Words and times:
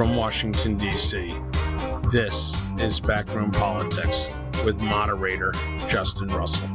from 0.00 0.16
Washington, 0.16 0.78
D.C. 0.78 1.28
This 2.10 2.56
is 2.78 2.98
Backroom 2.98 3.50
Politics 3.50 4.34
with 4.64 4.82
moderator 4.82 5.52
Justin 5.90 6.28
Russell. 6.28 6.70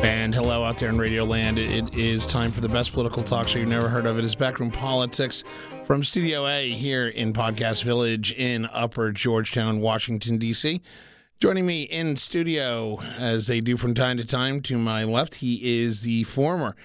And 0.00 0.32
hello 0.32 0.62
out 0.62 0.78
there 0.78 0.88
in 0.88 0.98
Radio 0.98 1.24
Land. 1.24 1.58
It 1.58 1.92
is 1.92 2.26
time 2.26 2.52
for 2.52 2.60
the 2.60 2.68
best 2.68 2.92
political 2.92 3.24
talk 3.24 3.48
show 3.48 3.58
you've 3.58 3.68
never 3.68 3.88
heard 3.88 4.06
of. 4.06 4.20
It 4.20 4.24
is 4.24 4.36
Backroom 4.36 4.70
Politics 4.70 5.42
from 5.82 6.04
Studio 6.04 6.46
A 6.46 6.70
here 6.70 7.08
in 7.08 7.32
Podcast 7.32 7.82
Village 7.82 8.30
in 8.34 8.66
Upper 8.66 9.10
Georgetown, 9.10 9.80
Washington, 9.80 10.38
D.C. 10.38 10.80
Joining 11.40 11.66
me 11.66 11.82
in 11.82 12.14
studio, 12.14 13.00
as 13.18 13.48
they 13.48 13.60
do 13.60 13.76
from 13.76 13.94
time 13.94 14.16
to 14.16 14.24
time, 14.24 14.62
to 14.62 14.78
my 14.78 15.02
left, 15.02 15.36
he 15.36 15.82
is 15.82 16.02
the 16.02 16.22
former 16.22 16.76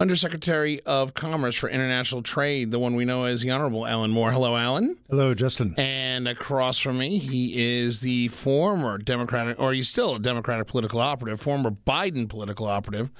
Undersecretary 0.00 0.80
of 0.80 1.14
Commerce 1.14 1.54
for 1.54 1.68
International 1.68 2.20
Trade, 2.20 2.72
the 2.72 2.80
one 2.80 2.96
we 2.96 3.04
know 3.04 3.24
as 3.24 3.42
the 3.42 3.50
Honorable 3.50 3.86
Alan 3.86 4.10
Moore. 4.10 4.32
Hello, 4.32 4.56
Alan. 4.56 4.96
Hello, 5.08 5.34
Justin. 5.34 5.74
And 5.78 6.26
across 6.26 6.80
from 6.80 6.98
me, 6.98 7.18
he 7.18 7.80
is 7.80 8.00
the 8.00 8.28
former 8.28 8.98
Democratic, 8.98 9.58
or 9.60 9.72
he's 9.72 9.88
still 9.88 10.16
a 10.16 10.18
Democratic 10.18 10.66
political 10.66 11.00
operative, 11.00 11.40
former 11.40 11.70
Biden 11.70 12.28
political 12.28 12.66
operative, 12.66 13.12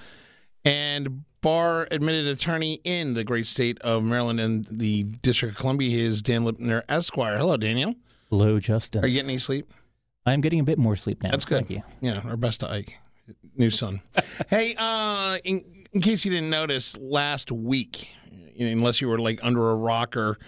and 0.64 1.22
bar 1.40 1.86
admitted 1.92 2.26
attorney 2.26 2.80
in 2.82 3.14
the 3.14 3.22
great 3.22 3.46
state 3.46 3.78
of 3.82 4.02
Maryland 4.02 4.40
and 4.40 4.64
the 4.64 5.04
District 5.04 5.54
of 5.54 5.60
Columbia. 5.60 5.90
He 5.90 6.04
is 6.04 6.22
Dan 6.22 6.42
Lipner 6.42 6.82
Esquire. 6.88 7.38
Hello, 7.38 7.56
Daniel. 7.56 7.94
Hello, 8.30 8.58
Justin. 8.58 9.04
Are 9.04 9.06
you 9.06 9.14
getting 9.14 9.30
any 9.30 9.38
sleep? 9.38 9.72
I'm 10.26 10.40
getting 10.40 10.58
a 10.58 10.64
bit 10.64 10.78
more 10.78 10.96
sleep 10.96 11.22
now. 11.22 11.30
That's 11.30 11.44
good. 11.44 11.66
Thank 11.66 11.70
you. 11.70 11.82
Yeah, 12.00 12.20
our 12.24 12.36
best 12.36 12.60
to 12.60 12.70
Ike, 12.70 12.96
new 13.56 13.70
son. 13.70 14.00
hey, 14.48 14.74
uh, 14.76 15.38
in, 15.44 15.62
in 15.94 16.00
case 16.00 16.24
you 16.24 16.30
didn't 16.32 16.50
notice, 16.50 16.98
last 16.98 17.52
week, 17.52 18.08
unless 18.58 19.00
you 19.00 19.08
were 19.08 19.18
like 19.18 19.38
under 19.42 19.70
a 19.70 19.76
rocker 19.76 20.38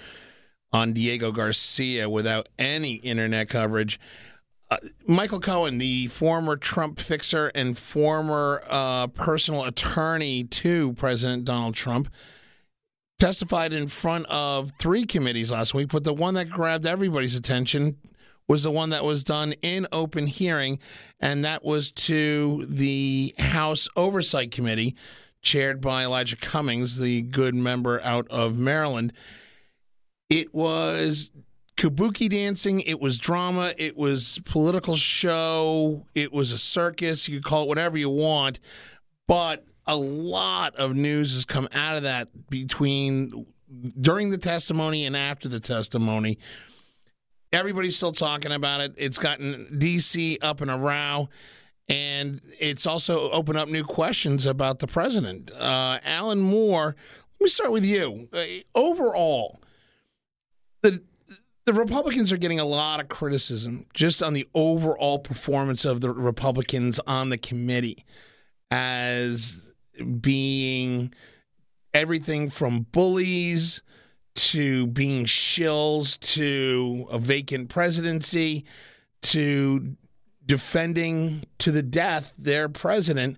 on 0.73 0.93
Diego 0.93 1.31
Garcia 1.31 2.11
without 2.11 2.48
any 2.59 2.95
internet 2.95 3.48
coverage, 3.48 4.01
uh, 4.69 4.79
Michael 5.07 5.39
Cohen, 5.39 5.79
the 5.79 6.09
former 6.09 6.57
Trump 6.57 6.98
fixer 6.98 7.53
and 7.55 7.79
former 7.79 8.65
uh, 8.69 9.07
personal 9.07 9.65
attorney 9.65 10.43
to 10.43 10.93
President 10.95 11.45
Donald 11.45 11.77
Trump, 11.77 12.09
testified 13.20 13.73
in 13.73 13.87
front 13.87 14.27
of 14.27 14.73
three 14.81 15.05
committees 15.05 15.53
last 15.53 15.73
week, 15.73 15.89
but 15.89 16.03
the 16.03 16.13
one 16.13 16.35
that 16.35 16.51
grabbed 16.51 16.85
everybody's 16.85 17.37
attention 17.37 17.97
was 18.48 18.65
the 18.65 18.70
one 18.70 18.91
that 18.91 19.05
was 19.05 19.23
done 19.23 19.53
in 19.63 19.87
open 19.92 20.27
hearing, 20.27 20.81
and 21.20 21.45
that 21.45 21.65
was 21.65 21.92
to 21.92 22.67
the 22.69 23.35
House 23.39 23.89
Oversight 23.97 24.51
Committee, 24.51 24.97
chaired 25.47 25.80
by 25.80 26.05
Elijah 26.05 26.36
Cummings, 26.36 26.98
the 26.98 27.22
good 27.22 27.55
member 27.55 28.00
out 28.02 28.27
of 28.28 28.58
Maryland. 28.58 29.12
It 30.28 30.52
was 30.52 31.30
kabuki 31.77 32.28
dancing, 32.28 32.80
it 32.80 33.00
was 33.00 33.19
drama, 33.19 33.72
it 33.78 33.97
was 33.97 34.41
political 34.44 34.97
show, 34.97 36.05
it 36.14 36.33
was 36.33 36.50
a 36.50 36.58
circus, 36.58 37.28
you 37.28 37.36
could 37.36 37.44
call 37.44 37.62
it 37.62 37.69
whatever 37.69 37.97
you 37.97 38.11
want, 38.11 38.58
but 39.28 39.64
a 39.86 39.97
lot 39.97 40.74
of 40.74 40.97
news 40.97 41.33
has 41.34 41.44
come 41.44 41.69
out 41.72 41.97
of 41.97 42.02
that 42.02 42.28
between 42.50 43.47
during 44.00 44.30
the 44.30 44.39
testimony 44.39 45.06
and 45.06 45.17
after 45.17 45.48
the 45.48 45.61
testimony 45.61 46.39
Everybody's 47.52 47.97
still 47.97 48.12
talking 48.12 48.52
about 48.52 48.80
it. 48.80 48.94
It's 48.97 49.19
gotten 49.19 49.78
DC 49.78 50.39
up 50.42 50.61
in 50.61 50.69
a 50.69 50.77
row. 50.77 51.28
And 51.89 52.41
it's 52.59 52.87
also 52.87 53.31
opened 53.31 53.59
up 53.59 53.69
new 53.69 53.84
questions 53.84 54.45
about 54.45 54.81
the 54.81 54.87
president. 54.87 55.53
Uh, 55.53 55.98
Alan 56.05 56.41
Moore, 56.41 56.97
let 57.39 57.45
me 57.45 57.48
start 57.48 57.70
with 57.70 57.84
you. 57.84 58.29
Uh, 58.33 58.45
overall, 58.75 59.61
the 60.83 61.02
the 61.67 61.73
Republicans 61.73 62.30
are 62.33 62.36
getting 62.36 62.61
a 62.61 62.64
lot 62.64 63.01
of 63.01 63.08
criticism 63.08 63.85
just 63.92 64.23
on 64.23 64.35
the 64.35 64.47
overall 64.55 65.19
performance 65.19 65.85
of 65.85 66.01
the 66.01 66.11
Republicans 66.11 67.01
on 67.08 67.29
the 67.30 67.36
committee 67.36 68.05
as 68.70 69.73
being 70.20 71.13
everything 71.92 72.51
from 72.51 72.86
bullies 72.92 73.83
to 74.36 74.86
being 74.89 75.24
shills 75.24 76.20
to 76.20 77.07
a 77.11 77.18
vacant 77.18 77.68
presidency 77.68 78.64
to 79.23 79.97
defending 80.46 81.42
to 81.58 81.70
the 81.70 81.83
death 81.83 82.33
their 82.39 82.68
president. 82.68 83.36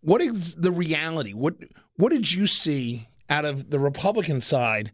What 0.00 0.20
is 0.20 0.54
the 0.54 0.70
reality? 0.70 1.32
What 1.32 1.54
what 1.96 2.10
did 2.10 2.32
you 2.32 2.46
see 2.46 3.08
out 3.28 3.44
of 3.44 3.70
the 3.70 3.78
Republican 3.78 4.40
side 4.40 4.92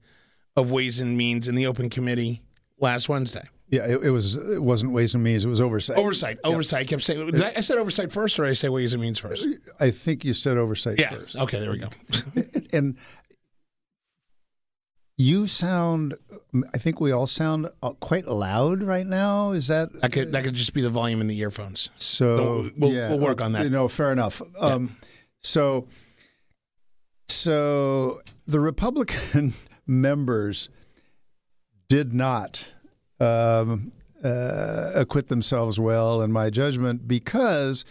of 0.56 0.70
Ways 0.70 1.00
and 1.00 1.16
Means 1.16 1.48
in 1.48 1.54
the 1.54 1.66
open 1.66 1.90
committee 1.90 2.42
last 2.78 3.08
Wednesday? 3.08 3.44
Yeah, 3.68 3.86
it, 3.86 4.04
it 4.04 4.10
was. 4.10 4.36
It 4.36 4.62
wasn't 4.62 4.92
Ways 4.92 5.14
and 5.14 5.24
Means. 5.24 5.44
It 5.44 5.48
was 5.48 5.60
oversight. 5.60 5.96
Oversight. 5.96 6.38
Oversight. 6.44 6.82
I 6.82 6.84
kept 6.84 7.02
saying. 7.02 7.30
Did 7.30 7.42
I, 7.42 7.54
I, 7.56 7.60
said 7.60 7.78
oversight 7.78 8.12
first, 8.12 8.38
or 8.38 8.44
did 8.44 8.50
I 8.50 8.54
say 8.54 8.68
Ways 8.68 8.92
and 8.92 9.02
Means 9.02 9.18
first? 9.18 9.44
I 9.80 9.90
think 9.90 10.24
you 10.24 10.32
said 10.32 10.58
oversight 10.58 11.00
yeah. 11.00 11.10
first. 11.10 11.36
Okay. 11.36 11.58
There 11.58 11.70
we 11.70 11.78
go. 11.78 11.88
and 12.72 12.96
you 15.16 15.46
sound. 15.46 16.14
I 16.74 16.78
think 16.78 17.00
we 17.00 17.12
all 17.12 17.26
sound 17.26 17.68
uh, 17.82 17.92
quite 17.92 18.26
loud 18.26 18.82
right 18.82 19.06
now. 19.06 19.52
Is 19.52 19.68
that? 19.68 19.92
That 20.00 20.12
could 20.12 20.32
that 20.32 20.44
could 20.44 20.54
just 20.54 20.74
be 20.74 20.80
the 20.80 20.90
volume 20.90 21.20
in 21.20 21.26
the 21.28 21.38
earphones. 21.38 21.90
So, 21.96 22.36
so 22.36 22.70
we'll, 22.76 22.92
yeah, 22.92 23.10
we'll, 23.10 23.20
work 23.20 23.40
on 23.40 23.52
that. 23.52 23.64
You 23.64 23.70
know, 23.70 23.88
fair 23.88 24.12
enough. 24.12 24.42
Um. 24.60 24.96
So, 25.40 25.86
so 27.28 28.18
the 28.46 28.60
Republican 28.60 29.54
members 29.86 30.68
did 31.88 32.14
not 32.14 32.66
um, 33.20 33.92
uh, 34.24 34.92
acquit 34.94 35.28
themselves 35.28 35.78
well, 35.78 36.22
in 36.22 36.32
my 36.32 36.50
judgment, 36.50 37.06
because 37.06 37.84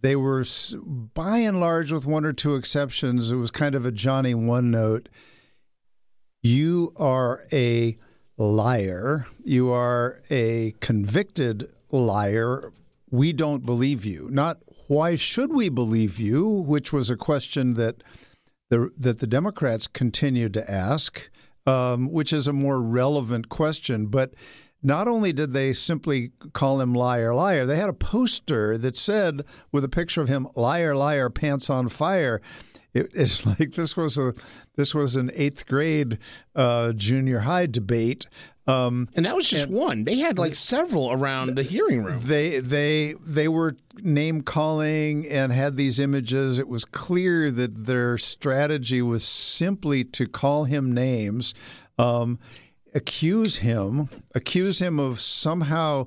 they 0.00 0.16
were, 0.16 0.44
by 1.14 1.38
and 1.38 1.60
large, 1.60 1.92
with 1.92 2.04
one 2.04 2.24
or 2.24 2.32
two 2.32 2.56
exceptions, 2.56 3.30
it 3.30 3.36
was 3.36 3.50
kind 3.50 3.74
of 3.74 3.86
a 3.86 3.92
Johnny 3.92 4.34
one 4.34 4.70
note 4.70 5.08
you 6.42 6.92
are 6.96 7.40
a 7.52 7.96
liar. 8.36 9.26
You 9.44 9.70
are 9.70 10.18
a 10.30 10.74
convicted 10.80 11.70
liar. 11.90 12.72
We 13.10 13.32
don't 13.32 13.66
believe 13.66 14.04
you. 14.04 14.28
Not 14.30 14.58
why 14.86 15.16
should 15.16 15.52
we 15.52 15.68
believe 15.68 16.18
you, 16.18 16.48
which 16.48 16.92
was 16.92 17.10
a 17.10 17.16
question 17.16 17.74
that 17.74 18.02
the 18.70 18.90
that 18.96 19.20
the 19.20 19.26
Democrats 19.26 19.86
continued 19.86 20.54
to 20.54 20.70
ask, 20.70 21.30
um, 21.66 22.10
which 22.10 22.32
is 22.32 22.46
a 22.46 22.52
more 22.52 22.80
relevant 22.80 23.48
question. 23.48 24.06
But 24.06 24.34
not 24.82 25.08
only 25.08 25.32
did 25.32 25.52
they 25.52 25.72
simply 25.72 26.30
call 26.52 26.80
him 26.80 26.94
liar, 26.94 27.34
liar, 27.34 27.66
they 27.66 27.76
had 27.76 27.88
a 27.88 27.94
poster 27.94 28.78
that 28.78 28.96
said 28.96 29.42
with 29.72 29.84
a 29.84 29.88
picture 29.88 30.20
of 30.20 30.28
him, 30.28 30.46
liar, 30.54 30.94
liar, 30.94 31.30
pants 31.30 31.68
on 31.68 31.88
fire 31.88 32.40
it, 32.98 33.10
it's 33.14 33.46
like 33.60 33.74
this 33.74 33.96
was 33.96 34.18
a 34.18 34.34
this 34.76 34.94
was 34.94 35.16
an 35.16 35.30
eighth 35.34 35.66
grade 35.66 36.18
uh, 36.54 36.92
junior 36.92 37.40
high 37.40 37.66
debate. 37.66 38.26
Um, 38.66 39.08
and 39.16 39.24
that 39.24 39.34
was 39.34 39.48
just 39.48 39.70
one. 39.70 40.04
They 40.04 40.16
had 40.16 40.38
like 40.38 40.54
several 40.54 41.10
around 41.10 41.54
the 41.54 41.62
hearing 41.62 42.04
room. 42.04 42.20
They 42.24 42.58
they 42.58 43.14
they 43.24 43.48
were 43.48 43.76
name 43.96 44.42
calling 44.42 45.26
and 45.26 45.52
had 45.52 45.76
these 45.76 45.98
images. 45.98 46.58
It 46.58 46.68
was 46.68 46.84
clear 46.84 47.50
that 47.50 47.86
their 47.86 48.18
strategy 48.18 49.00
was 49.00 49.24
simply 49.24 50.04
to 50.04 50.26
call 50.26 50.64
him 50.64 50.92
names, 50.92 51.54
um, 51.98 52.38
accuse 52.94 53.56
him, 53.56 54.10
accuse 54.34 54.82
him 54.82 54.98
of 54.98 55.18
somehow 55.18 56.06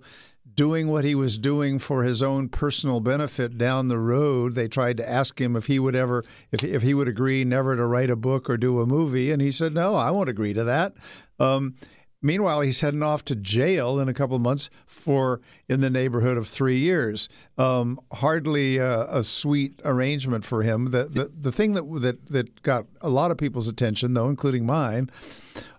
doing 0.56 0.88
what 0.88 1.04
he 1.04 1.16
was 1.16 1.38
doing 1.38 1.80
for 1.80 2.04
his 2.04 2.22
own 2.22 2.50
personal 2.50 3.00
benefit 3.00 3.58
down 3.58 3.88
the 3.88 3.98
road. 3.98 4.56
They 4.56 4.68
tried 4.68 4.98
to 4.98 5.10
ask 5.10 5.40
him 5.40 5.56
if 5.56 5.68
he 5.68 5.80
would 5.80 5.96
ever, 5.96 6.24
if, 6.52 6.64
if 6.64 6.82
he 6.82 6.94
would 6.94 7.08
agree 7.08 7.44
never 7.44 7.76
to 7.76 7.86
write 7.86 8.10
a 8.10 8.16
book 8.16 8.50
or 8.50 8.58
do 8.58 8.82
a 8.82 8.86
movie, 8.86 9.32
and 9.32 9.42
he 9.42 9.52
said, 9.52 9.74
"No, 9.74 9.96
I 9.96 10.12
won't 10.12 10.30
agree 10.30 10.54
to 10.54 10.64
that." 10.64 10.94
Um, 11.40 11.76
meanwhile, 12.22 12.62
he's 12.62 12.82
heading 12.82 13.04
off 13.04 13.26
to 13.26 13.36
jail 13.36 14.00
in 14.00 14.08
a 14.08 14.14
couple 14.14 14.36
of 14.36 14.42
months 14.42 14.70
for 14.86 15.42
in 15.68 15.82
the 15.82 15.90
neighborhood 15.90 16.38
of 16.38 16.48
three 16.48 16.78
years. 16.78 17.30
Um, 17.58 18.00
hardly 18.12 18.78
a, 18.78 19.02
a, 19.10 19.24
sweet 19.24 19.80
arrangement 19.84 20.46
for 20.46 20.64
him. 20.64 20.92
The, 20.92 21.06
the 21.06 21.32
the 21.36 21.52
thing 21.52 21.74
that 21.74 21.84
that 22.02 22.28
that 22.28 22.62
got 22.64 22.88
a 23.02 23.10
lot 23.10 23.32
of 23.32 23.38
people's 23.38 23.68
attention, 23.68 24.14
though, 24.14 24.30
including 24.30 24.66
mine, 24.66 25.10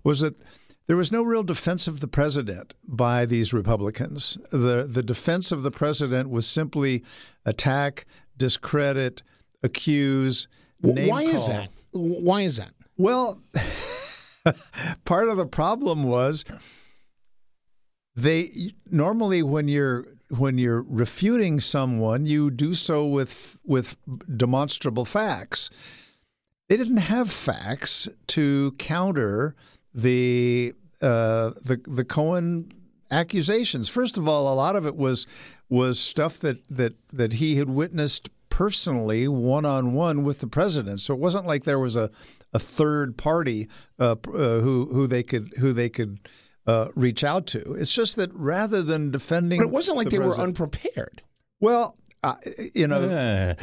was 0.02 0.20
that 0.20 0.37
there 0.87 0.96
was 0.96 1.12
no 1.12 1.23
real 1.23 1.43
defense 1.43 1.87
of 1.87 2.00
the 2.00 2.08
president 2.08 2.75
by 2.87 3.25
these 3.25 3.52
Republicans. 3.52 4.38
The 4.50 4.87
the 4.88 5.02
defense 5.02 5.52
of 5.52 5.62
the 5.62 5.70
president 5.70 6.31
was 6.31 6.46
simply 6.46 7.05
attack, 7.44 8.06
discredit, 8.37 9.23
accuse. 9.62 10.49
Why 10.81 11.25
call. 11.25 11.34
is 11.34 11.46
that? 11.46 11.70
Why 11.93 12.40
is 12.43 12.56
that? 12.56 12.73
Well, 12.96 13.40
part 15.05 15.29
of 15.29 15.37
the 15.37 15.46
problem 15.46 16.05
was 16.05 16.44
they 18.14 18.50
normally 18.90 19.43
when 19.43 19.69
you're 19.69 20.06
when 20.37 20.58
you're 20.58 20.82
refuting 20.82 21.61
someone, 21.61 22.26
you 22.26 22.50
do 22.50 22.75
so 22.75 23.06
with 23.06 23.58
with 23.64 23.96
demonstrable 24.37 25.05
facts. 25.05 25.70
They 26.69 26.76
didn't 26.76 26.99
have 26.99 27.31
facts 27.31 28.08
to 28.28 28.73
counter 28.78 29.55
the 29.94 30.75
uh, 31.00 31.50
the 31.65 31.81
the 31.87 32.05
Cohen 32.05 32.71
accusations. 33.11 33.89
First 33.89 34.17
of 34.17 34.27
all, 34.29 34.53
a 34.53 34.55
lot 34.55 34.77
of 34.77 34.87
it 34.87 34.97
was 34.97 35.27
was 35.69 35.99
stuff 35.99 36.39
that 36.39 36.67
that 36.69 36.94
that 37.12 37.35
he 37.35 37.56
had 37.56 37.69
witnessed 37.69 38.31
personally, 38.49 39.27
one 39.29 39.65
on 39.65 39.93
one 39.94 40.25
with 40.25 40.41
the 40.41 40.47
president. 40.47 41.00
So 41.00 41.15
it 41.15 41.21
wasn't 41.21 41.47
like 41.47 41.65
there 41.65 41.79
was 41.79 41.97
a 41.97 42.11
a 42.53 42.59
third 42.59 43.17
party 43.17 43.69
uh, 43.99 44.17
uh, 44.27 44.61
who 44.61 44.87
who 44.93 45.06
they 45.06 45.23
could 45.23 45.53
who 45.59 45.73
they 45.73 45.89
could. 45.89 46.29
Uh, 46.65 46.87
reach 46.95 47.25
out 47.25 47.45
to. 47.49 47.75
It's 47.75 47.93
just 47.93 48.15
that 48.15 48.33
rather 48.35 48.83
than 48.83 49.11
defending, 49.11 49.59
but 49.59 49.67
it 49.67 49.73
wasn't 49.73 49.97
like 49.97 50.11
the 50.11 50.19
they 50.19 50.25
were 50.25 50.38
unprepared. 50.38 51.21
Well, 51.59 51.97
uh, 52.23 52.35
you 52.75 52.87
know, 52.87 53.03
Uh, 53.03 53.55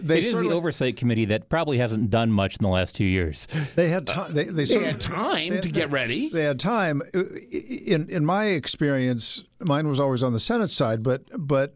they 0.00 0.18
it 0.18 0.24
is 0.26 0.32
the 0.40 0.50
oversight 0.50 0.96
committee 0.96 1.24
that 1.26 1.48
probably 1.48 1.78
hasn't 1.78 2.10
done 2.10 2.30
much 2.30 2.56
in 2.56 2.62
the 2.62 2.68
last 2.68 2.94
two 2.96 3.04
years. 3.04 3.46
they 3.74 3.88
had 3.88 4.06
time. 4.06 4.32
They, 4.34 4.44
they, 4.44 4.50
They 4.52 4.64
sort 4.64 4.84
had 4.84 4.94
of- 4.96 5.00
time 5.02 5.60
to 5.60 5.68
get 5.68 5.90
ready. 5.90 6.28
They 6.28 6.44
had 6.44 6.60
time. 6.60 7.02
In 7.12 8.08
in 8.08 8.24
my 8.24 8.46
experience, 8.46 9.42
mine 9.60 9.88
was 9.88 9.98
always 10.00 10.22
on 10.22 10.32
the 10.32 10.38
Senate 10.40 10.70
side, 10.70 11.02
but 11.02 11.24
but 11.36 11.70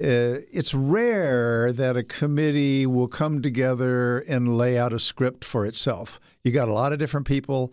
uh, 0.00 0.44
it's 0.52 0.74
rare 0.74 1.72
that 1.72 1.96
a 1.96 2.02
committee 2.04 2.86
will 2.86 3.08
come 3.08 3.42
together 3.42 4.18
and 4.20 4.56
lay 4.56 4.78
out 4.78 4.92
a 4.92 4.98
script 4.98 5.44
for 5.44 5.66
itself. 5.66 6.20
You 6.44 6.52
got 6.52 6.68
a 6.68 6.72
lot 6.72 6.92
of 6.92 6.98
different 6.98 7.26
people. 7.26 7.72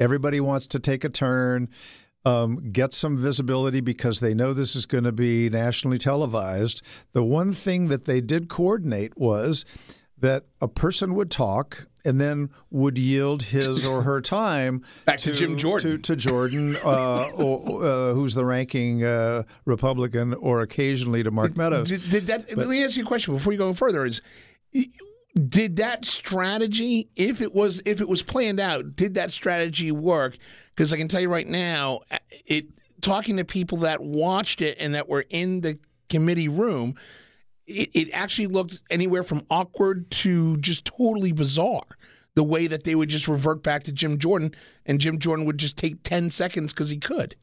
Everybody 0.00 0.40
wants 0.40 0.66
to 0.68 0.78
take 0.78 1.02
a 1.04 1.08
turn, 1.08 1.68
um, 2.24 2.70
get 2.72 2.92
some 2.92 3.16
visibility 3.16 3.80
because 3.80 4.20
they 4.20 4.34
know 4.34 4.52
this 4.52 4.76
is 4.76 4.86
going 4.86 5.04
to 5.04 5.12
be 5.12 5.48
nationally 5.48 5.98
televised. 5.98 6.82
The 7.12 7.22
one 7.22 7.52
thing 7.52 7.88
that 7.88 8.04
they 8.04 8.20
did 8.20 8.48
coordinate 8.48 9.16
was 9.16 9.64
that 10.20 10.44
a 10.60 10.68
person 10.68 11.14
would 11.14 11.30
talk 11.30 11.86
and 12.04 12.20
then 12.20 12.50
would 12.70 12.98
yield 12.98 13.44
his 13.44 13.84
or 13.84 14.02
her 14.02 14.20
time 14.20 14.82
Back 15.04 15.18
to 15.20 15.32
Jim 15.32 15.56
Jordan. 15.56 15.92
to, 15.92 15.98
to 15.98 16.16
Jordan, 16.16 16.76
uh, 16.76 17.30
or, 17.34 17.84
uh, 17.84 18.14
who's 18.14 18.34
the 18.34 18.44
ranking 18.44 19.04
uh, 19.04 19.44
Republican, 19.64 20.34
or 20.34 20.62
occasionally 20.62 21.22
to 21.22 21.30
Mark 21.30 21.56
Meadows. 21.56 21.88
Did, 21.88 22.10
did 22.10 22.26
that? 22.28 22.56
let 22.56 22.68
me 22.68 22.82
ask 22.82 22.96
you 22.96 23.04
a 23.04 23.06
question 23.06 23.34
before 23.34 23.52
you 23.52 23.58
go 23.58 23.74
further. 23.74 24.04
Is 24.04 24.22
did 25.48 25.76
that 25.76 26.04
strategy, 26.04 27.10
if 27.14 27.40
it 27.40 27.54
was 27.54 27.80
if 27.84 28.00
it 28.00 28.08
was 28.08 28.22
planned 28.22 28.60
out, 28.60 28.96
did 28.96 29.14
that 29.14 29.30
strategy 29.30 29.92
work? 29.92 30.36
Because 30.78 30.92
I 30.92 30.96
can 30.96 31.08
tell 31.08 31.20
you 31.20 31.28
right 31.28 31.48
now, 31.48 32.02
it 32.46 32.66
talking 33.00 33.36
to 33.38 33.44
people 33.44 33.78
that 33.78 34.00
watched 34.00 34.62
it 34.62 34.76
and 34.78 34.94
that 34.94 35.08
were 35.08 35.24
in 35.28 35.60
the 35.60 35.80
committee 36.08 36.46
room, 36.46 36.94
it, 37.66 37.90
it 37.94 38.10
actually 38.12 38.46
looked 38.46 38.78
anywhere 38.88 39.24
from 39.24 39.44
awkward 39.50 40.08
to 40.12 40.56
just 40.58 40.84
totally 40.84 41.32
bizarre. 41.32 41.82
The 42.36 42.44
way 42.44 42.68
that 42.68 42.84
they 42.84 42.94
would 42.94 43.08
just 43.08 43.26
revert 43.26 43.64
back 43.64 43.82
to 43.84 43.92
Jim 43.92 44.18
Jordan, 44.18 44.54
and 44.86 45.00
Jim 45.00 45.18
Jordan 45.18 45.46
would 45.46 45.58
just 45.58 45.76
take 45.76 46.04
ten 46.04 46.30
seconds 46.30 46.72
because 46.72 46.90
he 46.90 46.98
could. 46.98 47.34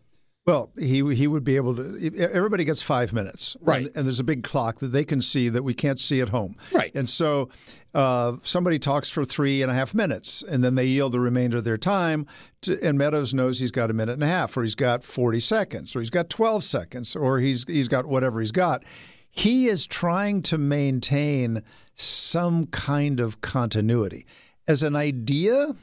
Well, 0.46 0.70
he 0.78 1.16
he 1.16 1.26
would 1.28 1.44
be 1.44 1.56
able 1.56 1.76
to. 1.76 2.16
Everybody 2.32 2.66
gets 2.66 2.80
five 2.80 3.12
minutes, 3.14 3.58
Right. 3.62 3.88
And, 3.88 3.96
and 3.96 4.06
there's 4.06 4.20
a 4.20 4.24
big 4.24 4.44
clock 4.44 4.78
that 4.80 4.88
they 4.90 5.04
can 5.04 5.20
see 5.20 5.50
that 5.50 5.64
we 5.64 5.74
can't 5.74 6.00
see 6.00 6.22
at 6.22 6.30
home, 6.30 6.56
Right. 6.72 6.92
And 6.94 7.10
so, 7.10 7.50
uh, 7.96 8.34
somebody 8.44 8.78
talks 8.78 9.10
for 9.10 9.26
three 9.26 9.64
and 9.64 9.72
a 9.72 9.74
half 9.74 9.96
minutes, 9.96 10.44
and 10.48 10.64
then 10.64 10.76
they 10.76 10.86
yield 10.86 11.14
the 11.14 11.20
remainder 11.20 11.58
of 11.58 11.64
their 11.64 11.80
time. 11.80 12.28
To, 12.62 12.80
and 12.88 12.96
Meadows 12.96 13.34
knows 13.34 13.58
he's 13.60 13.72
got 13.72 13.90
a 13.90 13.94
minute 13.94 14.14
and 14.14 14.24
a 14.24 14.28
half, 14.28 14.56
or 14.56 14.62
he's 14.62 14.76
got 14.76 15.04
forty 15.04 15.40
seconds, 15.40 15.96
or 15.96 16.00
he's 16.00 16.12
got 16.12 16.30
twelve 16.30 16.64
seconds, 16.64 17.16
or 17.16 17.40
he's 17.40 17.66
he's 17.68 17.88
got 17.88 18.06
whatever 18.06 18.40
he's 18.40 18.52
got. 18.52 18.84
He 19.32 19.68
is 19.68 19.88
trying 19.88 20.44
to 20.44 20.60
maintain 20.60 21.64
some 21.96 22.68
kind 22.68 23.20
of 23.20 23.42
continuity. 23.42 24.28
As 24.68 24.84
an 24.84 24.96
idea, 24.96 25.74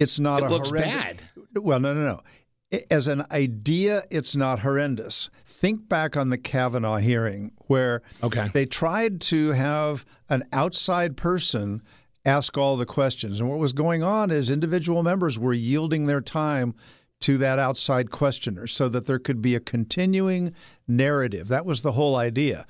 it's 0.00 0.18
not 0.18 0.42
It 0.42 0.46
a 0.46 0.48
looks 0.50 0.70
horrendous- 0.70 0.92
bad. 0.92 1.20
well, 1.62 1.78
no, 1.78 1.94
no, 1.94 2.02
no. 2.02 2.20
As 2.90 3.08
an 3.08 3.24
idea, 3.30 4.04
it's 4.10 4.34
not 4.36 4.60
horrendous. 4.60 5.30
Think 5.44 5.88
back 5.88 6.16
on 6.16 6.30
the 6.30 6.38
Kavanaugh 6.38 6.96
hearing 6.98 7.52
where 7.66 8.02
Okay. 8.22 8.48
they 8.52 8.66
tried 8.66 9.20
to 9.22 9.52
have 9.52 10.04
an 10.28 10.44
outside 10.52 11.16
person 11.16 11.82
ask 12.26 12.56
all 12.56 12.76
the 12.76 12.86
questions. 12.86 13.38
And 13.40 13.48
what 13.50 13.58
was 13.58 13.72
going 13.74 14.02
on 14.02 14.30
is 14.30 14.50
individual 14.50 15.02
members 15.02 15.38
were 15.38 15.52
yielding 15.52 16.06
their 16.06 16.22
time 16.22 16.74
to 17.20 17.36
that 17.38 17.58
outside 17.58 18.10
questioner 18.10 18.66
so 18.66 18.88
that 18.88 19.06
there 19.06 19.18
could 19.18 19.40
be 19.42 19.54
a 19.54 19.60
continuing 19.60 20.54
narrative. 20.88 21.48
That 21.48 21.66
was 21.66 21.82
the 21.82 21.92
whole 21.92 22.16
idea. 22.16 22.66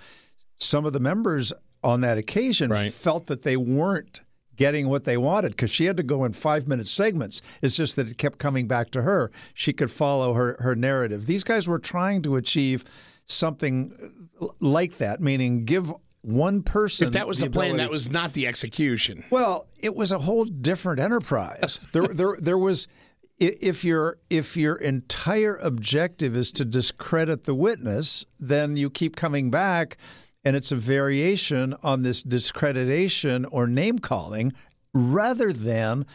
Some 0.58 0.84
of 0.84 0.92
the 0.92 1.00
members 1.00 1.52
on 1.82 2.00
that 2.00 2.18
occasion 2.18 2.70
Right. 2.70 2.92
felt 2.92 3.26
that 3.26 3.42
they 3.42 3.56
weren't 3.56 4.20
getting 4.56 4.88
what 4.88 5.04
they 5.04 5.16
wanted 5.16 5.50
because 5.52 5.70
she 5.70 5.86
had 5.86 5.96
to 5.96 6.02
go 6.02 6.24
in 6.24 6.32
five 6.32 6.66
minute 6.68 6.88
segments. 6.88 7.42
It's 7.62 7.76
just 7.76 7.96
that 7.96 8.08
it 8.08 8.18
kept 8.18 8.38
coming 8.38 8.66
back 8.66 8.90
to 8.92 9.02
her. 9.02 9.30
She 9.54 9.72
could 9.72 9.90
follow 9.90 10.34
her, 10.34 10.56
her 10.60 10.74
narrative. 10.76 11.26
These 11.26 11.44
guys 11.44 11.66
were 11.68 11.78
trying 11.78 12.22
to 12.22 12.36
achieve 12.36 12.84
something 13.26 14.28
uh, 14.40 14.46
like 14.60 14.98
that, 14.98 15.20
meaning 15.20 15.64
give 15.64 15.92
one 16.22 16.62
person. 16.62 17.08
If 17.08 17.14
that 17.14 17.28
was 17.28 17.40
the, 17.40 17.50
plan, 17.50 17.70
ability- 17.70 17.84
that 17.84 17.90
was 17.90 18.10
not 18.10 18.32
the 18.32 18.46
execution. 18.46 19.24
well, 19.30 19.68
it 19.78 19.94
was 19.94 20.12
a 20.12 20.18
whole 20.18 20.44
different 20.44 21.00
enterprise. 21.00 21.80
there, 21.92 22.06
there, 22.08 22.36
there 22.38 22.58
was. 22.58 22.86
If 23.36 23.84
your 23.84 24.18
if 24.30 24.56
your 24.56 24.76
entire 24.76 25.56
objective 25.56 26.36
is 26.36 26.52
to 26.52 26.64
discredit 26.64 27.44
the 27.44 27.54
witness, 27.54 28.24
then 28.38 28.76
you 28.76 28.88
keep 28.90 29.16
coming 29.16 29.50
back, 29.50 29.96
and 30.44 30.56
it's 30.56 30.72
a 30.72 30.76
variation 30.76 31.74
on 31.82 32.02
this 32.02 32.22
discreditation 32.22 33.44
or 33.46 33.66
name 33.66 33.98
calling, 33.98 34.52
rather 34.92 35.52
than 35.52 36.06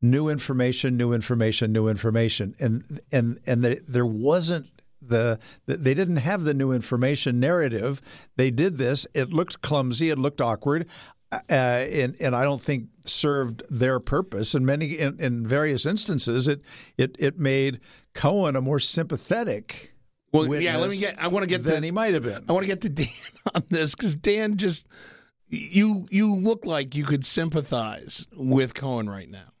new 0.00 0.28
information, 0.28 0.96
new 0.96 1.12
information, 1.12 1.72
new 1.72 1.88
information, 1.88 2.54
and 2.58 3.00
and 3.12 3.40
and 3.46 3.64
the, 3.64 3.80
there 3.86 4.06
wasn't 4.06 4.66
the 5.00 5.38
they 5.66 5.94
didn't 5.94 6.16
have 6.16 6.44
the 6.44 6.54
new 6.54 6.72
information 6.72 7.40
narrative. 7.40 8.00
They 8.36 8.50
did 8.50 8.78
this. 8.78 9.06
It 9.14 9.32
looked 9.32 9.62
clumsy. 9.62 10.10
It 10.10 10.18
looked 10.18 10.40
awkward. 10.40 10.88
Uh, 11.32 11.40
and 11.50 12.16
and 12.20 12.36
I 12.36 12.44
don't 12.44 12.60
think 12.60 12.88
served 13.06 13.64
their 13.68 13.98
purpose. 13.98 14.54
In 14.54 14.64
many 14.64 14.92
in, 14.92 15.18
in 15.18 15.46
various 15.46 15.84
instances, 15.84 16.46
it 16.46 16.60
it 16.96 17.16
it 17.18 17.38
made 17.38 17.80
Cohen 18.14 18.56
a 18.56 18.60
more 18.60 18.78
sympathetic. 18.78 19.93
Well, 20.34 20.60
yeah. 20.60 20.76
Let 20.76 20.90
me 20.90 20.98
get. 20.98 21.18
I 21.18 21.28
want 21.28 21.44
to 21.44 21.48
get 21.48 21.62
than 21.62 21.80
to. 21.80 21.86
he 21.86 21.90
might 21.90 22.14
have 22.14 22.24
been. 22.24 22.44
I 22.48 22.52
want 22.52 22.64
to 22.64 22.68
get 22.68 22.80
to 22.82 22.88
Dan 22.90 23.08
on 23.54 23.62
this 23.70 23.94
because 23.94 24.16
Dan 24.16 24.56
just 24.56 24.86
you 25.48 26.06
you 26.10 26.34
look 26.34 26.66
like 26.66 26.94
you 26.94 27.04
could 27.04 27.24
sympathize 27.24 28.26
with 28.36 28.74
Cohen 28.74 29.08
right 29.08 29.30
now. 29.30 29.52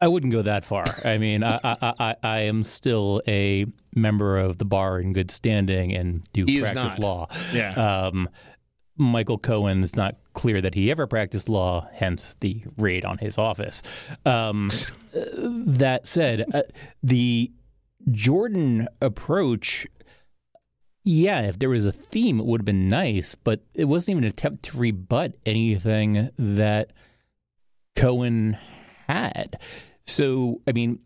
I 0.00 0.08
wouldn't 0.08 0.32
go 0.32 0.42
that 0.42 0.64
far. 0.64 0.84
I 1.04 1.18
mean, 1.18 1.42
I, 1.42 1.58
I, 1.64 1.94
I, 1.98 2.16
I 2.22 2.38
am 2.40 2.62
still 2.62 3.22
a 3.26 3.66
member 3.94 4.38
of 4.38 4.58
the 4.58 4.64
bar 4.64 5.00
in 5.00 5.12
good 5.12 5.30
standing 5.30 5.94
and 5.94 6.22
do 6.32 6.44
He 6.44 6.60
practice 6.60 6.84
not. 6.84 6.98
law. 6.98 7.28
Yeah. 7.52 7.72
Um, 7.72 8.28
Michael 8.96 9.38
Cohen 9.38 9.82
is 9.82 9.96
not 9.96 10.16
clear 10.34 10.60
that 10.60 10.74
he 10.74 10.90
ever 10.90 11.06
practiced 11.06 11.48
law, 11.48 11.88
hence 11.92 12.36
the 12.40 12.62
raid 12.76 13.04
on 13.04 13.18
his 13.18 13.38
office. 13.38 13.82
Um, 14.24 14.70
uh, 15.16 15.20
that 15.66 16.06
said, 16.06 16.44
uh, 16.54 16.62
the 17.02 17.50
Jordan 18.10 18.88
approach, 19.00 19.86
yeah, 21.04 21.42
if 21.42 21.58
there 21.58 21.68
was 21.68 21.86
a 21.86 21.92
theme, 21.92 22.40
it 22.40 22.46
would 22.46 22.60
have 22.60 22.66
been 22.66 22.88
nice, 22.88 23.34
but 23.34 23.60
it 23.74 23.86
wasn't 23.86 24.10
even 24.10 24.24
an 24.24 24.30
attempt 24.30 24.64
to 24.64 24.78
rebut 24.78 25.34
anything 25.44 26.30
that 26.38 26.92
Cohen 27.96 28.58
had. 29.06 29.58
So, 30.06 30.60
I 30.66 30.72
mean, 30.72 31.00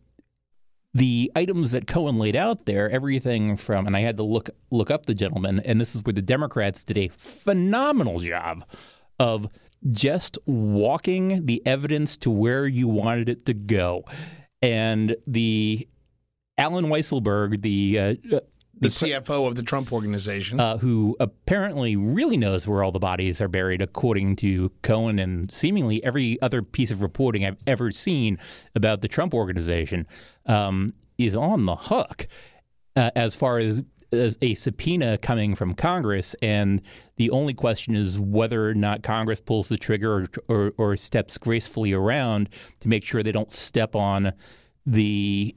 the 0.94 1.30
items 1.36 1.72
that 1.72 1.86
Cohen 1.86 2.16
laid 2.16 2.36
out 2.36 2.66
there, 2.66 2.90
everything 2.90 3.56
from, 3.56 3.86
and 3.86 3.96
I 3.96 4.00
had 4.00 4.16
to 4.16 4.22
look 4.22 4.50
look 4.70 4.90
up 4.90 5.06
the 5.06 5.14
gentleman, 5.14 5.60
and 5.60 5.80
this 5.80 5.94
is 5.94 6.02
where 6.02 6.12
the 6.12 6.22
Democrats 6.22 6.84
did 6.84 6.98
a 6.98 7.08
phenomenal 7.08 8.20
job 8.20 8.64
of 9.20 9.48
just 9.92 10.38
walking 10.46 11.46
the 11.46 11.64
evidence 11.66 12.16
to 12.18 12.30
where 12.30 12.66
you 12.66 12.88
wanted 12.88 13.28
it 13.28 13.44
to 13.46 13.54
go, 13.54 14.04
and 14.62 15.14
the 15.26 15.86
Allen 16.58 16.86
Weisselberg, 16.86 17.62
the 17.62 17.98
uh, 17.98 18.40
the 18.80 18.88
CFO 18.88 19.46
of 19.46 19.56
the 19.56 19.62
Trump 19.62 19.92
organization. 19.92 20.60
uh, 20.60 20.78
who 20.78 21.16
apparently 21.20 21.96
really 21.96 22.36
knows 22.36 22.68
where 22.68 22.82
all 22.82 22.92
the 22.92 22.98
bodies 22.98 23.40
are 23.40 23.48
buried, 23.48 23.82
according 23.82 24.36
to 24.36 24.70
Cohen 24.82 25.18
and 25.18 25.50
seemingly 25.50 26.02
every 26.04 26.40
other 26.42 26.62
piece 26.62 26.90
of 26.90 27.02
reporting 27.02 27.44
I've 27.44 27.56
ever 27.66 27.90
seen 27.90 28.38
about 28.74 29.00
the 29.00 29.08
Trump 29.08 29.34
organization, 29.34 30.06
um, 30.46 30.88
is 31.16 31.36
on 31.36 31.64
the 31.64 31.74
hook 31.74 32.28
uh, 32.94 33.10
as 33.16 33.34
far 33.34 33.58
as, 33.58 33.82
as 34.12 34.38
a 34.42 34.54
subpoena 34.54 35.18
coming 35.18 35.54
from 35.54 35.74
Congress. 35.74 36.34
And 36.40 36.80
the 37.16 37.30
only 37.30 37.54
question 37.54 37.96
is 37.96 38.18
whether 38.18 38.68
or 38.68 38.74
not 38.74 39.02
Congress 39.02 39.40
pulls 39.40 39.68
the 39.68 39.76
trigger 39.76 40.28
or, 40.48 40.56
or, 40.56 40.72
or 40.78 40.96
steps 40.96 41.36
gracefully 41.36 41.92
around 41.92 42.48
to 42.80 42.88
make 42.88 43.04
sure 43.04 43.22
they 43.22 43.32
don't 43.32 43.52
step 43.52 43.96
on 43.96 44.32
the 44.86 45.54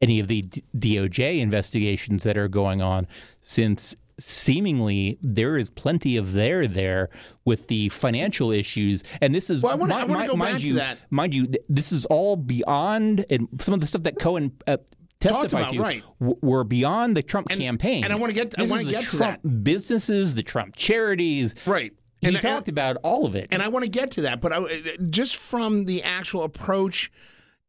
any 0.00 0.18
of 0.20 0.28
the 0.28 0.42
D- 0.42 0.62
DOJ 0.98 1.40
investigations 1.40 2.24
that 2.24 2.36
are 2.36 2.48
going 2.48 2.80
on, 2.80 3.06
since 3.40 3.94
seemingly 4.18 5.18
there 5.22 5.56
is 5.56 5.70
plenty 5.70 6.16
of 6.16 6.32
there 6.34 6.66
there 6.66 7.08
with 7.44 7.68
the 7.68 7.88
financial 7.90 8.50
issues. 8.50 9.02
And 9.20 9.34
this 9.34 9.48
is 9.50 9.62
Well, 9.62 9.72
I 9.72 9.76
wanna- 9.76 9.94
I 9.94 10.04
wanna 10.04 10.20
mi- 10.22 10.26
go 10.28 10.36
mind 10.36 10.52
back 10.54 10.60
to 10.60 10.66
you, 10.66 10.74
that. 10.74 10.98
Mind 11.10 11.34
you, 11.34 11.48
this 11.68 11.90
is 11.92 12.04
all 12.06 12.36
beyond 12.36 13.24
and 13.30 13.48
some 13.60 13.72
of 13.74 13.80
the 13.80 13.86
stuff 13.86 14.02
that 14.04 14.18
Cohen. 14.18 14.52
Uh, 14.66 14.78
testified 15.20 15.64
about, 15.64 15.72
to 15.74 15.80
right. 15.80 16.02
w- 16.18 16.38
were 16.40 16.64
beyond 16.64 17.14
the 17.14 17.22
Trump 17.22 17.46
campaign, 17.50 18.04
and 18.04 18.10
I 18.12 18.16
wanna 18.16 18.32
get- 18.32 18.54
I 18.58 18.62
is 18.62 18.70
the 18.70 18.84
get 18.84 19.02
to 19.04 19.16
Trump 19.18 19.40
businesses, 19.62 20.34
the 20.34 20.42
Trump 20.42 20.76
charities. 20.76 21.54
Right. 21.66 21.92
He 22.22 22.28
And- 22.28 22.40
talked 22.40 22.68
and- 22.68 22.78
about 22.78 22.96
all 23.02 23.26
of 23.26 23.34
it. 23.36 23.48
And 23.50 23.60
I 23.62 23.68
want 23.68 23.84
to 23.84 23.90
get 23.90 24.10
to 24.12 24.22
that, 24.22 24.40
but 24.40 24.50
I, 24.52 24.96
just 25.10 25.36
from 25.36 25.84
the 25.84 26.02
actual 26.02 26.42
approach 26.42 27.12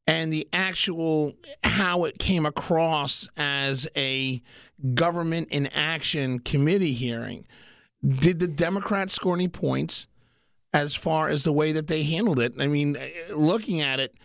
and 0.08 0.32
the 0.34 0.48
actual 0.52 1.34
how 1.64 2.06
it 2.06 2.18
came 2.20 2.46
across 2.46 3.30
as 3.38 3.88
a 3.96 4.42
government 4.94 5.50
in 5.52 5.68
action 5.68 6.40
committee 6.40 6.94
hearing, 6.94 7.46
did 8.06 8.40
the 8.40 8.48
Democrats 8.48 9.14
score 9.14 9.36
any 9.36 9.48
points 9.48 10.08
as 10.74 10.96
far 10.96 11.30
as 11.30 11.44
the 11.44 11.54
way 11.54 11.72
that 11.72 11.88
they 11.88 12.04
handled 12.04 12.40
it? 12.40 12.54
I 12.60 12.68
mean, 12.68 12.98
looking 13.30 13.82
at 13.82 14.00
it, 14.00 14.16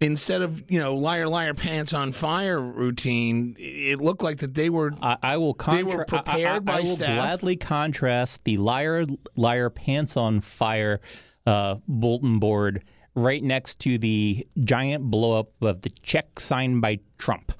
instead 0.00 0.40
of 0.42 0.62
you 0.70 0.78
know 0.78 0.94
liar 0.94 1.26
liar 1.28 1.54
pants 1.54 1.92
on 1.92 2.12
fire 2.12 2.60
routine, 2.60 3.56
it 3.58 4.00
looked 4.00 4.22
like 4.22 4.38
that 4.38 4.54
they 4.54 4.70
were 4.70 4.92
I, 5.02 5.16
I 5.22 5.36
will 5.38 5.54
They 5.70 5.82
were 5.82 6.04
contra- 6.04 6.18
I- 6.18 6.22
prepared 6.22 6.56
I, 6.56 6.58
by 6.60 6.72
I 6.74 6.80
will 6.82 6.86
staff. 6.86 7.16
gladly 7.16 7.56
contrast 7.56 8.44
the 8.44 8.56
liar 8.58 9.04
liar 9.34 9.70
pants 9.70 10.16
on 10.16 10.40
fire 10.40 11.00
uh, 11.46 11.76
bulletin 11.88 12.38
board 12.38 12.84
right 13.18 13.42
next 13.42 13.80
to 13.80 13.98
the 13.98 14.46
giant 14.64 15.10
blowup 15.10 15.48
of 15.60 15.82
the 15.82 15.90
check 16.02 16.40
signed 16.40 16.80
by 16.80 17.00
Trump. 17.18 17.52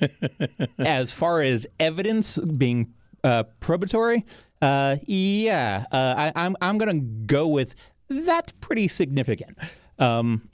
as 0.78 1.12
far 1.12 1.42
as 1.42 1.66
evidence 1.78 2.38
being 2.38 2.92
uh, 3.22 3.44
probatory, 3.60 4.24
uh, 4.62 4.96
yeah, 5.06 5.84
uh, 5.90 6.14
I, 6.16 6.32
I'm 6.34 6.56
I'm 6.60 6.78
going 6.78 7.00
to 7.00 7.06
go 7.26 7.48
with 7.48 7.74
that's 8.08 8.52
pretty 8.60 8.88
significant. 8.88 9.56
Um, 9.98 10.48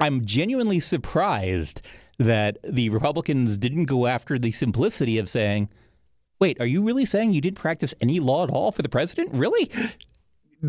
I'm 0.00 0.24
genuinely 0.24 0.80
surprised 0.80 1.82
that 2.18 2.58
the 2.62 2.88
Republicans 2.90 3.58
didn't 3.58 3.86
go 3.86 4.06
after 4.06 4.38
the 4.38 4.52
simplicity 4.52 5.18
of 5.18 5.28
saying, 5.28 5.68
"Wait, 6.40 6.60
are 6.60 6.66
you 6.66 6.82
really 6.82 7.04
saying 7.04 7.32
you 7.32 7.40
didn't 7.40 7.58
practice 7.58 7.94
any 8.00 8.20
law 8.20 8.44
at 8.44 8.50
all 8.50 8.72
for 8.72 8.82
the 8.82 8.88
president? 8.88 9.30
Really?" 9.32 9.70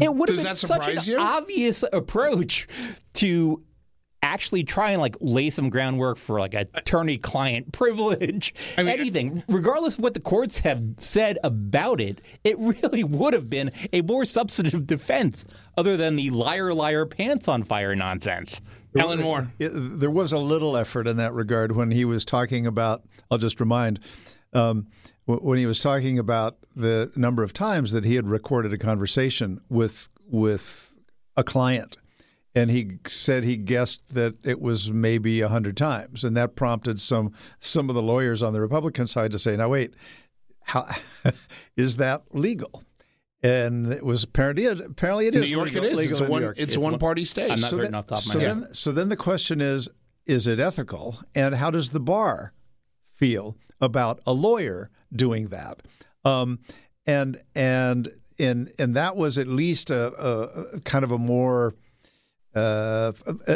It 0.02 0.14
would 0.14 0.30
have 0.30 0.44
been 0.44 0.54
such 0.54 0.88
an 0.88 1.00
you? 1.04 1.20
obvious 1.20 1.84
approach 1.92 2.68
to 3.14 3.64
actually 4.24 4.64
try 4.64 4.92
and 4.92 5.02
like 5.02 5.18
lay 5.20 5.50
some 5.50 5.70
groundwork 5.70 6.18
for 6.18 6.40
like 6.40 6.54
attorney-client 6.54 7.72
privilege, 7.74 8.54
anything, 8.78 9.44
regardless 9.50 9.96
of 9.96 10.04
what 10.04 10.14
the 10.14 10.20
courts 10.20 10.60
have 10.60 10.82
said 10.98 11.38
about 11.44 12.00
it. 12.00 12.22
It 12.44 12.58
really 12.58 13.04
would 13.04 13.34
have 13.34 13.50
been 13.50 13.72
a 13.92 14.02
more 14.02 14.26
substantive 14.26 14.88
defense, 14.88 15.46
other 15.78 15.98
than 15.98 16.16
the 16.16 16.30
liar, 16.30 16.74
liar, 16.74 17.06
pants 17.06 17.48
on 17.48 17.64
fire 17.64 17.96
nonsense. 17.96 18.62
Alan 18.98 19.20
Moore. 19.22 19.48
It, 19.60 19.72
there 19.74 20.12
was 20.12 20.32
a 20.32 20.38
little 20.38 20.78
effort 20.78 21.08
in 21.08 21.18
that 21.18 21.34
regard 21.34 21.74
when 21.74 21.92
he 21.92 22.06
was 22.06 22.24
talking 22.24 22.66
about. 22.66 23.04
I'll 23.30 23.38
just 23.40 23.60
remind. 23.60 24.00
Um, 24.54 24.88
w- 24.88 25.13
when 25.26 25.58
he 25.58 25.66
was 25.66 25.80
talking 25.80 26.20
about 26.20 26.58
the 26.76 27.12
number 27.16 27.44
of 27.44 27.54
times 27.54 27.92
that 27.92 28.06
he 28.06 28.16
had 28.16 28.28
recorded 28.28 28.74
a 28.74 28.78
conversation 28.78 29.60
with 29.70 30.10
with 30.28 30.94
a 31.38 31.44
client, 31.44 31.98
and 32.56 32.70
he 32.72 32.98
said 33.08 33.44
he 33.44 33.56
guessed 33.58 34.14
that 34.14 34.36
it 34.44 34.60
was 34.62 34.92
maybe 34.92 35.42
a 35.42 35.48
hundred 35.50 35.78
times, 35.78 36.24
and 36.24 36.36
that 36.38 36.56
prompted 36.56 37.00
some 37.00 37.32
some 37.60 37.90
of 37.90 37.96
the 37.96 38.02
lawyers 38.02 38.44
on 38.44 38.54
the 38.54 38.62
Republican 38.62 39.08
side 39.08 39.32
to 39.32 39.40
say, 39.40 39.56
"Now 39.56 39.70
wait, 39.70 39.94
how 40.64 40.88
is 41.78 41.98
that 41.98 42.24
legal?" 42.34 42.84
And 43.42 43.92
it 43.92 44.06
was 44.06 44.24
apparently 44.24 44.66
apparently 44.66 45.28
it 45.28 45.34
New 45.34 45.42
York, 45.42 45.68
legal, 45.70 45.84
it 45.84 45.92
is. 45.92 45.98
legal 45.98 46.12
It's 46.14 46.20
a 46.22 46.24
in 46.24 46.28
New 46.30 46.32
one. 46.34 46.42
York. 46.44 46.56
It's 46.58 46.76
a 46.76 46.80
one 46.80 46.98
party 46.98 47.26
state. 47.26 47.44
I'm 47.52 47.60
not 47.60 47.60
So 47.60 47.68
certain 47.78 47.84
then- 47.92 47.96
off 47.96 48.08
the 48.08 48.16
top 48.16 48.24
of 48.24 48.28
my 48.28 48.34
so 48.34 48.40
head. 48.40 48.50
Then, 48.64 48.74
so 48.74 48.92
then 48.92 49.10
the 49.10 49.18
question 49.18 49.60
is: 49.62 49.90
Is 50.26 50.48
it 50.48 50.60
ethical? 50.60 51.20
And 51.36 51.56
how 51.56 51.70
does 51.70 51.90
the 51.90 52.00
bar 52.00 52.54
feel 53.16 53.58
about 53.80 54.20
a 54.26 54.34
lawyer 54.34 54.90
doing 55.14 55.48
that? 55.48 55.82
Um, 56.26 56.60
and 57.06 57.38
and 57.56 58.10
and 58.40 58.72
and 58.80 58.96
that 58.96 59.16
was 59.16 59.38
at 59.38 59.48
least 59.48 59.92
a, 59.92 60.14
a, 60.76 60.80
kind 60.82 61.04
of 61.04 61.12
a 61.12 61.18
more 61.18 61.74
uh, 62.56 63.12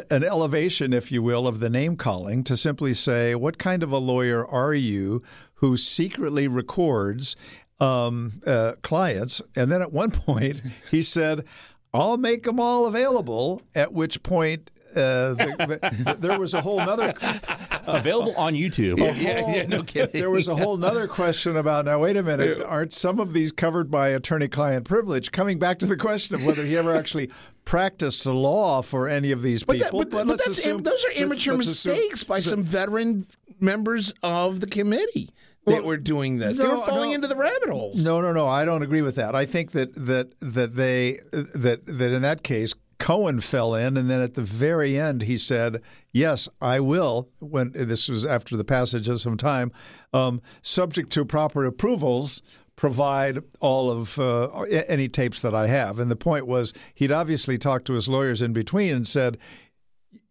an 0.09 0.23
elevation, 0.23 0.91
if 0.91 1.11
you 1.11 1.21
will, 1.21 1.47
of 1.47 1.59
the 1.59 1.69
name 1.69 1.95
calling 1.97 2.43
to 2.43 2.57
simply 2.57 2.93
say, 2.93 3.35
what 3.35 3.59
kind 3.59 3.83
of 3.83 3.91
a 3.91 3.97
lawyer 3.97 4.45
are 4.45 4.73
you 4.73 5.21
who 5.55 5.77
secretly 5.77 6.47
records 6.47 7.35
um, 7.79 8.41
uh, 8.45 8.73
clients? 8.81 9.39
And 9.55 9.71
then 9.71 9.83
at 9.83 9.93
one 9.93 10.11
point, 10.25 10.61
he 10.89 11.03
said, 11.03 11.45
I'll 11.93 12.17
make 12.17 12.43
them 12.43 12.59
all 12.59 12.87
available, 12.87 13.61
at 13.75 13.93
which 13.93 14.23
point, 14.23 14.71
uh, 14.97 15.33
the, 15.35 15.79
the, 16.05 16.15
there 16.19 16.39
was 16.39 16.53
a 16.53 16.61
whole 16.61 16.77
nother 16.77 17.13
Available 17.87 18.33
on 18.35 18.53
YouTube. 18.53 18.97
yeah, 18.99 19.49
yeah, 19.55 19.65
no 19.65 19.81
kidding. 19.91 20.19
there 20.19 20.29
was 20.29 20.47
a 20.49 20.55
whole 20.55 20.75
nother 20.77 21.07
question 21.07 21.55
about 21.55 21.85
now 21.85 21.99
wait 21.99 22.17
a 22.17 22.23
minute 22.23 22.61
aren't 22.61 22.91
some 22.93 23.19
of 23.19 23.31
these 23.33 23.51
covered 23.53 23.89
by 23.89 24.09
attorney-client 24.09 24.83
privilege 24.85 25.31
coming 25.31 25.57
back 25.57 25.79
to 25.79 25.85
the 25.85 25.95
question 25.95 26.35
of 26.35 26.43
whether 26.45 26.65
he 26.65 26.75
ever 26.75 26.93
actually 26.93 27.31
practiced 27.63 28.25
law 28.25 28.81
for 28.81 29.07
any 29.07 29.31
of 29.31 29.41
these 29.41 29.63
But, 29.63 29.79
that, 29.79 29.85
people 29.85 29.99
but, 29.99 30.11
but 30.11 30.27
let's 30.27 30.45
that's, 30.45 30.57
assume- 30.59 30.83
those 30.83 31.03
are 31.05 31.09
let's- 31.09 31.21
immature 31.21 31.55
let's 31.55 31.67
assume- 31.67 31.93
mistakes 31.93 32.23
by 32.25 32.39
some 32.41 32.63
veteran 32.63 33.25
members 33.59 34.13
of 34.23 34.59
the 34.59 34.67
committee 34.67 35.29
that 35.65 35.83
were 35.83 35.97
doing 35.97 36.37
this. 36.39 36.59
they 36.59 36.65
were 36.67 36.77
falling 36.85 37.09
no. 37.09 37.15
into 37.15 37.27
the 37.27 37.35
rabbit 37.35 37.67
holes. 37.69 38.01
No, 38.03 38.21
no, 38.21 38.31
no. 38.31 38.47
I 38.47 38.63
don't 38.63 38.83
agree 38.83 39.01
with 39.01 39.15
that. 39.15 39.35
I 39.35 39.45
think 39.45 39.71
that 39.71 39.93
that 39.95 40.33
that 40.39 40.75
they 40.75 41.19
that 41.31 41.81
that 41.85 42.11
in 42.13 42.21
that 42.21 42.41
case 42.43 42.73
Cohen 42.99 43.39
fell 43.39 43.75
in, 43.75 43.97
and 43.97 44.09
then 44.09 44.21
at 44.21 44.33
the 44.33 44.41
very 44.41 44.97
end 44.97 45.23
he 45.23 45.37
said, 45.37 45.81
"Yes, 46.11 46.49
I 46.61 46.79
will." 46.79 47.29
When 47.39 47.71
this 47.73 48.09
was 48.09 48.25
after 48.25 48.57
the 48.57 48.63
passage 48.63 49.07
of 49.09 49.19
some 49.19 49.37
time, 49.37 49.71
um, 50.13 50.41
subject 50.61 51.11
to 51.13 51.25
proper 51.25 51.65
approvals. 51.65 52.41
Provide 52.75 53.39
all 53.59 53.89
of 53.89 54.19
uh, 54.19 54.49
any 54.61 55.09
tapes 55.09 55.41
that 55.41 55.55
I 55.55 55.65
have, 55.65 55.97
and 55.97 56.11
the 56.11 56.15
point 56.15 56.45
was 56.45 56.73
he'd 56.93 57.11
obviously 57.11 57.57
talked 57.57 57.85
to 57.87 57.93
his 57.93 58.07
lawyers 58.07 58.39
in 58.39 58.53
between 58.53 58.93
and 58.93 59.07
said, 59.07 59.39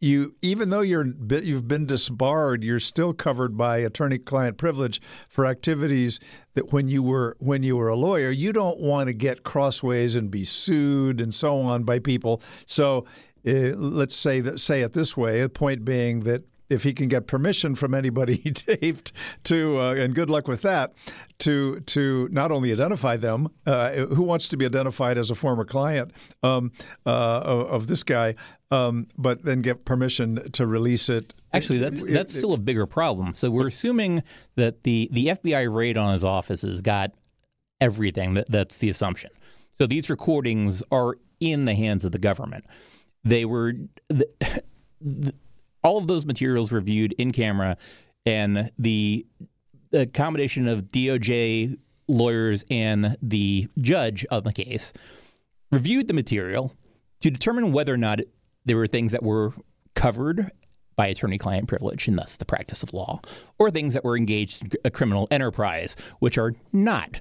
you 0.00 0.34
even 0.42 0.70
though 0.70 0.80
you're 0.80 1.06
you've 1.06 1.68
been 1.68 1.86
disbarred, 1.86 2.62
you're 2.62 2.80
still 2.80 3.12
covered 3.12 3.56
by 3.56 3.78
attorney-client 3.78 4.58
privilege 4.58 5.00
for 5.28 5.46
activities 5.46 6.20
that 6.54 6.72
when 6.72 6.88
you 6.88 7.02
were 7.02 7.36
when 7.38 7.62
you 7.62 7.76
were 7.76 7.88
a 7.88 7.96
lawyer, 7.96 8.30
you 8.30 8.52
don't 8.52 8.80
want 8.80 9.08
to 9.08 9.12
get 9.12 9.42
crossways 9.42 10.14
and 10.14 10.30
be 10.30 10.44
sued 10.44 11.20
and 11.20 11.32
so 11.32 11.60
on 11.60 11.84
by 11.84 11.98
people. 11.98 12.42
So 12.66 13.06
uh, 13.46 13.74
let's 13.76 14.16
say 14.16 14.40
that 14.40 14.60
say 14.60 14.82
it 14.82 14.92
this 14.92 15.16
way. 15.16 15.40
The 15.42 15.48
point 15.48 15.84
being 15.84 16.20
that 16.20 16.42
if 16.68 16.82
he 16.82 16.92
can 16.92 17.08
get 17.08 17.26
permission 17.26 17.74
from 17.74 17.94
anybody 17.94 18.36
he 18.44 18.50
taped 18.50 19.12
to, 19.44 19.80
uh, 19.80 19.94
and 19.94 20.14
good 20.14 20.30
luck 20.30 20.48
with 20.48 20.62
that, 20.62 20.92
to 21.38 21.80
to 21.80 22.28
not 22.32 22.50
only 22.50 22.72
identify 22.72 23.16
them, 23.16 23.48
uh, 23.66 23.92
who 23.92 24.22
wants 24.22 24.48
to 24.48 24.56
be 24.56 24.64
identified 24.64 25.18
as 25.18 25.30
a 25.30 25.34
former 25.34 25.64
client 25.64 26.12
um, 26.42 26.72
uh, 27.04 27.40
of, 27.44 27.66
of 27.68 27.86
this 27.86 28.02
guy, 28.02 28.34
um, 28.70 29.06
but 29.16 29.44
then 29.44 29.62
get 29.62 29.84
permission 29.84 30.50
to 30.52 30.66
release 30.66 31.08
it. 31.08 31.34
Actually, 31.52 31.78
that's 31.78 32.02
that's 32.02 32.36
still 32.36 32.52
a 32.52 32.58
bigger 32.58 32.86
problem. 32.86 33.32
So 33.34 33.50
we're 33.50 33.68
assuming 33.68 34.22
that 34.56 34.82
the 34.82 35.08
the 35.12 35.28
FBI 35.28 35.72
raid 35.72 35.96
on 35.96 36.12
his 36.12 36.24
offices 36.24 36.82
got 36.82 37.12
everything. 37.80 38.34
That 38.34 38.50
that's 38.50 38.78
the 38.78 38.88
assumption. 38.88 39.30
So 39.72 39.86
these 39.86 40.08
recordings 40.08 40.82
are 40.90 41.16
in 41.40 41.66
the 41.66 41.74
hands 41.74 42.04
of 42.04 42.12
the 42.12 42.18
government. 42.18 42.64
They 43.24 43.44
were 43.44 43.74
the, 44.08 44.28
the, 45.00 45.34
all 45.86 45.98
of 45.98 46.08
those 46.08 46.26
materials 46.26 46.72
reviewed 46.72 47.14
in 47.16 47.32
camera, 47.32 47.76
and 48.26 48.72
the, 48.78 49.24
combination 50.12 50.68
of 50.68 50.88
DOJ 50.88 51.78
lawyers 52.08 52.64
and 52.70 53.16
the 53.22 53.66
judge 53.78 54.26
of 54.26 54.44
the 54.44 54.52
case 54.52 54.92
reviewed 55.72 56.08
the 56.08 56.12
material 56.12 56.74
to 57.20 57.30
determine 57.30 57.72
whether 57.72 57.94
or 57.94 57.96
not 57.96 58.20
there 58.66 58.76
were 58.76 58.88
things 58.88 59.12
that 59.12 59.22
were 59.22 59.54
covered 59.94 60.50
by 60.96 61.06
attorney 61.06 61.38
client 61.38 61.68
privilege 61.68 62.08
and 62.08 62.18
thus 62.18 62.36
the 62.36 62.44
practice 62.44 62.82
of 62.82 62.92
law, 62.92 63.20
or 63.58 63.70
things 63.70 63.94
that 63.94 64.04
were 64.04 64.16
engaged 64.16 64.64
in 64.64 64.70
a 64.84 64.90
criminal 64.90 65.28
enterprise, 65.30 65.96
which 66.18 66.36
are 66.36 66.52
not 66.72 67.20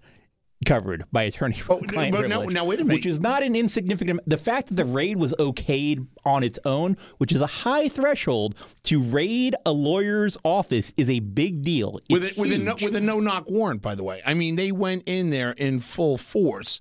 covered 0.65 1.05
by 1.11 1.23
attorney 1.23 1.55
oh, 1.69 1.79
client 1.87 2.11
but 2.11 2.21
now- 2.27 2.37
privilege. 2.37 2.53
now 2.53 2.65
wait 2.65 2.79
a 2.79 2.83
minute. 2.85 2.95
Which 2.95 3.05
is 3.05 3.19
not 3.19 3.43
an 3.43 3.55
insignificant. 3.55 4.21
The 4.25 4.37
fact 4.37 4.67
that 4.69 4.75
the 4.75 4.85
raid 4.85 5.17
was 5.17 5.33
okayed 5.39 6.07
on 6.25 6.43
its 6.43 6.57
own, 6.65 6.97
which 7.17 7.31
is 7.31 7.41
a 7.41 7.47
high 7.47 7.89
threshold 7.89 8.55
to 8.83 9.01
raid 9.01 9.55
a 9.65 9.71
lawyer's 9.71 10.37
office, 10.43 10.93
is 10.97 11.09
a 11.09 11.19
big 11.19 11.61
deal. 11.61 11.99
with 12.09 12.23
a, 12.23 12.39
with 12.39 12.51
a 12.53 12.57
no, 12.57 12.75
with 12.81 12.95
a 12.95 13.01
no 13.01 13.19
knock 13.19 13.49
warrant, 13.49 13.81
by 13.81 13.95
the 13.95 14.03
way. 14.03 14.21
I 14.25 14.33
mean, 14.33 14.55
they 14.55 14.71
went 14.71 15.03
in 15.05 15.29
there 15.29 15.51
in 15.51 15.79
full 15.79 16.17
force. 16.17 16.79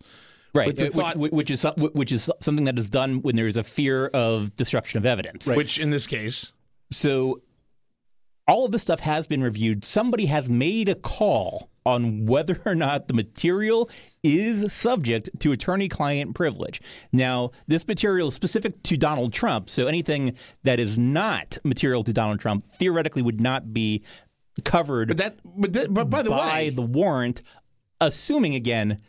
right, 0.54 0.68
which, 0.68 0.92
thought- 0.92 1.16
which, 1.16 1.32
which 1.32 1.50
is 1.50 1.66
which 1.76 2.12
is 2.12 2.30
something 2.40 2.64
that 2.66 2.78
is 2.78 2.88
done 2.88 3.22
when 3.22 3.36
there 3.36 3.46
is 3.48 3.56
a 3.56 3.64
fear 3.64 4.06
of 4.08 4.54
destruction 4.56 4.98
of 4.98 5.04
evidence. 5.06 5.46
Which, 5.48 5.78
in 5.80 5.90
this 5.90 6.06
case, 6.06 6.52
So 6.90 7.40
all 8.46 8.64
of 8.64 8.72
this 8.72 8.82
stuff 8.82 9.00
has 9.00 9.26
been 9.26 9.42
reviewed. 9.42 9.84
Somebody 9.84 10.26
has 10.26 10.48
made 10.48 10.88
a 10.88 10.94
call 10.94 11.70
on 11.86 12.26
whether 12.26 12.60
or 12.64 12.74
not 12.74 13.08
the 13.08 13.14
material 13.14 13.90
is 14.22 14.72
subject 14.72 15.28
to 15.40 15.52
attorney 15.52 15.88
client 15.88 16.34
privilege. 16.34 16.80
Now, 17.12 17.50
this 17.66 17.86
material 17.86 18.28
is 18.28 18.34
specific 18.34 18.82
to 18.84 18.96
Donald 18.96 19.32
Trump, 19.32 19.68
so 19.68 19.86
anything 19.86 20.36
that 20.62 20.80
is 20.80 20.98
not 20.98 21.58
material 21.64 22.02
to 22.04 22.12
Donald 22.12 22.40
Trump 22.40 22.64
theoretically 22.78 23.22
would 23.22 23.40
not 23.40 23.72
be 23.74 24.02
covered 24.64 25.08
But 25.08 25.16
that, 25.18 25.36
but, 25.44 25.72
that, 25.72 25.92
but 25.92 26.08
by 26.10 26.22
the 26.22 26.30
by 26.30 26.52
way, 26.52 26.70
the 26.70 26.82
warrant, 26.82 27.42
assuming 28.00 28.54
again 28.54 29.00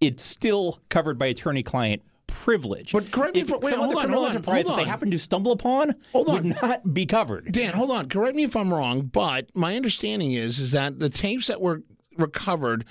it's 0.00 0.24
still 0.24 0.78
covered 0.88 1.18
by 1.18 1.26
attorney 1.26 1.62
client 1.62 2.02
privilege. 2.44 2.92
But 2.92 3.10
correct 3.10 3.34
me 3.34 3.40
if 3.40 3.50
if- 3.50 3.62
wait, 3.62 3.74
hold 3.74 3.96
on, 3.96 4.10
hold 4.10 4.26
on, 4.26 4.42
hold 4.42 4.66
that 4.66 4.76
they 4.76 4.84
happen 4.84 5.10
to 5.10 5.18
stumble 5.18 5.52
upon 5.52 5.94
Hold 6.12 6.28
would 6.28 6.44
not 6.62 6.92
be 6.92 7.06
covered. 7.06 7.50
Dan, 7.50 7.72
hold 7.72 7.90
on. 7.90 8.06
Correct 8.10 8.36
me 8.36 8.44
if 8.44 8.54
I'm 8.54 8.72
wrong, 8.72 9.00
but 9.06 9.48
my 9.54 9.76
understanding 9.76 10.34
is 10.34 10.58
is 10.58 10.70
that 10.72 10.98
the 10.98 11.08
tapes 11.08 11.46
that 11.46 11.62
were 11.62 11.84
recovered 12.18 12.84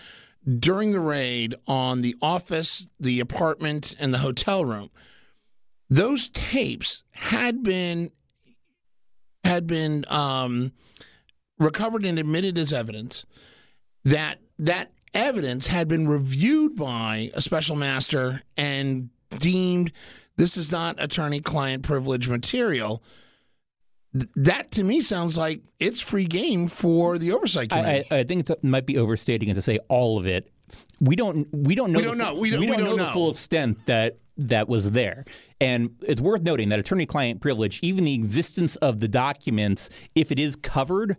during 0.60 0.91
the 0.91 1.00
raid 1.00 1.53
on 1.67 2.01
the 2.01 2.15
office, 2.19 2.88
the 3.00 3.19
apartment, 3.19 3.95
and 4.00 4.12
the 4.12 4.17
hotel 4.17 4.65
room, 4.65 4.89
those 5.88 6.29
tapes 6.29 7.03
had 7.12 7.62
been 7.62 8.10
had 9.43 9.67
been 9.67 10.03
um, 10.07 10.72
recovered 11.60 12.05
and 12.05 12.17
admitted 12.17 12.57
as 12.57 12.74
evidence. 12.74 13.24
That 14.03 14.39
that 14.57 14.91
evidence 15.13 15.67
had 15.67 15.88
been 15.88 16.07
reviewed 16.07 16.75
by 16.75 17.29
a 17.36 17.41
special 17.41 17.75
master 17.75 18.41
and 18.57 19.12
deemed 19.40 19.92
this 20.38 20.58
is 20.58 20.72
not 20.72 20.96
attorney-client 21.02 21.84
privilege 21.84 22.28
material 22.28 23.04
th- 24.13 24.30
that 24.36 24.72
to 24.72 24.84
me 24.84 25.02
sounds 25.02 25.38
like 25.38 25.62
it's 25.80 26.02
free 26.02 26.25
game 26.25 26.68
for 26.68 27.18
the 27.18 27.32
oversight 27.32 27.70
committee. 27.70 28.06
I, 28.12 28.16
I, 28.16 28.20
I 28.20 28.24
think 28.24 28.50
it 28.50 28.63
might 28.63 28.86
be 28.86 28.98
overstating 28.98 29.50
it 29.50 29.54
to 29.56 29.62
say 29.62 29.80
all 29.90 30.18
of 30.18 30.25
it. 30.28 30.50
We 31.00 31.16
don't. 31.16 31.48
We 31.52 31.75
don't 31.75 31.92
know. 31.92 32.00
We 32.00 32.04
the 32.06 32.10
don't 32.10 32.18
fu- 32.18 32.24
know. 32.24 32.36
We 32.36 32.50
don't- 32.50 32.60
we 32.62 32.68
know, 32.68 32.78
don't 32.78 32.98
the 32.98 33.06
know. 33.06 33.12
full 33.13 33.30
extent 33.32 33.86
that 33.86 34.18
that 34.38 34.68
was 34.68 34.92
there. 34.92 35.25
And 35.62 35.92
it's 36.02 36.20
worth 36.22 36.42
noting 36.42 36.70
that 36.70 36.80
attorney-client 36.80 37.40
privilege, 37.42 37.80
even 37.84 38.06
the 38.06 38.13
existence 38.16 38.75
of 38.78 39.00
the 39.00 39.08
documents, 39.08 39.90
if 40.16 40.32
it 40.32 40.40
is 40.40 40.56
covered. 40.56 41.18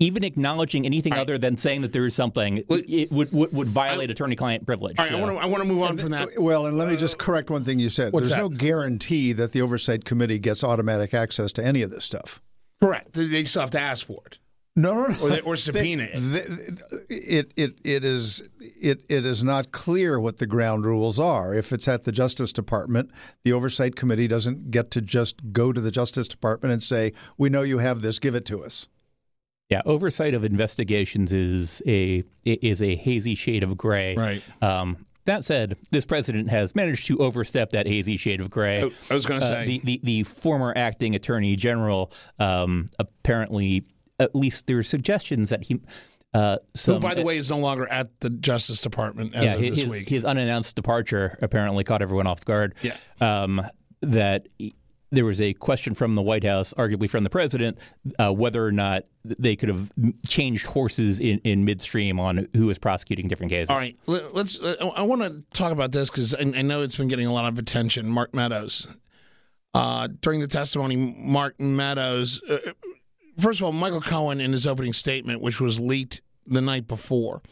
Even 0.00 0.24
acknowledging 0.24 0.86
anything 0.86 1.12
other 1.12 1.36
than 1.38 1.56
saying 1.58 1.82
that 1.82 1.92
there 1.92 2.06
is 2.06 2.14
something, 2.14 2.64
it 2.68 3.12
would, 3.12 3.30
would, 3.32 3.52
would 3.52 3.68
violate 3.68 4.10
attorney-client 4.10 4.64
privilege. 4.66 4.98
All 4.98 5.04
right, 5.04 5.14
I 5.14 5.20
want 5.20 5.32
to 5.36 5.38
I 5.42 5.44
want 5.46 5.62
to 5.62 5.68
move 5.68 5.82
on 5.82 5.98
from 5.98 6.08
that. 6.10 6.30
Well, 6.38 6.64
and 6.66 6.78
let 6.78 6.88
me 6.88 6.96
just 6.96 7.16
uh, 7.16 7.24
correct 7.24 7.50
one 7.50 7.64
thing 7.64 7.78
you 7.78 7.90
said. 7.90 8.12
What's 8.12 8.30
There's 8.30 8.36
that? 8.40 8.50
no 8.50 8.56
guarantee 8.56 9.32
that 9.34 9.52
the 9.52 9.60
oversight 9.60 10.04
committee 10.06 10.38
gets 10.38 10.64
automatic 10.64 11.12
access 11.14 11.52
to 11.52 11.64
any 11.64 11.82
of 11.82 11.90
this 11.90 12.04
stuff. 12.04 12.40
Correct. 12.80 13.12
They- 13.12 13.26
They 13.26 13.44
still 13.44 13.60
have 13.60 13.70
to 13.72 13.80
ask 13.80 14.06
for 14.06 14.22
it 14.24 14.38
No, 14.74 14.94
no, 14.94 15.06
no. 15.08 15.16
or, 15.22 15.28
they, 15.28 15.40
or 15.42 15.56
subpoena 15.56 16.04
it. 16.04 16.18
The- 16.18 17.04
it 17.10 17.52
it 17.56 17.78
it 17.84 18.02
is 18.02 18.42
it 18.60 19.04
it 19.10 19.26
is 19.26 19.44
not 19.44 19.70
clear 19.70 20.18
what 20.18 20.38
the 20.38 20.46
ground 20.46 20.86
rules 20.86 21.20
are. 21.20 21.54
If 21.54 21.74
it's 21.74 21.86
at 21.88 22.04
the 22.04 22.12
Justice 22.12 22.52
Department, 22.52 23.10
the 23.44 23.52
oversight 23.52 23.96
committee 23.96 24.28
doesn't 24.28 24.70
get 24.70 24.90
to 24.92 25.02
just 25.02 25.52
go 25.52 25.74
to 25.74 25.80
the 25.82 25.90
Justice 25.90 26.26
Department 26.26 26.72
and 26.72 26.82
say, 26.82 27.12
"We 27.36 27.50
know 27.50 27.60
you 27.62 27.78
have 27.78 28.00
this, 28.00 28.18
give 28.18 28.34
it 28.34 28.46
to 28.46 28.64
us." 28.64 28.88
Yeah, 29.70 29.82
oversight 29.86 30.34
of 30.34 30.44
investigations 30.44 31.32
is 31.32 31.80
a 31.86 32.24
is 32.44 32.82
a 32.82 32.96
hazy 32.96 33.34
shade 33.36 33.62
of 33.62 33.76
gray. 33.76 34.16
Right. 34.16 34.42
Um, 34.62 35.06
that 35.26 35.44
said, 35.44 35.76
this 35.92 36.04
president 36.04 36.48
has 36.50 36.74
managed 36.74 37.06
to 37.06 37.18
overstep 37.18 37.70
that 37.70 37.86
hazy 37.86 38.16
shade 38.16 38.40
of 38.40 38.50
gray. 38.50 38.82
I- 39.10 39.14
was 39.14 39.26
gonna 39.26 39.44
Uh, 39.44 39.48
say. 39.48 39.66
the, 39.66 39.80
the 39.84 40.00
the 40.02 40.22
former 40.24 40.72
acting 40.76 41.14
attorney 41.14 41.54
general 41.54 42.12
um, 42.40 42.88
apparently, 42.98 43.84
at 44.18 44.34
least 44.34 44.66
there 44.66 44.78
are 44.78 44.82
suggestions 44.82 45.50
that 45.50 45.64
he. 45.64 45.80
Uh, 46.32 46.56
some, 46.76 46.94
Who, 46.94 47.00
by 47.00 47.14
the 47.14 47.22
way, 47.24 47.36
is 47.36 47.50
no 47.50 47.58
longer 47.58 47.88
at 47.88 48.08
the 48.20 48.30
Justice 48.30 48.80
Department 48.80 49.34
as 49.34 49.44
yeah, 49.44 49.54
of 49.54 49.60
his, 49.60 49.70
this 49.72 49.80
his- 49.82 49.90
week. 49.90 50.08
his 50.08 50.24
unannounced 50.24 50.74
departure 50.76 51.36
apparently 51.42 51.82
caught 51.84 52.02
everyone 52.02 52.26
off 52.28 52.44
guard. 52.44 52.74
Yeah. 52.82 52.96
Um, 53.20 53.62
that 54.02 54.46
there 55.12 55.24
was 55.24 55.40
a 55.40 55.52
question 55.54 55.94
from 55.94 56.14
the 56.14 56.22
White 56.22 56.44
House, 56.44 56.72
arguably 56.74 57.10
from 57.10 57.24
the 57.24 57.30
president, 57.30 57.78
uh, 58.18 58.32
whether 58.32 58.64
or 58.64 58.72
not 58.72 59.04
they 59.24 59.56
could 59.56 59.68
have 59.68 59.90
changed 60.28 60.66
horses 60.66 61.18
in, 61.20 61.38
in 61.44 61.64
midstream 61.64 62.20
on 62.20 62.46
who 62.54 62.66
was 62.66 62.78
prosecuting 62.78 63.26
different 63.28 63.50
cases. 63.50 63.70
All 63.70 63.76
right, 63.76 63.96
let- 64.06 64.34
let's. 64.34 64.60
uh, 64.60 64.76
I 64.94 65.02
want 65.02 65.22
to 65.22 65.42
talk 65.52 65.72
about 65.72 65.92
this 65.92 66.10
because 66.10 66.34
I, 66.34 66.40
I 66.40 66.62
know 66.62 66.82
it's 66.82 66.96
been 66.96 67.08
getting 67.08 67.26
a 67.26 67.32
lot 67.32 67.46
of 67.46 67.58
attention. 67.58 68.08
Mark 68.08 68.34
Meadows, 68.34 68.86
uh, 69.74 70.08
during 70.20 70.40
the 70.40 70.48
testimony, 70.48 70.96
Mark 70.96 71.58
Meadows. 71.58 72.40
Uh, 72.48 72.58
first 73.38 73.60
of 73.60 73.64
all, 73.64 73.72
Michael 73.72 74.00
Cohen 74.00 74.40
in 74.40 74.52
his 74.52 74.66
opening 74.66 74.92
statement, 74.92 75.40
which 75.40 75.60
was 75.60 75.80
leaked 75.80 76.20
the 76.46 76.60
night 76.60 76.86
before 76.86 77.42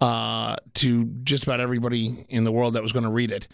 uh, 0.00 0.56
to 0.74 1.04
just 1.24 1.42
about 1.44 1.60
everybody 1.60 2.26
in 2.28 2.44
the 2.44 2.52
world 2.52 2.74
that 2.74 2.82
was 2.82 2.92
going 2.92 3.04
to 3.04 3.10
read 3.10 3.30
it. 3.30 3.48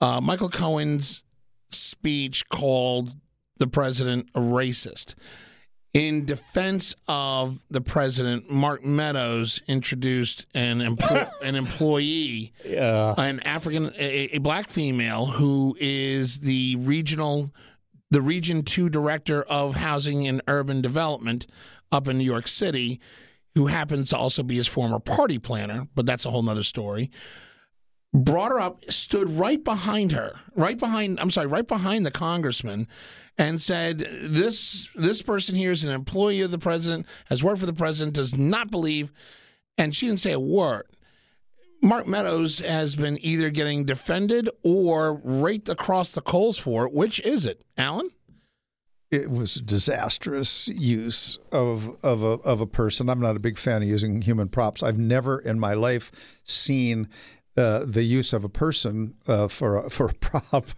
Uh, 0.00 0.20
Michael 0.20 0.48
Cohen's 0.48 1.24
speech 1.70 2.48
called 2.48 3.12
the 3.58 3.66
president 3.66 4.28
a 4.34 4.40
racist. 4.40 5.14
In 5.94 6.26
defense 6.26 6.94
of 7.08 7.58
the 7.70 7.80
president, 7.80 8.50
Mark 8.50 8.84
Meadows 8.84 9.62
introduced 9.66 10.46
an 10.54 10.80
empl- 10.80 11.30
an 11.42 11.56
employee, 11.56 12.52
an 13.16 13.40
African, 13.40 13.92
a, 13.98 14.36
a 14.36 14.38
black 14.38 14.68
female 14.68 15.26
who 15.26 15.76
is 15.80 16.40
the 16.40 16.76
regional, 16.76 17.50
the 18.10 18.20
Region 18.20 18.62
Two 18.62 18.88
Director 18.88 19.42
of 19.44 19.76
Housing 19.76 20.28
and 20.28 20.42
Urban 20.46 20.82
Development 20.82 21.46
up 21.90 22.06
in 22.06 22.18
New 22.18 22.24
York 22.24 22.48
City, 22.48 23.00
who 23.54 23.66
happens 23.66 24.10
to 24.10 24.16
also 24.16 24.42
be 24.42 24.56
his 24.56 24.68
former 24.68 25.00
party 25.00 25.38
planner, 25.38 25.88
but 25.94 26.04
that's 26.04 26.26
a 26.26 26.30
whole 26.30 26.42
nother 26.42 26.62
story 26.62 27.10
brought 28.14 28.50
her 28.50 28.60
up, 28.60 28.84
stood 28.90 29.28
right 29.28 29.62
behind 29.62 30.12
her, 30.12 30.40
right 30.54 30.78
behind, 30.78 31.20
I'm 31.20 31.30
sorry, 31.30 31.46
right 31.46 31.66
behind 31.66 32.06
the 32.06 32.10
congressman, 32.10 32.88
and 33.36 33.60
said, 33.60 33.98
This 34.22 34.88
this 34.94 35.22
person 35.22 35.54
here 35.54 35.70
is 35.70 35.84
an 35.84 35.90
employee 35.90 36.40
of 36.40 36.50
the 36.50 36.58
president, 36.58 37.06
has 37.26 37.44
worked 37.44 37.60
for 37.60 37.66
the 37.66 37.72
president, 37.72 38.16
does 38.16 38.36
not 38.36 38.70
believe, 38.70 39.12
and 39.76 39.94
she 39.94 40.06
didn't 40.06 40.20
say 40.20 40.32
a 40.32 40.40
word. 40.40 40.84
Mark 41.80 42.08
Meadows 42.08 42.58
has 42.58 42.96
been 42.96 43.18
either 43.24 43.50
getting 43.50 43.84
defended 43.84 44.48
or 44.64 45.14
raked 45.22 45.68
across 45.68 46.12
the 46.12 46.20
coals 46.20 46.58
for 46.58 46.86
it. 46.86 46.92
Which 46.92 47.20
is 47.20 47.46
it, 47.46 47.62
Alan? 47.76 48.10
It 49.10 49.30
was 49.30 49.56
a 49.56 49.62
disastrous 49.62 50.68
use 50.68 51.38
of 51.52 51.96
of 52.02 52.22
a 52.22 52.40
of 52.42 52.60
a 52.60 52.66
person. 52.66 53.08
I'm 53.08 53.20
not 53.20 53.36
a 53.36 53.40
big 53.40 53.56
fan 53.56 53.82
of 53.82 53.88
using 53.88 54.20
human 54.22 54.48
props. 54.48 54.82
I've 54.82 54.98
never 54.98 55.38
in 55.38 55.58
my 55.58 55.74
life 55.74 56.40
seen 56.44 57.08
uh, 57.58 57.84
the 57.84 58.04
use 58.04 58.32
of 58.32 58.44
a 58.44 58.48
person 58.48 59.14
uh, 59.26 59.48
for 59.48 59.84
a, 59.84 59.90
for 59.96 60.10
a 60.10 60.14
prop 60.14 60.68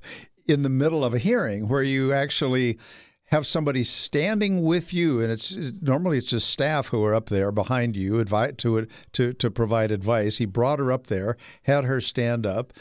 in 0.47 0.63
the 0.63 0.71
middle 0.71 1.05
of 1.05 1.15
a 1.15 1.19
hearing 1.19 1.69
where 1.69 1.83
you 1.83 2.13
actually 2.13 2.79
have 3.27 3.47
somebody 3.47 3.85
standing 3.85 4.63
with 4.63 4.93
you, 4.93 5.21
and 5.21 5.31
it's 5.31 5.55
normally 5.81 6.19
it's 6.19 6.27
just 6.27 6.51
staff 6.51 6.89
who 6.89 7.05
are 7.05 7.15
up 7.15 7.29
there 7.29 7.53
behind 7.53 7.97
you, 7.97 8.15
advi- 8.15 8.57
to 8.57 8.87
to 9.13 9.33
to 9.35 9.51
provide 9.51 9.93
advice. 9.93 10.39
He 10.39 10.47
brought 10.47 10.81
her 10.81 10.91
up 10.91 11.07
there, 11.07 11.37
had 11.63 11.85
her 11.85 12.01
stand 12.01 12.45
up. 12.45 12.73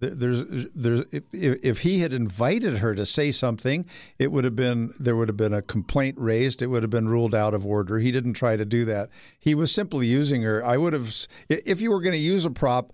There's, 0.00 0.66
there's, 0.74 1.00
if, 1.12 1.24
if 1.32 1.78
he 1.78 2.00
had 2.00 2.12
invited 2.12 2.78
her 2.78 2.94
to 2.94 3.06
say 3.06 3.30
something, 3.30 3.86
it 4.18 4.30
would 4.30 4.44
have 4.44 4.56
been 4.56 4.92
there 4.98 5.16
would 5.16 5.28
have 5.28 5.36
been 5.38 5.54
a 5.54 5.62
complaint 5.62 6.16
raised. 6.18 6.60
It 6.60 6.66
would 6.66 6.82
have 6.82 6.90
been 6.90 7.08
ruled 7.08 7.34
out 7.34 7.54
of 7.54 7.64
order. 7.64 8.00
He 8.00 8.10
didn't 8.10 8.34
try 8.34 8.56
to 8.56 8.66
do 8.66 8.84
that. 8.84 9.08
He 9.38 9.54
was 9.54 9.72
simply 9.72 10.06
using 10.06 10.42
her. 10.42 10.62
I 10.62 10.76
would 10.76 10.92
have, 10.92 11.14
if 11.48 11.80
you 11.80 11.90
were 11.90 12.02
going 12.02 12.12
to 12.12 12.18
use 12.18 12.44
a 12.44 12.50
prop, 12.50 12.92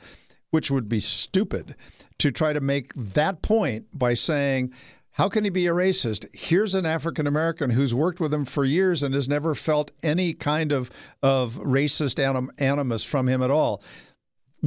which 0.50 0.70
would 0.70 0.88
be 0.88 1.00
stupid, 1.00 1.74
to 2.18 2.30
try 2.30 2.52
to 2.52 2.60
make 2.60 2.92
that 2.94 3.42
point 3.42 3.86
by 3.92 4.14
saying, 4.14 4.72
how 5.12 5.28
can 5.28 5.44
he 5.44 5.50
be 5.50 5.66
a 5.66 5.72
racist? 5.72 6.26
Here's 6.32 6.74
an 6.74 6.86
African 6.86 7.26
American 7.26 7.70
who's 7.70 7.94
worked 7.94 8.20
with 8.20 8.32
him 8.32 8.44
for 8.44 8.64
years 8.64 9.02
and 9.02 9.14
has 9.14 9.28
never 9.28 9.54
felt 9.54 9.90
any 10.02 10.32
kind 10.32 10.72
of, 10.72 10.90
of 11.22 11.56
racist 11.56 12.18
anim- 12.18 12.50
animus 12.58 13.04
from 13.04 13.28
him 13.28 13.42
at 13.42 13.50
all. 13.50 13.82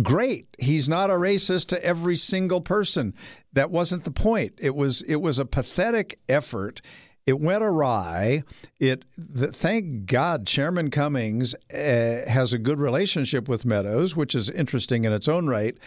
Great. 0.01 0.47
He's 0.59 0.89
not 0.89 1.09
a 1.09 1.13
racist 1.13 1.67
to 1.67 1.83
every 1.85 2.15
single 2.15 2.61
person. 2.61 3.13
That 3.53 3.71
wasn't 3.71 4.03
the 4.03 4.11
point. 4.11 4.53
It 4.59 4.75
was 4.75 5.03
it 5.03 5.17
was 5.17 5.37
a 5.37 5.45
pathetic 5.45 6.19
effort. 6.27 6.81
It 7.25 7.39
went 7.39 7.63
awry. 7.63 8.43
It 8.79 9.05
the, 9.17 9.47
thank 9.47 10.05
God 10.05 10.45
Chairman 10.45 10.91
Cummings 10.91 11.55
uh, 11.73 12.23
has 12.27 12.53
a 12.53 12.57
good 12.57 12.79
relationship 12.79 13.47
with 13.47 13.65
Meadows, 13.65 14.15
which 14.15 14.35
is 14.35 14.49
interesting 14.49 15.05
in 15.05 15.13
its 15.13 15.27
own 15.27 15.47
right, 15.47 15.77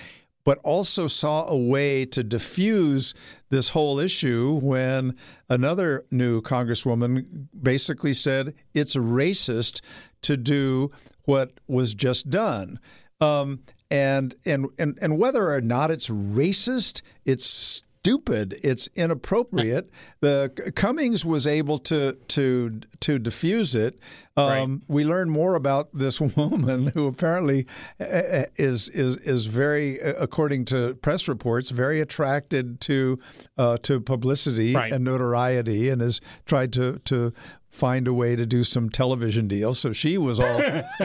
but 0.44 0.58
also 0.62 1.06
saw 1.06 1.46
a 1.46 1.56
way 1.56 2.06
to 2.06 2.22
diffuse 2.22 3.12
this 3.50 3.70
whole 3.70 3.98
issue 3.98 4.58
when 4.62 5.14
another 5.48 6.06
new 6.10 6.40
congresswoman 6.40 7.48
basically 7.60 8.14
said 8.14 8.54
it's 8.72 8.96
racist 8.96 9.80
to 10.22 10.36
do 10.36 10.90
what 11.24 11.52
was 11.66 11.94
just 11.94 12.30
done. 12.30 12.78
Um, 13.20 13.60
and, 13.90 14.34
and 14.44 14.66
and 14.78 14.98
and 15.00 15.18
whether 15.18 15.52
or 15.52 15.60
not 15.60 15.90
it's 15.90 16.08
racist, 16.08 17.02
it's 17.24 17.82
stupid. 18.06 18.58
It's 18.62 18.88
inappropriate. 18.94 19.90
The 20.20 20.72
Cummings 20.74 21.24
was 21.24 21.46
able 21.46 21.78
to 21.78 22.14
to 22.28 22.80
to 23.00 23.18
diffuse 23.18 23.74
it. 23.74 23.98
Um, 24.36 24.46
right. 24.48 24.80
We 24.88 25.04
learn 25.04 25.30
more 25.30 25.54
about 25.54 25.88
this 25.92 26.20
woman 26.36 26.88
who 26.88 27.06
apparently 27.06 27.66
uh, 28.00 28.04
uh, 28.04 28.44
is 28.56 28.88
is 28.88 29.16
is 29.18 29.46
very, 29.46 30.00
uh, 30.00 30.14
according 30.18 30.64
to 30.66 30.94
press 30.96 31.28
reports, 31.28 31.70
very 31.70 32.00
attracted 32.00 32.80
to 32.82 33.18
uh, 33.58 33.76
to 33.82 34.00
publicity 34.00 34.74
right. 34.74 34.92
and 34.92 35.04
notoriety, 35.04 35.90
and 35.90 36.00
has 36.00 36.20
tried 36.46 36.72
to 36.74 36.98
to 37.04 37.32
find 37.76 38.08
a 38.08 38.12
way 38.12 38.34
to 38.34 38.46
do 38.46 38.64
some 38.64 38.88
television 38.88 39.46
deals. 39.46 39.78
So 39.78 39.92
she 39.92 40.16
was 40.16 40.40
all 40.40 40.60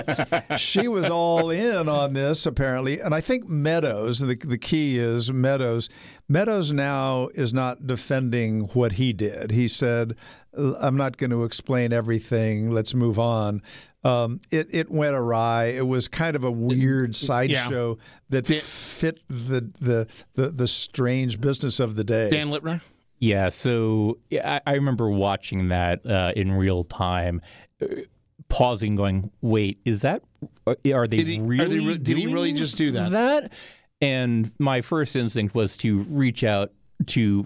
she 0.57 0.87
was 0.87 1.09
all 1.09 1.49
in 1.49 1.89
on 1.89 2.13
this 2.13 2.45
apparently. 2.45 2.99
And 2.99 3.13
I 3.13 3.21
think 3.21 3.47
Meadows, 3.47 4.19
the 4.19 4.35
the 4.35 4.57
key 4.57 4.97
is 4.97 5.31
Meadows. 5.31 5.89
Meadows 6.29 6.71
now 6.71 7.27
is 7.33 7.53
not 7.53 7.85
defending 7.85 8.61
what 8.73 8.93
he 8.93 9.11
did. 9.11 9.51
He 9.51 9.67
said, 9.67 10.15
"I'm 10.55 10.95
not 10.95 11.17
going 11.17 11.31
to 11.31 11.43
explain 11.43 11.91
everything. 11.91 12.71
Let's 12.71 12.93
move 12.93 13.19
on." 13.19 13.61
Um, 14.03 14.39
it 14.49 14.67
it 14.71 14.89
went 14.89 15.15
awry. 15.15 15.65
It 15.65 15.85
was 15.85 16.07
kind 16.07 16.35
of 16.35 16.43
a 16.43 16.51
weird 16.51 17.15
sideshow 17.15 17.97
yeah. 17.99 18.05
that 18.41 18.47
fit 18.47 19.19
the, 19.27 19.69
the 19.79 20.07
the 20.35 20.49
the 20.49 20.67
strange 20.67 21.41
business 21.41 21.79
of 21.79 21.95
the 21.95 22.03
day. 22.03 22.29
Dan 22.29 22.49
Lipner. 22.49 22.81
Yeah, 23.21 23.49
so 23.49 24.17
I, 24.33 24.61
I 24.65 24.73
remember 24.73 25.07
watching 25.07 25.69
that 25.69 26.03
uh, 26.03 26.33
in 26.35 26.51
real 26.51 26.83
time, 26.83 27.41
uh, 27.79 27.85
pausing, 28.49 28.95
going, 28.95 29.29
"Wait, 29.41 29.79
is 29.85 30.01
that? 30.01 30.23
Uh, 30.65 30.73
are 30.91 31.05
they 31.05 31.17
he, 31.17 31.39
really? 31.39 31.63
Are 31.63 31.67
they 31.67 31.79
re- 31.79 31.97
did 31.99 32.17
he 32.17 32.25
really 32.25 32.51
just 32.51 32.77
do 32.77 32.89
that? 32.91 33.11
That?" 33.11 33.53
And 34.01 34.51
my 34.57 34.81
first 34.81 35.15
instinct 35.15 35.53
was 35.53 35.77
to 35.77 35.99
reach 36.09 36.43
out 36.43 36.71
to 37.07 37.45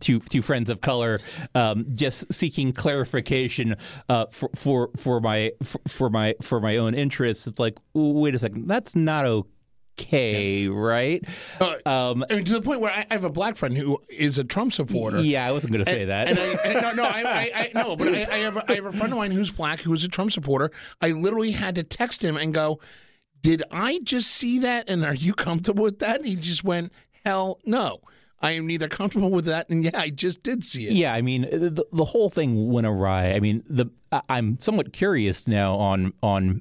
to 0.00 0.18
to 0.18 0.42
friends 0.42 0.68
of 0.68 0.80
color, 0.80 1.20
um, 1.54 1.86
just 1.94 2.32
seeking 2.32 2.72
clarification 2.72 3.76
uh, 4.08 4.26
for 4.26 4.50
for 4.56 4.90
for 4.96 5.20
my 5.20 5.52
for, 5.62 5.80
for 5.86 6.10
my 6.10 6.34
for 6.42 6.60
my 6.60 6.78
own 6.78 6.94
interests. 6.94 7.46
It's 7.46 7.60
like, 7.60 7.78
wait 7.94 8.34
a 8.34 8.40
second, 8.40 8.66
that's 8.66 8.96
not 8.96 9.24
okay 9.24 9.51
okay, 9.98 10.68
right? 10.68 11.24
Uh, 11.60 11.76
um, 11.88 12.24
I 12.28 12.36
mean, 12.36 12.44
to 12.44 12.52
the 12.52 12.62
point 12.62 12.80
where 12.80 12.90
I, 12.90 13.06
I, 13.10 13.14
have 13.14 13.24
a 13.24 13.30
black 13.30 13.56
friend 13.56 13.76
who 13.76 14.00
is 14.08 14.38
a 14.38 14.44
Trump 14.44 14.72
supporter. 14.72 15.20
Yeah, 15.20 15.46
I 15.46 15.52
wasn't 15.52 15.72
going 15.72 15.84
to 15.84 15.90
say 15.90 16.06
that. 16.06 16.28
And 16.28 16.38
I, 16.38 16.44
and 16.64 16.82
no, 16.82 16.92
no, 16.92 17.04
I, 17.04 17.50
I, 17.54 17.70
no, 17.74 17.96
but 17.96 18.08
I, 18.08 18.36
have 18.36 18.56
a, 18.56 18.70
I 18.70 18.74
have 18.74 18.86
a 18.86 18.92
friend 18.92 19.12
of 19.12 19.18
mine 19.18 19.30
who's 19.30 19.50
black 19.50 19.80
who's 19.80 20.04
a 20.04 20.08
Trump 20.08 20.32
supporter. 20.32 20.70
I 21.00 21.10
literally 21.10 21.52
had 21.52 21.74
to 21.76 21.82
text 21.82 22.22
him 22.22 22.36
and 22.36 22.52
go, 22.52 22.80
"Did 23.40 23.62
I 23.70 24.00
just 24.02 24.30
see 24.30 24.58
that? 24.60 24.88
And 24.88 25.04
are 25.04 25.14
you 25.14 25.34
comfortable 25.34 25.84
with 25.84 25.98
that?" 26.00 26.18
And 26.18 26.26
he 26.26 26.36
just 26.36 26.64
went, 26.64 26.92
"Hell 27.24 27.60
no." 27.64 28.00
I 28.44 28.52
am 28.52 28.66
neither 28.66 28.88
comfortable 28.88 29.30
with 29.30 29.44
that, 29.44 29.68
and 29.68 29.84
yeah, 29.84 29.92
I 29.94 30.10
just 30.10 30.42
did 30.42 30.64
see 30.64 30.88
it. 30.88 30.94
Yeah, 30.94 31.14
I 31.14 31.22
mean, 31.22 31.42
the, 31.42 31.86
the 31.92 32.04
whole 32.04 32.28
thing 32.28 32.72
went 32.72 32.88
awry. 32.88 33.34
I 33.34 33.38
mean, 33.38 33.62
the 33.68 33.86
I'm 34.28 34.60
somewhat 34.60 34.92
curious 34.92 35.46
now 35.46 35.76
on 35.76 36.12
on 36.24 36.60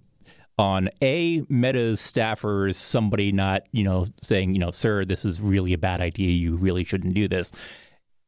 on 0.62 0.90
a 1.02 1.42
Meadows 1.50 2.00
staffers, 2.00 2.76
somebody 2.76 3.32
not 3.32 3.64
you 3.72 3.84
know 3.84 4.06
saying 4.22 4.54
you 4.54 4.60
know, 4.60 4.70
sir, 4.70 5.04
this 5.04 5.26
is 5.26 5.42
really 5.42 5.74
a 5.74 5.78
bad 5.78 6.02
idea. 6.02 6.30
You 6.30 6.56
really 6.56 6.84
shouldn't 6.84 7.16
do 7.16 7.28
this. 7.28 7.52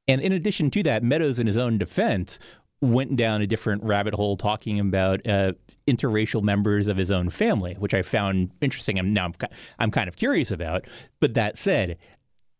And 0.07 0.19
in 0.19 0.33
addition 0.33 0.71
to 0.71 0.83
that, 0.83 1.03
Meadows, 1.03 1.39
in 1.39 1.45
his 1.45 1.57
own 1.57 1.77
defense, 1.77 2.39
went 2.81 3.15
down 3.15 3.41
a 3.41 3.47
different 3.47 3.83
rabbit 3.83 4.15
hole 4.15 4.35
talking 4.35 4.79
about 4.79 5.25
uh, 5.27 5.53
interracial 5.87 6.41
members 6.41 6.87
of 6.87 6.97
his 6.97 7.11
own 7.11 7.29
family, 7.29 7.75
which 7.75 7.93
I 7.93 8.01
found 8.01 8.49
interesting. 8.61 8.97
And 8.97 9.13
now 9.13 9.25
I'm, 9.25 9.33
I'm 9.79 9.91
kind 9.91 10.09
of 10.09 10.15
curious 10.15 10.51
about. 10.51 10.85
But 11.21 11.35
that 11.35 11.55
said, 11.55 11.99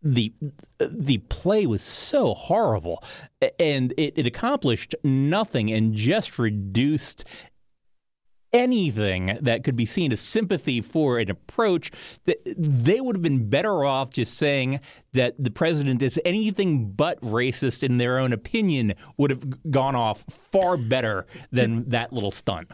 the 0.04 0.34
the 0.80 1.18
play 1.30 1.66
was 1.66 1.82
so 1.82 2.36
horrible, 2.36 3.04
and 3.60 3.92
it, 3.98 4.14
it 4.18 4.28
accomplished 4.28 4.94
nothing 5.04 5.72
and 5.72 5.96
just 5.96 6.38
reduced 6.38 7.26
anything 8.54 9.38
that 9.42 9.64
could 9.64 9.76
be 9.76 9.86
seen 9.86 10.12
as 10.12 10.20
sympathy 10.22 10.80
for 10.80 11.18
an 11.18 11.30
approach, 11.30 11.92
that 12.26 12.38
they 12.58 13.02
would 13.02 13.16
have 13.16 13.24
been 13.24 13.50
better 13.50 13.84
off 13.84 14.12
just 14.12 14.38
saying 14.38 14.80
that 15.14 15.36
the 15.44 15.52
president 15.52 16.02
is 16.02 16.20
anything 16.24 16.92
but 16.92 17.20
racist 17.22 17.84
in 17.84 17.98
their 17.98 18.20
own 18.20 18.32
opinion 18.32 18.94
would 19.18 19.32
have 19.32 19.72
gone 19.72 19.96
off 19.96 20.24
far 20.30 20.78
better 20.78 21.26
than 21.52 21.90
that 21.90 22.14
little 22.14 22.32
stunt. 22.32 22.70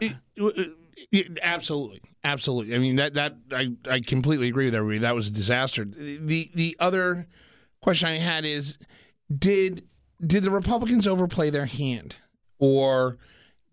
Absolutely, 1.42 2.02
absolutely. 2.22 2.74
I 2.74 2.78
mean 2.78 2.96
that 2.96 3.14
that 3.14 3.36
I, 3.50 3.72
I 3.88 4.00
completely 4.00 4.48
agree 4.48 4.66
with 4.66 4.74
everybody. 4.74 4.98
That 4.98 5.14
was 5.14 5.28
a 5.28 5.32
disaster. 5.32 5.84
The 5.84 6.50
the 6.54 6.76
other 6.78 7.26
question 7.80 8.08
I 8.08 8.18
had 8.18 8.44
is 8.44 8.78
did 9.36 9.82
did 10.24 10.42
the 10.42 10.50
Republicans 10.50 11.06
overplay 11.06 11.50
their 11.50 11.66
hand 11.66 12.16
or 12.58 13.16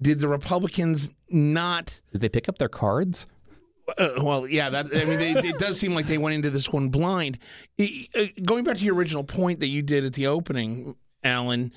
did 0.01 0.19
the 0.19 0.27
Republicans 0.27 1.09
not? 1.29 2.01
Did 2.11 2.21
they 2.21 2.29
pick 2.29 2.47
up 2.49 2.57
their 2.57 2.69
cards? 2.69 3.27
Uh, 3.97 4.09
well, 4.21 4.47
yeah, 4.47 4.69
that 4.69 4.87
I 4.93 5.05
mean, 5.05 5.17
they, 5.17 5.31
it 5.31 5.59
does 5.59 5.79
seem 5.79 5.93
like 5.93 6.07
they 6.07 6.17
went 6.17 6.35
into 6.35 6.49
this 6.49 6.71
one 6.71 6.89
blind. 6.89 7.37
It, 7.77 8.09
uh, 8.15 8.41
going 8.43 8.65
back 8.65 8.77
to 8.77 8.83
your 8.83 8.95
original 8.95 9.23
point 9.23 9.61
that 9.61 9.67
you 9.67 9.81
did 9.81 10.03
at 10.03 10.13
the 10.13 10.27
opening, 10.27 10.95
Alan, 11.23 11.71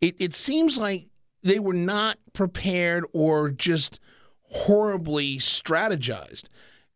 it, 0.00 0.14
it 0.20 0.34
seems 0.34 0.78
like 0.78 1.08
they 1.42 1.58
were 1.58 1.74
not 1.74 2.18
prepared 2.32 3.04
or 3.12 3.50
just 3.50 3.98
horribly 4.42 5.38
strategized 5.38 6.44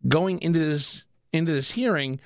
going 0.08 0.40
into 0.40 0.58
this 0.58 1.06
into 1.32 1.52
this 1.52 1.72
hearing 1.72 2.20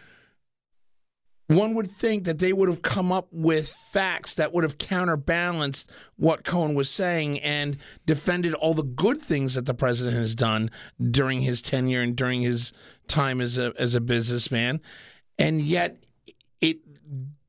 one 1.49 1.75
would 1.75 1.91
think 1.91 2.25
that 2.25 2.39
they 2.39 2.53
would 2.53 2.69
have 2.69 2.83
come 2.83 3.13
up 3.13 3.29
with 3.31 3.69
facts 3.69 4.35
that 4.35 4.53
would 4.53 4.65
have 4.65 4.79
counterbalanced 4.79 5.89
what 6.17 6.45
Cohen 6.45 6.75
was 6.75 6.91
saying 6.91 7.39
and 7.41 7.77
defended 8.05 8.55
all 8.55 8.75
the 8.75 8.83
good 8.83 9.19
things 9.19 9.55
that 9.55 9.67
the 9.67 9.75
president 9.75 10.17
has 10.17 10.35
done 10.35 10.71
during 11.11 11.41
his 11.41 11.63
tenure 11.63 12.03
and 12.03 12.17
during 12.17 12.43
his 12.43 12.73
time 13.07 13.41
as 13.41 13.59
a 13.59 13.73
as 13.79 13.95
a 13.95 14.01
businessman. 14.01 14.81
And 15.39 15.61
yet 15.61 15.99
it 16.61 16.79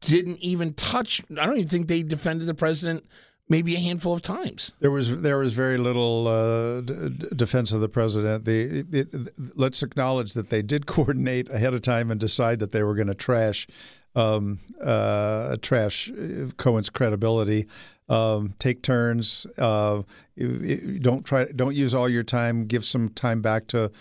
didn't 0.02 0.38
even 0.40 0.74
touch 0.74 1.22
I 1.32 1.46
don't 1.46 1.58
even 1.58 1.70
think 1.70 1.88
they 1.88 2.04
defended 2.04 2.48
the 2.48 2.54
president 2.54 3.06
maybe 3.50 3.76
a 3.76 3.80
handful 3.80 4.14
of 4.14 4.22
times. 4.22 4.74
There 4.80 4.92
was 4.92 5.22
there 5.22 5.38
was 5.38 5.54
very 5.54 5.78
little 5.78 6.28
uh, 6.28 6.82
d- 6.82 7.28
defense 7.36 7.72
of 7.72 7.82
the 7.82 7.90
president. 7.90 8.46
The 8.46 8.80
it, 8.80 8.94
it, 8.94 9.34
let's 9.56 9.84
acknowledge 9.84 10.34
that 10.34 10.50
they 10.50 10.62
did 10.62 10.86
coordinate 10.86 11.50
ahead 11.50 11.74
of 11.74 11.82
time 11.82 12.12
and 12.12 12.20
decide 12.20 12.60
that 12.60 12.72
they 12.72 12.84
were 12.84 12.96
going 12.96 13.08
to 13.08 13.16
trash 13.16 13.68
um, 14.16 14.60
uh, 14.82 15.56
trash 15.62 16.12
Cohen's 16.58 16.90
credibility. 16.90 17.68
Um, 18.10 18.54
take 18.58 18.82
turns. 18.82 19.46
Uh, 19.58 20.04
don't 20.38 21.26
try. 21.26 21.46
Don't 21.46 21.76
use 21.76 21.94
all 21.94 22.10
your 22.10 22.24
time. 22.24 22.66
Give 22.66 22.86
some 22.86 23.10
time 23.10 23.42
back 23.42 23.68
to 23.68 23.92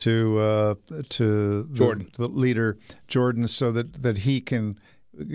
to 0.00 0.38
uh, 0.38 0.74
to 1.10 1.68
Jordan, 1.72 2.10
the, 2.16 2.22
the 2.22 2.28
leader 2.28 2.78
Jordan, 3.08 3.48
so 3.48 3.72
that 3.72 4.02
that 4.02 4.18
he 4.18 4.40
can 4.40 4.78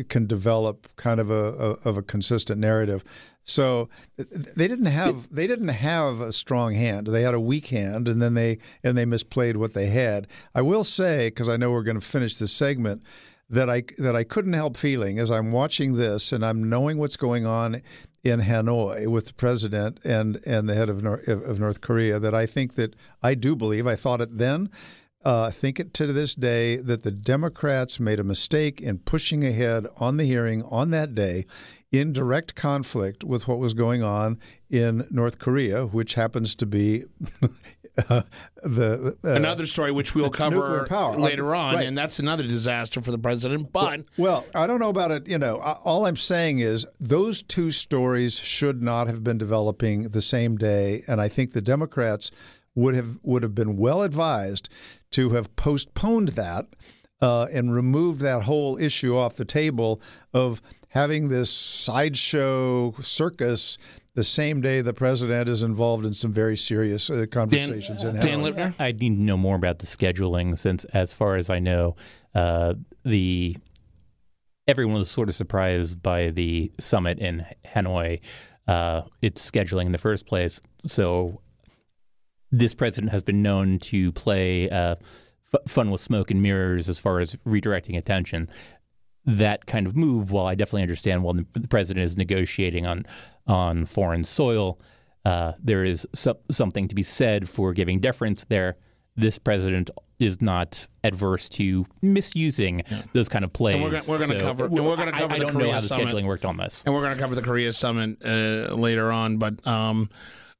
can 0.09 0.27
develop 0.27 0.87
kind 0.95 1.19
of 1.19 1.31
a, 1.31 1.33
a, 1.33 1.89
of 1.89 1.97
a 1.97 2.01
consistent 2.01 2.59
narrative. 2.59 3.03
So 3.43 3.89
they 4.27 4.67
didn't 4.67 4.85
have 4.85 5.33
they 5.33 5.47
didn't 5.47 5.69
have 5.69 6.21
a 6.21 6.31
strong 6.31 6.73
hand. 6.73 7.07
They 7.07 7.23
had 7.23 7.33
a 7.33 7.39
weak 7.39 7.67
hand, 7.67 8.07
and 8.07 8.21
then 8.21 8.35
they 8.35 8.59
and 8.83 8.97
they 8.97 9.05
misplayed 9.05 9.55
what 9.55 9.73
they 9.73 9.87
had. 9.87 10.27
I 10.53 10.61
will 10.61 10.83
say 10.83 11.27
because 11.27 11.49
I 11.49 11.57
know 11.57 11.71
we're 11.71 11.83
going 11.83 11.99
to 11.99 12.05
finish 12.05 12.37
this 12.37 12.53
segment 12.53 13.03
that 13.49 13.69
I 13.69 13.83
that 13.97 14.15
I 14.15 14.23
couldn't 14.23 14.53
help 14.53 14.77
feeling 14.77 15.19
as 15.19 15.29
I'm 15.29 15.51
watching 15.51 15.95
this 15.95 16.31
and 16.31 16.45
I'm 16.45 16.69
knowing 16.69 16.97
what's 16.97 17.17
going 17.17 17.45
on 17.45 17.81
in 18.23 18.41
Hanoi 18.41 19.07
with 19.07 19.27
the 19.27 19.33
president 19.33 19.99
and 20.05 20.39
and 20.45 20.69
the 20.69 20.73
head 20.73 20.89
of 20.89 21.03
North, 21.03 21.27
of 21.27 21.59
North 21.59 21.81
Korea 21.81 22.19
that 22.19 22.33
I 22.33 22.45
think 22.45 22.75
that 22.75 22.95
I 23.21 23.33
do 23.33 23.55
believe 23.55 23.87
I 23.87 23.95
thought 23.95 24.21
it 24.21 24.37
then 24.37 24.69
uh, 25.23 25.51
think 25.51 25.79
it 25.79 25.93
to 25.95 26.07
this 26.07 26.33
day 26.33 26.77
that 26.77 27.03
the 27.03 27.11
Democrats 27.11 27.99
made 27.99 28.19
a 28.19 28.23
mistake 28.23 28.81
in 28.81 28.97
pushing 28.97 29.45
ahead 29.45 29.85
on 29.97 30.17
the 30.17 30.25
hearing 30.25 30.63
on 30.63 30.91
that 30.91 31.13
day 31.13 31.45
in 31.91 32.13
direct 32.13 32.55
conflict 32.55 33.23
with 33.23 33.47
what 33.47 33.59
was 33.59 33.73
going 33.73 34.01
on 34.01 34.39
in 34.69 35.07
North 35.11 35.39
Korea, 35.39 35.85
which 35.85 36.13
happens 36.13 36.55
to 36.55 36.65
be 36.65 37.03
uh, 38.09 38.21
the 38.63 39.17
uh, 39.23 39.29
another 39.29 39.65
story 39.65 39.91
which 39.91 40.15
we'll 40.15 40.29
cover 40.29 40.85
later 41.17 41.53
on, 41.53 41.75
right. 41.75 41.87
and 41.87 41.97
that's 41.97 42.19
another 42.19 42.43
disaster 42.43 43.01
for 43.01 43.11
the 43.11 43.17
president. 43.17 43.73
But 43.73 44.05
well, 44.17 44.45
I 44.55 44.67
don't 44.67 44.79
know 44.79 44.89
about 44.89 45.11
it. 45.11 45.27
You 45.27 45.37
know, 45.37 45.57
all 45.57 46.05
I'm 46.05 46.15
saying 46.15 46.59
is 46.59 46.85
those 46.99 47.43
two 47.43 47.71
stories 47.71 48.39
should 48.39 48.81
not 48.81 49.07
have 49.07 49.23
been 49.23 49.37
developing 49.37 50.03
the 50.09 50.21
same 50.21 50.57
day, 50.57 51.03
and 51.07 51.19
I 51.19 51.27
think 51.27 51.51
the 51.51 51.61
Democrats 51.61 52.31
would 52.73 52.95
have 52.95 53.19
would 53.23 53.43
have 53.43 53.55
been 53.55 53.75
well 53.75 54.01
advised 54.01 54.69
to 55.11 55.31
have 55.31 55.53
postponed 55.57 56.29
that 56.29 56.67
uh, 57.21 57.47
and 57.51 57.73
removed 57.73 58.21
that 58.21 58.43
whole 58.43 58.77
issue 58.77 59.15
off 59.15 59.35
the 59.35 59.45
table 59.45 60.01
of 60.33 60.61
having 60.91 61.29
this 61.29 61.49
sideshow 61.49 62.91
circus 62.99 63.77
the 64.13 64.23
same 64.23 64.59
day 64.59 64.81
the 64.81 64.93
president 64.93 65.47
is 65.47 65.63
involved 65.63 66.05
in 66.05 66.13
some 66.13 66.33
very 66.33 66.57
serious 66.57 67.09
uh, 67.09 67.25
conversations. 67.31 68.03
Dan, 68.03 68.15
in 68.15 68.21
Dan 68.21 68.41
Lipner? 68.41 68.73
I 68.77 68.91
need 68.91 69.17
to 69.17 69.23
know 69.23 69.37
more 69.37 69.55
about 69.55 69.79
the 69.79 69.85
scheduling 69.85 70.57
since, 70.57 70.83
as 70.85 71.13
far 71.13 71.37
as 71.37 71.49
I 71.49 71.59
know, 71.59 71.95
uh, 72.35 72.73
the 73.05 73.55
everyone 74.67 74.95
was 74.95 75.09
sort 75.09 75.29
of 75.29 75.35
surprised 75.35 76.01
by 76.01 76.29
the 76.29 76.71
summit 76.77 77.19
in 77.19 77.45
Hanoi, 77.65 78.19
uh, 78.67 79.03
its 79.21 79.49
scheduling 79.49 79.85
in 79.85 79.91
the 79.93 79.97
first 79.97 80.27
place. 80.27 80.61
So 80.87 81.41
this 82.51 82.75
president 82.75 83.13
has 83.13 83.23
been 83.23 83.41
known 83.41 83.79
to 83.79 84.11
play 84.11 84.69
uh, 84.69 84.95
f- 85.53 85.71
fun 85.71 85.89
with 85.89 86.01
smoke 86.01 86.31
and 86.31 86.41
mirrors 86.41 86.89
as 86.89 86.99
far 86.99 87.19
as 87.19 87.35
redirecting 87.47 87.97
attention. 87.97 88.49
That 89.25 89.65
kind 89.67 89.85
of 89.85 89.95
move, 89.95 90.31
while 90.31 90.47
I 90.47 90.55
definitely 90.55 90.81
understand 90.81 91.23
while 91.23 91.33
the 91.33 91.67
president 91.69 92.05
is 92.05 92.17
negotiating 92.17 92.85
on 92.85 93.05
on 93.47 93.85
foreign 93.85 94.23
soil, 94.23 94.79
uh, 95.25 95.53
there 95.59 95.83
is 95.83 96.07
so- 96.13 96.39
something 96.49 96.87
to 96.87 96.95
be 96.95 97.03
said 97.03 97.47
for 97.49 97.73
giving 97.73 97.99
deference 97.99 98.45
there. 98.45 98.77
This 99.15 99.37
president 99.37 99.91
is 100.19 100.41
not 100.41 100.87
adverse 101.03 101.49
to 101.49 101.85
misusing 102.01 102.83
yeah. 102.89 103.01
those 103.13 103.27
kind 103.27 103.43
of 103.43 103.51
plays. 103.51 103.75
And 103.75 103.83
we're 103.83 103.89
going 103.89 104.01
so, 104.01 104.27
to 104.27 104.39
cover. 104.39 104.65
And 104.65 104.85
we're 104.85 104.95
going 104.95 105.11
to 105.11 105.17
cover 105.19 105.33
I, 105.33 105.37
the 105.39 105.43
I 105.43 105.47
don't 105.47 105.53
Korea 105.53 105.67
know 105.67 105.73
how 105.73 105.81
the 105.81 105.87
summit. 105.87 106.07
scheduling 106.07 106.25
worked 106.25 106.45
on 106.45 106.57
this. 106.57 106.83
And 106.85 106.93
we're 106.93 107.01
going 107.01 107.13
to 107.13 107.19
cover 107.19 107.35
the 107.35 107.41
Korea 107.41 107.73
summit 107.73 108.17
uh, 108.23 108.73
later 108.73 109.11
on, 109.11 109.37
but. 109.37 109.65
Um, 109.67 110.09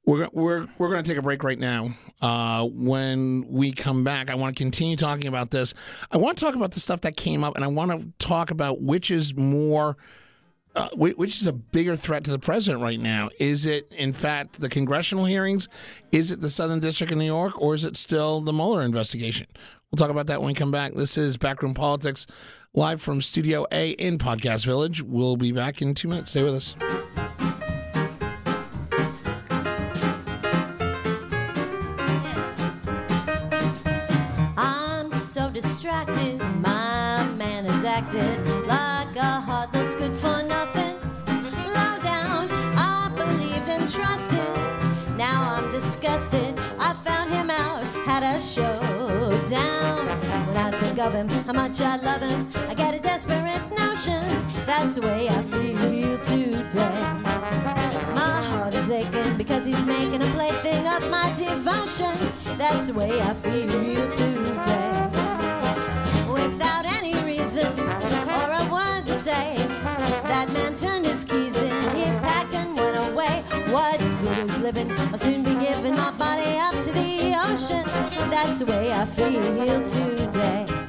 we're 0.04 0.28
we're 0.32 0.66
we're 0.78 0.90
going 0.90 1.02
to 1.02 1.08
take 1.08 1.18
a 1.18 1.22
break 1.22 1.44
right 1.44 1.58
now. 1.58 1.94
Uh, 2.20 2.66
when 2.66 3.46
we 3.48 3.72
come 3.72 4.04
back, 4.04 4.30
I 4.30 4.34
want 4.34 4.56
to 4.56 4.62
continue 4.62 4.96
talking 4.96 5.26
about 5.26 5.50
this. 5.50 5.74
I 6.10 6.16
want 6.16 6.38
to 6.38 6.44
talk 6.44 6.54
about 6.54 6.72
the 6.72 6.80
stuff 6.80 7.02
that 7.02 7.16
came 7.16 7.44
up, 7.44 7.56
and 7.56 7.64
I 7.64 7.68
want 7.68 7.90
to 7.92 8.08
talk 8.18 8.50
about 8.50 8.80
which 8.80 9.10
is 9.10 9.34
more 9.34 9.96
uh, 10.74 10.88
which 10.94 11.40
is 11.40 11.46
a 11.46 11.52
bigger 11.52 11.96
threat 11.96 12.24
to 12.24 12.30
the 12.30 12.38
president 12.38 12.82
right 12.82 12.98
now? 12.98 13.28
Is 13.38 13.66
it, 13.66 13.92
in 13.92 14.12
fact, 14.12 14.60
the 14.60 14.68
congressional 14.68 15.26
hearings? 15.26 15.68
Is 16.12 16.30
it 16.30 16.40
the 16.40 16.48
Southern 16.48 16.80
District 16.80 17.12
of 17.12 17.18
New 17.18 17.26
York? 17.26 17.60
Or 17.60 17.74
is 17.74 17.84
it 17.84 17.96
still 17.96 18.40
the 18.40 18.52
Mueller 18.52 18.82
investigation? 18.82 19.46
We'll 19.90 19.98
talk 19.98 20.10
about 20.10 20.28
that 20.28 20.40
when 20.40 20.48
we 20.48 20.54
come 20.54 20.70
back. 20.70 20.94
This 20.94 21.18
is 21.18 21.36
Backroom 21.36 21.74
Politics, 21.74 22.26
live 22.72 23.02
from 23.02 23.20
Studio 23.20 23.66
A 23.70 23.90
in 23.90 24.16
Podcast 24.16 24.64
Village. 24.64 25.02
We'll 25.02 25.36
be 25.36 25.52
back 25.52 25.82
in 25.82 25.94
two 25.94 26.08
minutes. 26.08 26.30
Stay 26.30 26.42
with 26.42 26.54
us. 26.54 26.74
Had 48.12 48.36
a 48.36 48.40
showdown. 48.42 50.06
When 50.46 50.56
I 50.58 50.70
think 50.80 50.98
of 50.98 51.14
him, 51.14 51.28
how 51.46 51.54
much 51.54 51.80
I 51.80 51.96
love 51.96 52.20
him, 52.20 52.46
I 52.68 52.74
get 52.74 52.94
a 52.94 52.98
desperate 52.98 53.64
notion. 53.70 54.22
That's 54.66 54.96
the 54.96 55.02
way 55.06 55.30
I 55.30 55.40
feel 55.52 56.18
today. 56.18 57.00
My 58.20 58.36
heart 58.50 58.74
is 58.74 58.90
aching 58.90 59.38
because 59.38 59.64
he's 59.64 59.82
making 59.86 60.20
a 60.20 60.26
plaything 60.36 60.86
of 60.86 61.08
my 61.08 61.32
devotion. 61.38 62.14
That's 62.58 62.88
the 62.88 62.92
way 62.92 63.18
I 63.18 63.32
feel 63.32 64.10
today. 64.22 64.92
Without 66.30 66.84
any 66.84 67.14
reason 67.24 67.70
or 68.38 68.46
a 68.60 68.64
word 68.70 69.06
to 69.06 69.14
say, 69.14 69.56
that 70.32 70.52
man 70.52 70.74
turned 70.74 71.06
his 71.06 71.24
keys 71.24 71.56
in, 71.56 71.82
he 71.96 72.04
packed 72.20 72.52
and 72.52 72.76
went 72.76 72.98
away. 73.10 73.42
What 73.72 73.98
good 74.20 74.50
is 74.50 74.58
living? 74.58 74.90
I'll 75.12 75.18
soon 75.18 75.42
be 75.42 75.54
giving 75.54 75.94
my 75.94 76.10
body 76.10 76.58
up. 76.58 76.81
That's 78.30 78.60
the 78.60 78.66
way 78.66 78.92
I 78.92 79.04
feel 79.04 79.82
today. 79.82 80.81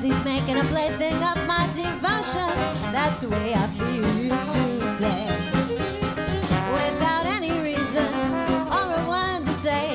Because 0.00 0.16
he's 0.16 0.24
making 0.24 0.56
a 0.56 0.64
plaything 0.64 1.14
of 1.22 1.36
my 1.46 1.66
devotion. 1.74 2.50
That's 2.92 3.20
the 3.20 3.28
way 3.28 3.54
I 3.54 3.66
feel 3.78 4.04
today. 4.46 5.26
Without 6.72 7.26
any 7.26 7.52
reason 7.60 8.12
or 8.72 8.94
a 8.96 9.04
word 9.08 9.44
to 9.44 9.52
say, 9.52 9.94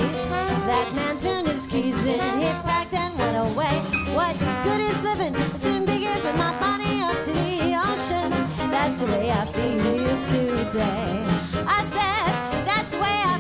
that 0.70 0.92
man 0.96 1.18
turned 1.18 1.48
his 1.48 1.66
keys 1.66 2.06
in, 2.06 2.40
he 2.40 2.48
packed 2.64 2.94
and 2.94 3.18
went 3.18 3.38
away. 3.38 3.80
What 4.14 4.38
good 4.64 4.82
is 4.82 5.02
living? 5.02 5.36
I'll 5.36 5.58
soon 5.58 5.86
be 5.86 6.00
giving 6.00 6.38
my 6.38 6.52
body 6.60 7.02
up 7.02 7.22
to 7.24 7.32
the 7.32 7.76
ocean. 7.88 8.30
That's 8.70 9.02
the 9.02 9.08
way 9.08 9.32
I 9.32 9.46
feel 9.46 10.22
today. 10.22 11.26
I 11.68 11.82
said, 11.96 12.66
that's 12.66 12.92
the 12.92 12.98
way 12.98 13.22
I 13.26 13.35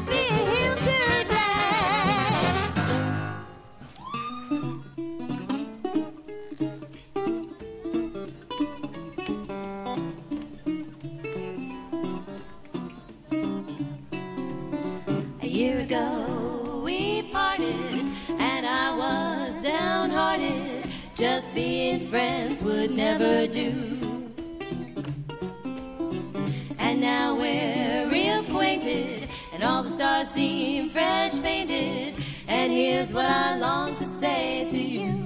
reacquainted, 28.85 29.29
and 29.53 29.63
all 29.63 29.83
the 29.83 29.89
stars 29.89 30.27
seem 30.29 30.89
fresh 30.89 31.39
painted. 31.39 32.15
And 32.47 32.71
here's 32.71 33.13
what 33.13 33.25
I 33.25 33.57
long 33.57 33.95
to 33.95 34.05
say 34.19 34.67
to 34.69 34.77
you. 34.77 35.21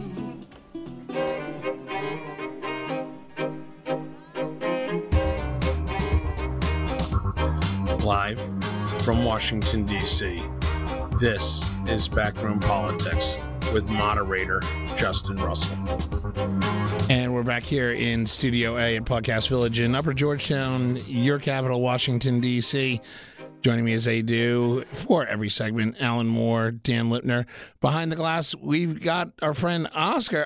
Live 8.03 8.39
from 9.03 9.23
Washington, 9.23 9.85
D.C., 9.85 10.39
this 11.19 11.69
is 11.87 12.07
Backroom 12.07 12.59
Politics 12.59 13.45
with 13.73 13.89
moderator 13.91 14.61
Justin 14.97 15.35
Russell. 15.35 15.77
And 17.09 17.33
we're 17.33 17.43
back 17.43 17.63
here 17.63 17.91
in 17.91 18.25
Studio 18.25 18.77
A 18.77 18.97
at 18.97 19.03
Podcast 19.03 19.49
Village 19.49 19.79
in 19.79 19.95
Upper 19.95 20.13
Georgetown, 20.13 20.99
your 21.07 21.39
capital, 21.39 21.81
Washington, 21.81 22.39
D.C. 22.39 23.01
Joining 23.61 23.83
me 23.83 23.91
as 23.91 24.05
they 24.05 24.21
do 24.21 24.85
for 24.85 25.25
every 25.25 25.49
segment, 25.49 25.97
Alan 25.99 26.27
Moore, 26.27 26.71
Dan 26.71 27.09
Lipner. 27.09 27.45
Behind 27.81 28.09
the 28.09 28.15
glass, 28.15 28.55
we've 28.55 29.03
got 29.03 29.31
our 29.41 29.53
friend 29.53 29.89
Oscar. 29.93 30.45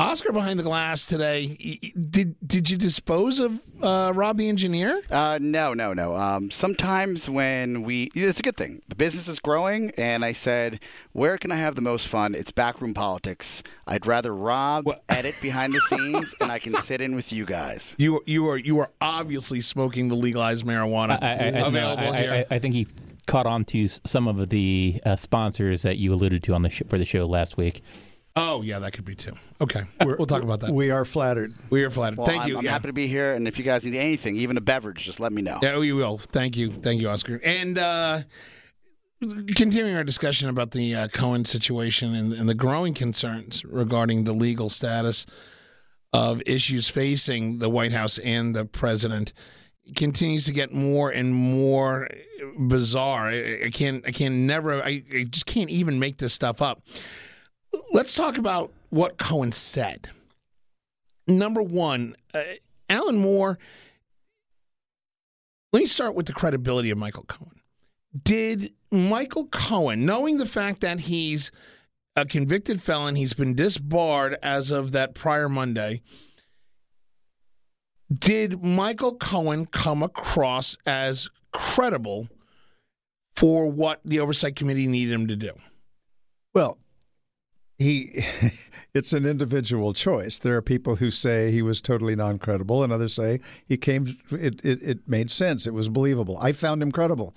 Oscar 0.00 0.32
behind 0.32 0.58
the 0.58 0.62
glass 0.62 1.04
today. 1.04 1.92
Did 2.10 2.34
did 2.46 2.70
you 2.70 2.78
dispose 2.78 3.38
of 3.38 3.60
uh, 3.82 4.12
Rob 4.14 4.38
the 4.38 4.48
engineer? 4.48 5.02
Uh, 5.10 5.38
no, 5.40 5.74
no, 5.74 5.92
no. 5.92 6.16
Um, 6.16 6.50
sometimes 6.50 7.28
when 7.28 7.82
we, 7.82 8.10
it's 8.14 8.38
a 8.40 8.42
good 8.42 8.56
thing. 8.56 8.80
The 8.88 8.94
business 8.94 9.28
is 9.28 9.38
growing, 9.38 9.90
and 9.98 10.24
I 10.24 10.32
said, 10.32 10.80
where 11.12 11.36
can 11.36 11.52
I 11.52 11.56
have 11.56 11.74
the 11.74 11.82
most 11.82 12.06
fun? 12.08 12.34
It's 12.34 12.50
backroom 12.50 12.94
politics. 12.94 13.62
I'd 13.86 14.06
rather 14.06 14.34
Rob 14.34 14.86
edit 15.10 15.34
behind 15.42 15.74
the 15.74 15.80
scenes, 15.80 16.34
and 16.40 16.50
I 16.50 16.58
can 16.58 16.74
sit 16.76 17.02
in 17.02 17.14
with 17.14 17.30
you 17.30 17.44
guys. 17.44 17.94
You 17.98 18.22
you 18.26 18.48
are 18.48 18.56
you 18.56 18.78
are 18.78 18.90
obviously 19.02 19.60
smoking 19.60 20.08
the 20.08 20.16
legalized 20.16 20.64
marijuana 20.64 21.18
I, 21.22 21.26
I, 21.26 21.46
I, 21.46 21.50
no, 21.50 21.66
available 21.66 22.08
I, 22.12 22.20
here. 22.20 22.46
I, 22.50 22.54
I 22.54 22.58
think 22.58 22.74
he 22.74 22.86
caught 23.26 23.46
on 23.46 23.66
to 23.66 23.84
s- 23.84 24.00
some 24.06 24.26
of 24.26 24.48
the 24.48 25.00
uh, 25.04 25.16
sponsors 25.16 25.82
that 25.82 25.98
you 25.98 26.14
alluded 26.14 26.42
to 26.44 26.54
on 26.54 26.62
the 26.62 26.70
sh- 26.70 26.82
for 26.88 26.96
the 26.96 27.04
show 27.04 27.26
last 27.26 27.58
week. 27.58 27.82
Oh 28.40 28.62
yeah, 28.62 28.78
that 28.78 28.92
could 28.92 29.04
be 29.04 29.14
too. 29.14 29.32
Okay, 29.60 29.82
we'll 30.04 30.26
talk 30.26 30.42
about 30.42 30.60
that. 30.60 30.72
We 30.72 30.90
are 30.90 31.04
flattered. 31.04 31.54
We 31.70 31.84
are 31.84 31.90
flattered. 31.90 32.18
Well, 32.18 32.26
Thank 32.26 32.42
I'm, 32.42 32.48
you. 32.48 32.58
I'm 32.58 32.64
yeah. 32.64 32.70
happy 32.70 32.88
to 32.88 32.92
be 32.92 33.06
here, 33.06 33.34
and 33.34 33.46
if 33.46 33.58
you 33.58 33.64
guys 33.64 33.84
need 33.84 33.94
anything, 33.94 34.36
even 34.36 34.56
a 34.56 34.60
beverage, 34.60 35.04
just 35.04 35.20
let 35.20 35.32
me 35.32 35.42
know. 35.42 35.58
Yeah, 35.62 35.78
we 35.78 35.92
will. 35.92 36.18
Thank 36.18 36.56
you. 36.56 36.70
Thank 36.70 37.00
you, 37.00 37.08
Oscar. 37.08 37.40
And 37.44 37.78
uh, 37.78 38.22
continuing 39.54 39.94
our 39.94 40.04
discussion 40.04 40.48
about 40.48 40.70
the 40.70 40.94
uh, 40.94 41.08
Cohen 41.08 41.44
situation 41.44 42.14
and, 42.14 42.32
and 42.32 42.48
the 42.48 42.54
growing 42.54 42.94
concerns 42.94 43.64
regarding 43.64 44.24
the 44.24 44.32
legal 44.32 44.68
status 44.68 45.26
of 46.12 46.42
issues 46.46 46.88
facing 46.88 47.58
the 47.58 47.68
White 47.68 47.92
House 47.92 48.18
and 48.18 48.56
the 48.56 48.64
president 48.64 49.32
continues 49.94 50.44
to 50.46 50.52
get 50.52 50.72
more 50.72 51.10
and 51.10 51.34
more 51.34 52.08
bizarre. 52.58 53.28
I, 53.28 53.64
I 53.66 53.70
can't. 53.70 54.04
I 54.06 54.12
can 54.12 54.46
never. 54.46 54.82
I, 54.82 55.02
I 55.12 55.24
just 55.28 55.46
can't 55.46 55.70
even 55.70 55.98
make 55.98 56.18
this 56.18 56.32
stuff 56.32 56.62
up. 56.62 56.82
Let's 57.92 58.14
talk 58.14 58.38
about 58.38 58.72
what 58.90 59.18
Cohen 59.18 59.52
said. 59.52 60.08
Number 61.26 61.62
one, 61.62 62.16
uh, 62.34 62.42
Alan 62.88 63.16
Moore 63.16 63.58
let 65.72 65.80
me 65.80 65.86
start 65.86 66.16
with 66.16 66.26
the 66.26 66.32
credibility 66.32 66.90
of 66.90 66.98
Michael 66.98 67.22
Cohen. 67.24 67.60
Did 68.24 68.72
Michael 68.90 69.46
Cohen, 69.46 70.04
knowing 70.04 70.38
the 70.38 70.46
fact 70.46 70.80
that 70.80 71.00
he's 71.00 71.52
a 72.16 72.26
convicted 72.26 72.82
felon, 72.82 73.14
he's 73.14 73.34
been 73.34 73.54
disbarred 73.54 74.36
as 74.42 74.72
of 74.72 74.90
that 74.92 75.14
prior 75.14 75.48
Monday, 75.48 76.02
did 78.12 78.64
Michael 78.64 79.14
Cohen 79.14 79.66
come 79.66 80.02
across 80.02 80.76
as 80.86 81.30
credible 81.52 82.28
for 83.36 83.70
what 83.70 84.00
the 84.04 84.18
Oversight 84.18 84.56
Committee 84.56 84.88
needed 84.88 85.14
him 85.14 85.28
to 85.28 85.36
do? 85.36 85.52
Well, 86.52 86.78
he 87.80 88.24
it's 88.94 89.12
an 89.12 89.26
individual 89.26 89.92
choice. 89.92 90.38
There 90.38 90.56
are 90.56 90.62
people 90.62 90.96
who 90.96 91.10
say 91.10 91.50
he 91.50 91.62
was 91.62 91.80
totally 91.80 92.14
non-credible, 92.14 92.84
and 92.84 92.92
others 92.92 93.14
say 93.14 93.40
he 93.66 93.76
came. 93.76 94.18
It 94.30 94.64
it, 94.64 94.82
it 94.82 95.08
made 95.08 95.30
sense. 95.30 95.66
It 95.66 95.74
was 95.74 95.88
believable. 95.88 96.38
I 96.40 96.52
found 96.52 96.82
him 96.82 96.92
credible. 96.92 97.34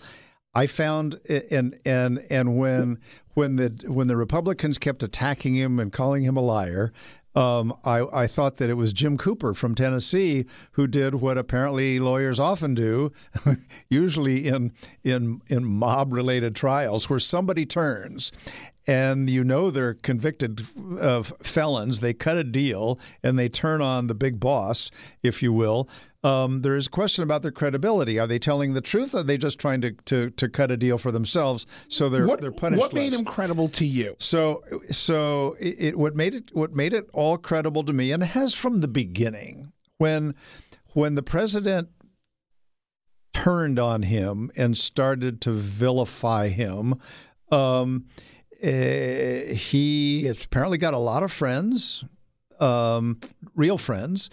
I 0.54 0.68
found 0.68 1.20
and 1.50 1.76
and 1.84 2.24
and 2.30 2.58
when 2.58 3.00
when 3.34 3.56
the 3.56 3.84
when 3.88 4.08
the 4.08 4.18
Republicans 4.18 4.78
kept 4.78 5.02
attacking 5.02 5.56
him 5.56 5.80
and 5.80 5.92
calling 5.92 6.24
him 6.24 6.38
a 6.38 6.42
liar, 6.42 6.94
um, 7.36 7.76
I, 7.84 8.06
I 8.14 8.28
thought 8.28 8.58
that 8.58 8.70
it 8.70 8.76
was 8.76 8.94
Jim 8.94 9.18
Cooper 9.18 9.56
from 9.56 9.74
Tennessee 9.74 10.46
who 10.74 10.86
did 10.86 11.16
what 11.16 11.38
apparently 11.38 12.00
lawyers 12.00 12.40
often 12.40 12.76
do, 12.76 13.12
usually 13.90 14.48
in 14.48 14.74
in 15.04 15.42
in 15.50 15.66
mob 15.66 16.14
related 16.14 16.56
trials, 16.56 17.10
where 17.10 17.20
somebody 17.20 17.66
turns 17.66 18.32
and 18.86 19.30
you 19.30 19.43
know 19.43 19.72
they're 19.72 19.93
convicted 19.93 20.67
of 21.00 21.34
felons. 21.41 22.00
They 22.00 22.13
cut 22.13 22.38
a 22.38 22.43
deal 22.43 23.00
and 23.22 23.38
they 23.39 23.50
turn 23.50 23.82
on 23.82 24.08
the 24.08 24.15
big 24.15 24.39
boss, 24.39 24.91
if 25.22 25.41
you 25.41 25.54
will. 25.54 25.88
Um, 26.24 26.62
there 26.62 26.76
is 26.78 26.88
a 26.88 26.89
question 26.89 27.24
about 27.24 27.41
their 27.41 27.52
credibility. 27.52 28.17
Are 28.17 28.28
they 28.28 28.39
telling 28.39 28.74
the 28.74 28.82
truth? 28.82 29.13
Or 29.13 29.19
are 29.19 29.24
they 29.24 29.38
just 29.38 29.60
trying 29.60 29.82
to, 29.82 29.91
to, 30.06 30.30
to 30.32 30.48
cut 30.48 30.72
a 30.72 30.78
deal 30.78 30.98
for 30.98 31.12
themselves 31.12 31.65
so 31.89 32.08
they're 32.10 32.26
What, 32.26 32.39
they're 32.39 32.52
punished? 32.52 32.80
what 32.80 32.93
made 32.93 33.12
less? 33.12 33.19
him 33.19 33.26
credible 33.26 33.67
to 33.69 33.86
you? 33.86 34.15
So, 34.19 34.63
so 34.89 35.58
it, 35.60 35.76
it 35.80 35.98
what 36.00 36.15
made 36.15 36.34
it 36.34 36.50
what 36.54 36.74
made 36.74 36.93
it 36.93 37.10
all 37.13 37.38
credible 37.38 37.84
to 37.84 37.93
me, 37.93 38.12
and 38.12 38.24
has 38.24 38.54
from 38.54 38.78
the 38.78 38.88
beginning 38.88 39.74
when 39.98 40.34
when 40.93 41.15
the 41.15 41.24
president 41.24 41.89
turned 43.34 43.80
on 43.80 44.04
him 44.04 44.52
and 44.56 44.78
started 44.78 45.41
to 45.41 45.52
vilify 45.52 46.48
him. 46.50 46.96
Um, 47.52 48.06
eh, 48.63 49.54
he 49.54 50.28
apparently 50.28 50.78
got 50.78 50.93
a 50.93 50.97
lot 50.99 51.23
of 51.23 51.32
friends, 51.32 52.06
um, 52.60 53.19
real 53.56 53.78
friends, 53.78 54.30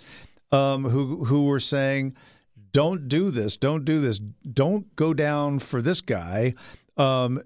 um, 0.52 0.84
who 0.84 1.24
who 1.24 1.46
were 1.46 1.60
saying, 1.60 2.14
"Don't 2.72 3.08
do 3.08 3.30
this. 3.30 3.56
Don't 3.56 3.84
do 3.84 4.00
this. 4.00 4.18
Don't 4.18 4.94
go 4.96 5.12
down 5.12 5.58
for 5.58 5.82
this 5.82 6.00
guy." 6.00 6.54
Um, 6.96 7.42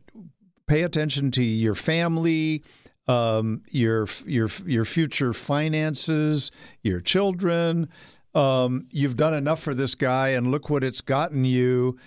pay 0.67 0.83
attention 0.83 1.31
to 1.33 1.43
your 1.43 1.75
family, 1.75 2.63
um, 3.09 3.63
your 3.71 4.07
your 4.27 4.49
your 4.67 4.85
future 4.85 5.33
finances, 5.33 6.51
your 6.83 7.01
children. 7.01 7.89
Um, 8.35 8.89
you've 8.91 9.17
done 9.17 9.35
enough 9.35 9.61
for 9.61 9.75
this 9.75 9.95
guy, 9.95 10.31
and 10.31 10.51
look 10.51 10.69
what 10.69 10.85
it's 10.85 11.01
gotten 11.01 11.45
you. 11.45 11.99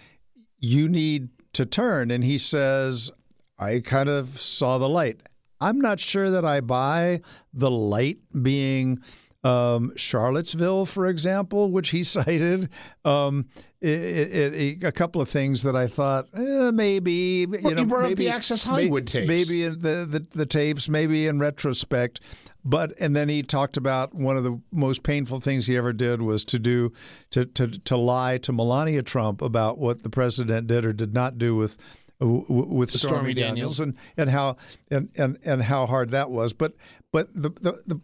You 0.59 0.89
need 0.89 1.29
to 1.53 1.65
turn. 1.65 2.11
And 2.11 2.23
he 2.23 2.37
says, 2.37 3.11
I 3.59 3.79
kind 3.79 4.09
of 4.09 4.39
saw 4.39 4.77
the 4.77 4.89
light. 4.89 5.21
I'm 5.59 5.81
not 5.81 5.99
sure 5.99 6.29
that 6.29 6.45
I 6.45 6.61
buy 6.61 7.21
the 7.53 7.71
light 7.71 8.19
being 8.41 8.99
um, 9.43 9.93
Charlottesville, 9.95 10.85
for 10.85 11.07
example, 11.07 11.71
which 11.71 11.89
he 11.89 12.03
cited. 12.03 12.69
Um, 13.05 13.47
it, 13.79 13.89
it, 13.89 14.53
it, 14.53 14.83
a 14.83 14.91
couple 14.91 15.21
of 15.21 15.29
things 15.29 15.61
that 15.63 15.75
I 15.75 15.85
thought 15.85 16.27
eh, 16.33 16.71
maybe 16.71 17.45
you 17.47 17.47
know 17.47 17.69
you 17.69 17.85
brought 17.85 18.11
up 18.11 18.17
the 18.17 18.29
Access 18.29 18.65
may- 18.65 18.71
Hollywood 18.71 19.05
tapes. 19.05 19.27
maybe 19.27 19.63
in 19.65 19.81
the, 19.81 20.07
the 20.09 20.25
the 20.31 20.45
tapes, 20.47 20.89
maybe 20.89 21.27
in 21.27 21.39
retrospect. 21.39 22.19
But 22.65 22.93
and 22.99 23.15
then 23.15 23.29
he 23.29 23.43
talked 23.43 23.77
about 23.77 24.15
one 24.15 24.35
of 24.35 24.43
the 24.43 24.59
most 24.71 25.03
painful 25.03 25.39
things 25.39 25.67
he 25.67 25.77
ever 25.77 25.93
did 25.93 26.23
was 26.23 26.43
to 26.45 26.59
do 26.59 26.91
to 27.31 27.45
to 27.45 27.67
to 27.67 27.95
lie 27.95 28.39
to 28.39 28.51
Melania 28.51 29.03
Trump 29.03 29.43
about 29.43 29.77
what 29.77 30.01
the 30.01 30.09
president 30.09 30.65
did 30.67 30.83
or 30.83 30.91
did 30.91 31.13
not 31.13 31.37
do 31.37 31.55
with 31.55 31.77
w- 32.19 32.41
w- 32.47 32.73
with 32.73 32.91
Stormy 32.91 33.15
Stormy, 33.15 33.33
Daniels. 33.33 33.77
Daniels, 33.77 33.79
and 33.79 33.95
and 34.17 34.29
how 34.29 34.57
and, 34.89 35.09
and 35.15 35.37
and 35.45 35.63
how 35.63 35.85
hard 35.85 36.09
that 36.11 36.31
was. 36.31 36.53
But 36.53 36.73
but 37.11 37.33
the 37.33 37.49
the, 37.49 37.81
the 37.85 38.01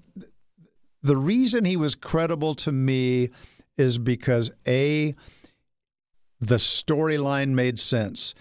the 1.01 1.17
reason 1.17 1.65
he 1.65 1.77
was 1.77 1.95
credible 1.95 2.55
to 2.55 2.71
me 2.71 3.29
is 3.77 3.97
because 3.97 4.51
a 4.67 5.15
the 6.39 6.55
storyline 6.55 7.49
made 7.49 7.79
sense. 7.79 8.33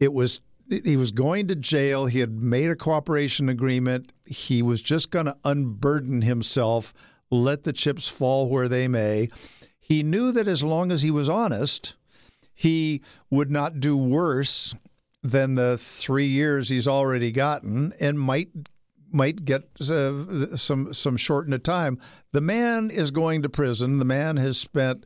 It 0.00 0.12
was 0.12 0.40
he 0.68 0.96
was 0.96 1.12
going 1.12 1.48
to 1.48 1.56
jail. 1.56 2.06
He 2.06 2.20
had 2.20 2.42
made 2.42 2.70
a 2.70 2.76
cooperation 2.76 3.48
agreement. 3.48 4.12
He 4.26 4.62
was 4.62 4.82
just 4.82 5.10
going 5.10 5.26
to 5.26 5.36
unburden 5.44 6.22
himself, 6.22 6.92
let 7.30 7.64
the 7.64 7.72
chips 7.72 8.06
fall 8.06 8.48
where 8.50 8.68
they 8.68 8.86
may. 8.86 9.30
He 9.78 10.02
knew 10.02 10.30
that 10.32 10.46
as 10.46 10.62
long 10.62 10.92
as 10.92 11.00
he 11.00 11.10
was 11.10 11.28
honest, 11.28 11.96
he 12.54 13.00
would 13.30 13.50
not 13.50 13.80
do 13.80 13.96
worse 13.96 14.74
than 15.22 15.54
the 15.54 15.76
three 15.78 16.26
years 16.26 16.68
he's 16.68 16.88
already 16.88 17.30
gotten, 17.32 17.92
and 18.00 18.18
might 18.18 18.48
might 19.10 19.44
get 19.44 19.62
uh, 19.90 20.56
some 20.56 20.92
some 20.92 21.16
shortened 21.16 21.54
of 21.54 21.62
time. 21.62 21.98
The 22.32 22.40
man 22.40 22.90
is 22.90 23.10
going 23.10 23.42
to 23.42 23.48
prison. 23.48 23.98
The 23.98 24.04
man 24.04 24.36
has 24.36 24.58
spent 24.58 25.04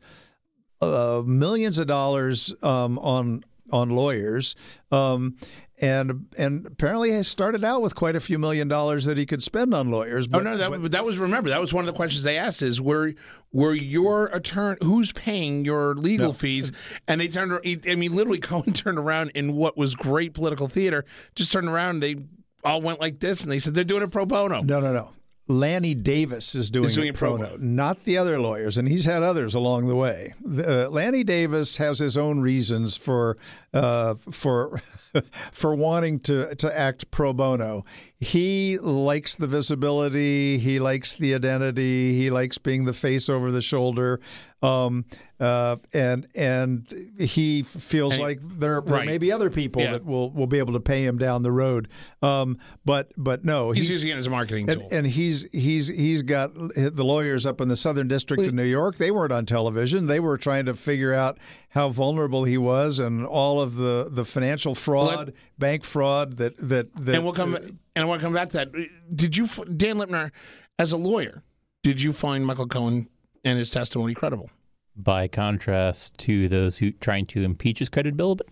uh, 0.81 1.23
millions 1.25 1.77
of 1.77 1.87
dollars 1.87 2.53
um, 2.61 2.99
on 2.99 3.43
on 3.71 3.89
lawyers, 3.89 4.55
um, 4.91 5.35
and 5.83 6.27
and 6.37 6.65
apparently 6.65 7.11
he 7.11 7.21
started 7.23 7.63
out 7.63 7.81
with 7.81 7.93
quite 7.93 8.15
a 8.15 8.19
few 8.21 8.39
million 8.39 8.67
dollars 8.69 9.03
that 9.05 9.17
he 9.17 9.25
could 9.25 9.43
spend 9.43 9.73
on 9.73 9.91
lawyers. 9.91 10.27
Oh 10.33 10.39
no, 10.39 10.55
that 10.55 10.91
that 10.91 11.03
was 11.03 11.17
remember 11.17 11.49
that 11.49 11.59
was 11.59 11.73
one 11.73 11.81
of 11.83 11.87
the 11.87 11.93
questions 11.93 12.23
they 12.23 12.37
asked 12.37 12.61
is 12.61 12.79
were 12.79 13.13
were 13.51 13.73
your 13.73 14.27
attorney 14.27 14.77
who's 14.81 15.11
paying 15.11 15.65
your 15.65 15.93
legal 15.95 16.27
No. 16.27 16.33
fees? 16.33 16.71
And 17.07 17.19
they 17.19 17.27
turned. 17.27 17.51
I 17.87 17.95
mean, 17.95 18.15
literally, 18.15 18.39
Cohen 18.49 18.71
turned 18.73 18.97
around 18.97 19.31
in 19.35 19.53
what 19.55 19.77
was 19.77 19.93
great 19.95 20.33
political 20.33 20.67
theater. 20.69 21.03
Just 21.35 21.51
turned 21.51 21.67
around. 21.67 21.99
They 21.99 22.15
all 22.63 22.81
went 22.81 23.01
like 23.01 23.19
this, 23.19 23.43
and 23.43 23.51
they 23.51 23.59
said 23.59 23.75
they're 23.75 23.83
doing 23.83 24.03
it 24.03 24.11
pro 24.11 24.25
bono. 24.25 24.61
No, 24.61 24.79
no, 24.79 24.93
no. 24.93 25.09
Lanny 25.47 25.93
Davis 25.93 26.55
is 26.55 26.69
doing, 26.69 26.89
doing 26.93 27.13
pro 27.13 27.37
bono, 27.37 27.57
not 27.59 28.05
the 28.05 28.17
other 28.17 28.39
lawyers, 28.39 28.77
and 28.77 28.87
he's 28.87 29.03
had 29.05 29.23
others 29.23 29.53
along 29.53 29.87
the 29.87 29.95
way. 29.95 30.33
The- 30.41 30.87
uh, 30.87 30.89
Lanny 30.89 31.23
Davis 31.25 31.77
has 31.77 31.99
his 31.99 32.17
own 32.17 32.39
reasons 32.39 32.95
for 32.95 33.37
uh, 33.73 34.15
for 34.15 34.79
for 35.51 35.75
wanting 35.75 36.21
to 36.21 36.55
to 36.55 36.77
act 36.77 37.11
pro 37.11 37.33
bono. 37.33 37.83
He 38.23 38.77
likes 38.79 39.35
the 39.35 39.47
visibility. 39.47 40.57
He 40.57 40.79
likes 40.79 41.15
the 41.15 41.35
identity. 41.35 42.15
He 42.15 42.29
likes 42.29 42.57
being 42.57 42.85
the 42.85 42.93
face 42.93 43.29
over 43.29 43.51
the 43.51 43.61
shoulder. 43.61 44.19
Um, 44.61 45.03
uh, 45.41 45.75
and 45.93 46.25
and 46.35 46.87
he 47.19 47.63
feels 47.63 48.13
And 48.13 48.23
like 48.23 48.39
there, 48.41 48.79
there 48.79 49.03
may 49.03 49.17
be 49.17 49.29
other 49.31 49.49
people 49.49 49.81
Yeah. 49.81 49.91
that 49.93 50.05
will, 50.05 50.31
will 50.31 50.47
be 50.47 50.57
able 50.59 50.71
to 50.73 50.79
pay 50.79 51.03
him 51.05 51.17
down 51.17 51.43
the 51.43 51.51
road. 51.51 51.89
Um, 52.21 52.57
but 52.85 53.11
but 53.17 53.43
no, 53.43 53.71
He's, 53.71 53.89
using 53.89 54.11
it 54.11 54.17
as 54.17 54.25
a 54.25 54.29
marketing 54.29 54.69
and, 54.69 54.79
tool. 54.79 54.87
and 54.91 55.05
he's 55.05 55.45
he's 55.51 55.89
he's 55.89 56.21
got 56.21 56.53
the 56.55 57.03
lawyers 57.03 57.45
up 57.45 57.59
in 57.59 57.67
the 57.67 57.75
Southern 57.75 58.07
District 58.07 58.41
of 58.43 58.53
New 58.53 58.63
York. 58.63 58.95
They 58.97 59.11
weren't 59.11 59.33
on 59.33 59.45
television. 59.45 60.07
They 60.07 60.21
were 60.21 60.37
trying 60.37 60.65
to 60.67 60.73
figure 60.75 61.13
out 61.13 61.39
how 61.73 61.89
vulnerable 61.89 62.43
he 62.43 62.55
was 62.55 62.99
and 62.99 63.25
all 63.25 63.59
of 63.59 63.75
the, 63.75 64.07
the 64.07 64.23
financial 64.23 64.75
fraud, 64.75 65.33
bank 65.57 65.83
fraud 65.83 66.37
that 66.37 66.55
that, 66.57 66.93
that 66.95 67.15
and 67.15 67.23
we'll 67.23 67.33
come. 67.33 67.55
And 67.55 67.79
I 67.95 68.05
want 68.05 68.21
to 68.21 68.25
come 68.25 68.33
back 68.33 68.49
to 68.49 68.57
that. 68.57 68.71
Did 69.13 69.35
you, 69.35 69.47
Dan 69.47 69.97
Lipner, 69.97 70.31
as 70.77 70.91
a 70.91 70.97
lawyer, 70.97 71.41
did 71.81 71.99
you 71.99 72.13
find 72.13 72.45
Michael 72.45 72.67
Cohen 72.67 73.09
and 73.43 73.57
his 73.57 73.71
testimony 73.71 74.13
credible? 74.13 74.51
By 74.95 75.27
contrast 75.27 76.15
to 76.19 76.47
those 76.47 76.77
who 76.77 76.91
trying 76.91 77.25
to 77.27 77.43
impeach 77.43 77.79
his 77.79 77.89
credibility, 77.89 78.45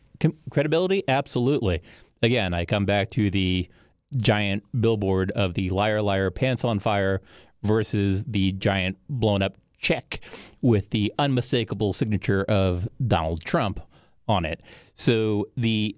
credibility, 0.50 1.04
absolutely. 1.08 1.84
Again, 2.24 2.56
I 2.56 2.66
come 2.66 2.86
back 2.86 3.12
to 3.12 3.30
the 3.30 3.70
giant 4.18 4.64
billboard 4.82 5.30
of 5.32 5.54
the 5.54 5.70
liar, 5.70 6.02
liar, 6.02 6.32
pants 6.32 6.66
on 6.66 6.80
fire 6.80 7.22
versus 7.62 8.24
the 8.24 8.52
giant 8.54 8.98
blown 9.08 9.44
up 9.44 9.58
check 9.82 10.22
with 10.62 10.92
the 10.92 11.14
unmistakable 11.20 11.92
signature 11.92 12.46
of 12.48 12.88
Donald 13.06 13.44
Trump 13.44 13.82
on 14.28 14.46
it. 14.46 14.62
So 14.94 15.50
the 15.58 15.98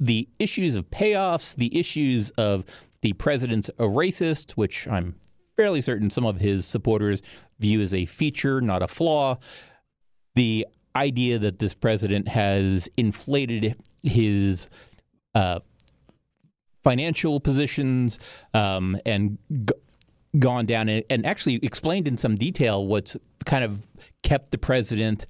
the 0.00 0.28
issues 0.38 0.76
of 0.76 0.90
payoffs, 0.90 1.56
the 1.56 1.76
issues 1.76 2.30
of 2.30 2.64
the 3.02 3.12
president's 3.14 3.68
a 3.70 3.84
racist, 3.84 4.52
which 4.52 4.86
I'm 4.88 5.16
fairly 5.56 5.80
certain 5.80 6.08
some 6.10 6.24
of 6.24 6.38
his 6.38 6.66
supporters 6.66 7.20
view 7.58 7.80
as 7.80 7.92
a 7.92 8.06
feature, 8.06 8.60
not 8.60 8.82
a 8.82 8.88
flaw. 8.88 9.38
The 10.36 10.66
idea 10.94 11.38
that 11.38 11.58
this 11.58 11.74
president 11.74 12.28
has 12.28 12.88
inflated 12.96 13.76
his 14.02 14.70
uh, 15.34 15.60
financial 16.84 17.40
positions 17.40 18.20
um, 18.54 18.96
and 19.04 19.38
gone 20.38 20.66
down 20.66 20.88
and, 20.88 21.04
and 21.10 21.26
actually 21.26 21.56
explained 21.56 22.08
in 22.08 22.16
some 22.16 22.36
detail 22.36 22.86
what's 22.86 23.16
kind 23.44 23.64
of 23.64 23.86
kept 24.22 24.50
the 24.50 24.58
president 24.58 25.26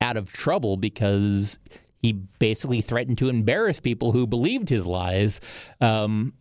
out 0.00 0.16
of 0.16 0.32
trouble 0.32 0.76
because 0.76 1.58
he 1.98 2.12
basically 2.12 2.80
threatened 2.80 3.18
to 3.18 3.28
embarrass 3.28 3.80
people 3.80 4.12
who 4.12 4.26
believed 4.26 4.68
his 4.68 4.86
lies. 4.86 5.40
Um, 5.80 6.32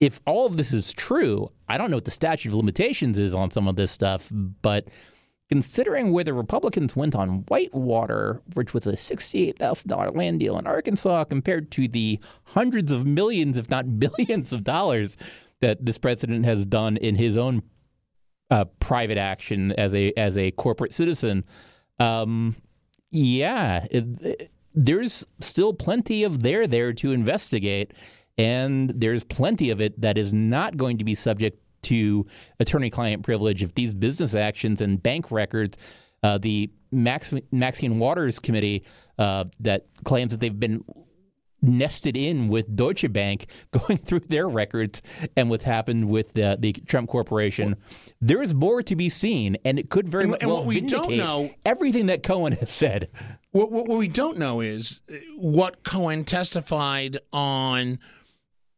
if 0.00 0.20
all 0.26 0.46
of 0.46 0.56
this 0.56 0.72
is 0.72 0.92
true, 0.92 1.50
I 1.68 1.78
don't 1.78 1.90
know 1.90 1.96
what 1.96 2.04
the 2.04 2.10
statute 2.10 2.50
of 2.50 2.54
limitations 2.54 3.18
is 3.18 3.34
on 3.34 3.50
some 3.50 3.66
of 3.66 3.76
this 3.76 3.90
stuff, 3.90 4.30
but 4.62 4.88
considering 5.48 6.12
where 6.12 6.24
the 6.24 6.34
Republicans 6.34 6.94
went 6.94 7.14
on 7.14 7.44
Whitewater, 7.48 8.42
which 8.54 8.74
was 8.74 8.86
a 8.86 8.92
$68,000 8.92 10.14
land 10.14 10.40
deal 10.40 10.58
in 10.58 10.66
Arkansas, 10.66 11.24
compared 11.24 11.70
to 11.72 11.88
the 11.88 12.20
hundreds 12.44 12.92
of 12.92 13.06
millions, 13.06 13.56
if 13.56 13.70
not 13.70 13.98
billions 13.98 14.52
of 14.52 14.62
dollars 14.62 15.16
that 15.60 15.84
this 15.84 15.98
president 15.98 16.44
has 16.44 16.64
done 16.66 16.96
in 16.96 17.16
his 17.16 17.36
own 17.36 17.62
uh, 18.50 18.64
private 18.80 19.18
action 19.18 19.72
as 19.72 19.94
a 19.94 20.12
as 20.16 20.38
a 20.38 20.50
corporate 20.52 20.92
citizen, 20.92 21.44
um, 21.98 22.54
yeah, 23.10 23.86
it, 23.90 24.04
it- 24.22 24.50
there's 24.74 25.26
still 25.40 25.72
plenty 25.72 26.22
of 26.22 26.42
there 26.42 26.66
there 26.68 26.92
to 26.92 27.10
investigate, 27.10 27.92
and 28.36 28.90
there's 28.90 29.24
plenty 29.24 29.70
of 29.70 29.80
it 29.80 30.00
that 30.00 30.16
is 30.16 30.32
not 30.32 30.76
going 30.76 30.98
to 30.98 31.04
be 31.04 31.14
subject 31.16 31.58
to 31.82 32.24
attorney-client 32.60 33.24
privilege 33.24 33.62
if 33.62 33.74
these 33.74 33.92
business 33.94 34.34
actions 34.36 34.80
and 34.80 35.02
bank 35.02 35.32
records. 35.32 35.76
Uh, 36.22 36.38
the 36.38 36.70
Max, 36.92 37.32
Maxine 37.50 37.98
Waters 37.98 38.38
Committee 38.38 38.84
uh, 39.18 39.44
that 39.60 39.86
claims 40.04 40.30
that 40.32 40.40
they've 40.40 40.58
been 40.60 40.84
nested 41.60 42.16
in 42.16 42.48
with 42.48 42.74
Deutsche 42.76 43.12
Bank, 43.12 43.46
going 43.72 43.98
through 43.98 44.20
their 44.20 44.48
records 44.48 45.02
and 45.36 45.50
what's 45.50 45.64
happened 45.64 46.08
with 46.08 46.32
the, 46.34 46.56
the 46.58 46.72
Trump 46.72 47.08
Corporation. 47.08 47.76
there 48.20 48.42
is 48.42 48.54
more 48.54 48.82
to 48.82 48.94
be 48.96 49.08
seen, 49.08 49.56
and 49.64 49.78
it 49.78 49.90
could 49.90 50.08
very 50.08 50.24
And- 50.24 50.32
well 50.32 50.38
and 50.40 50.50
what 50.50 50.64
we 50.66 50.80
don't 50.80 51.16
know- 51.16 51.50
everything 51.64 52.06
that 52.06 52.22
Cohen 52.22 52.52
has 52.52 52.70
said. 52.70 53.10
What, 53.50 53.72
what, 53.72 53.86
what 53.88 53.98
we 53.98 54.08
don't 54.08 54.38
know 54.38 54.60
is 54.60 55.00
uh, 55.10 55.14
what 55.36 55.82
Cohen 55.82 56.24
testified 56.24 57.18
on 57.32 57.98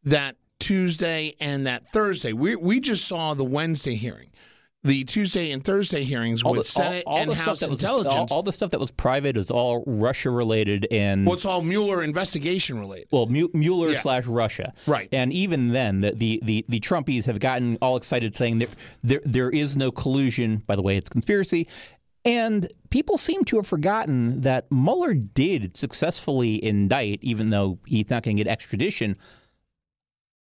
that 0.03 0.37
Tuesday 0.59 1.35
and 1.39 1.65
that 1.67 1.91
Thursday. 1.91 2.33
We 2.33 2.55
we 2.55 2.79
just 2.79 3.05
saw 3.07 3.33
the 3.33 3.43
Wednesday 3.43 3.95
hearing. 3.95 4.29
The 4.83 5.03
Tuesday 5.03 5.51
and 5.51 5.63
Thursday 5.63 6.03
hearings 6.03 6.43
with 6.43 6.55
the- 6.57 6.63
Senate 6.63 7.03
and 7.05 7.29
the 7.29 7.35
stuff 7.35 7.45
House 7.45 7.59
that 7.59 7.69
was- 7.69 7.83
intelligence. 7.83 8.31
all, 8.31 8.37
all 8.37 8.43
the 8.43 8.51
stuff 8.51 8.71
that 8.71 8.79
was 8.79 8.89
private 8.89 9.37
is 9.37 9.51
all 9.51 9.83
Russia 9.85 10.31
related 10.31 10.87
and 10.89 11.23
well, 11.27 11.35
it's 11.35 11.45
all 11.45 11.61
Mueller 11.61 12.01
investigation 12.03 12.79
related. 12.79 13.07
well, 13.11 13.27
Mu- 13.27 13.49
Mueller 13.53 13.91
Yeah. 13.91 13.99
slash 14.01 14.25
Russia, 14.25 14.73
Right. 14.87 15.07
And 15.11 15.31
even 15.31 15.67
then, 15.69 16.01
the, 16.01 16.13
the 16.15 16.39
the 16.43 16.65
the 16.67 16.79
Trumpies 16.79 17.25
have 17.25 17.37
gotten 17.39 17.77
all 17.79 17.95
excited, 17.95 18.35
saying 18.35 18.57
that 18.59 18.69
there 19.03 19.21
there 19.23 19.51
is 19.51 19.77
no 19.77 19.91
collusion. 19.91 20.63
By 20.65 20.75
the 20.75 20.81
way, 20.81 20.97
it's 20.97 21.09
conspiracy, 21.09 21.67
and 22.25 22.67
people 22.89 23.19
seem 23.19 23.43
to 23.45 23.57
have 23.57 23.67
forgotten 23.67 24.41
that 24.41 24.65
Mueller 24.71 25.13
did 25.13 25.77
successfully 25.77 26.63
indict, 26.63 27.19
even 27.21 27.51
though 27.51 27.77
he's 27.85 28.09
not 28.09 28.23
going 28.23 28.35
to 28.37 28.43
get 28.43 28.49
extradition. 28.51 29.15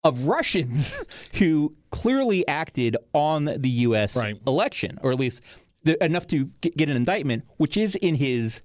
Of 0.03 0.27
Russians 0.27 1.01
who 1.35 1.75
clearly 1.91 2.47
acted 2.47 2.97
on 3.13 3.45
the 3.45 3.69
U.S. 3.69 4.17
Right. 4.17 4.37
election, 4.45 4.99
or 5.01 5.11
at 5.11 5.19
least 5.19 5.41
the, 5.83 6.03
enough 6.03 6.27
to 6.27 6.45
get, 6.61 6.89
an 6.89 6.95
indictment, 6.95 7.43
which 7.57 7.77
is 7.77 7.95
in 7.95 8.15
his 8.15 8.61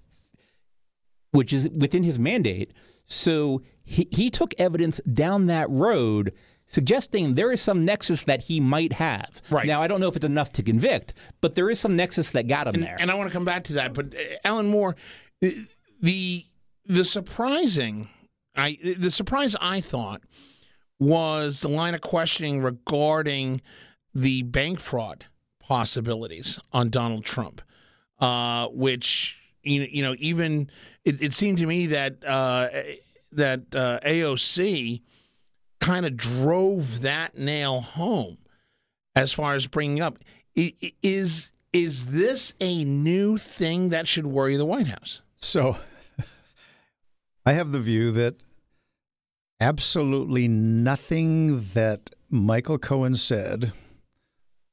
which 1.30 1.52
is 1.52 1.68
within 1.68 2.02
his 2.02 2.18
mandate. 2.18 2.72
So 3.04 3.62
he, 3.84 4.08
he 4.10 4.30
took 4.30 4.54
evidence 4.58 4.98
down 5.12 5.46
that 5.46 5.68
road, 5.68 6.32
suggesting 6.66 7.34
there 7.34 7.52
is 7.52 7.60
some 7.60 7.84
nexus 7.84 8.22
that 8.24 8.42
he 8.44 8.60
might 8.60 8.94
have. 8.94 9.42
Right. 9.50 9.66
Now, 9.66 9.82
I 9.82 9.88
don't 9.88 10.00
know 10.00 10.08
if 10.08 10.16
it's 10.16 10.24
enough 10.24 10.52
to 10.54 10.62
convict, 10.62 11.12
but 11.40 11.54
there 11.54 11.68
is 11.68 11.78
some 11.78 11.96
nexus 11.96 12.30
that 12.30 12.48
got 12.48 12.66
him 12.66 12.80
there. 12.80 12.96
And 12.98 13.10
I 13.10 13.14
want 13.14 13.28
to 13.28 13.32
come 13.32 13.44
back 13.44 13.64
to 13.64 13.74
that, 13.74 13.92
but 13.92 14.14
uh, 14.14 14.18
Alan 14.44 14.68
Moore, 14.68 14.96
uh, 15.44 15.48
the 16.00 16.46
the 16.86 17.04
surprising, 17.04 18.08
I 18.56 18.78
the 18.96 19.10
surprise 19.10 19.54
I 19.60 19.80
thought 19.80 20.22
was 20.98 21.60
the 21.60 21.68
line 21.68 21.94
of 21.94 22.00
questioning 22.00 22.60
regarding 22.60 23.60
the 24.14 24.42
bank 24.42 24.80
fraud 24.80 25.26
possibilities 25.60 26.58
on 26.72 26.90
Donald 26.90 27.24
Trump, 27.24 27.62
uh, 28.20 28.66
which 28.68 29.38
you 29.62 29.82
you 29.82 30.02
know 30.02 30.14
even 30.18 30.70
it, 31.04 31.22
it 31.22 31.32
seemed 31.32 31.58
to 31.58 31.66
me 31.66 31.86
that 31.86 32.24
uh, 32.24 32.68
that 33.32 33.60
uh, 33.74 34.00
AOC 34.04 35.02
kind 35.80 36.06
of 36.06 36.16
drove 36.16 37.02
that 37.02 37.38
nail 37.38 37.80
home 37.80 38.38
as 39.14 39.32
far 39.32 39.54
as 39.54 39.66
bringing 39.66 40.00
up 40.00 40.18
is 40.54 41.52
is 41.72 42.12
this 42.12 42.54
a 42.60 42.84
new 42.84 43.36
thing 43.36 43.90
that 43.90 44.08
should 44.08 44.26
worry 44.26 44.56
the 44.56 44.64
White 44.64 44.88
House? 44.88 45.22
So 45.36 45.76
I 47.46 47.52
have 47.52 47.72
the 47.72 47.80
view 47.80 48.10
that 48.12 48.36
absolutely 49.60 50.48
nothing 50.48 51.68
that 51.74 52.10
Michael 52.30 52.78
Cohen 52.78 53.16
said 53.16 53.72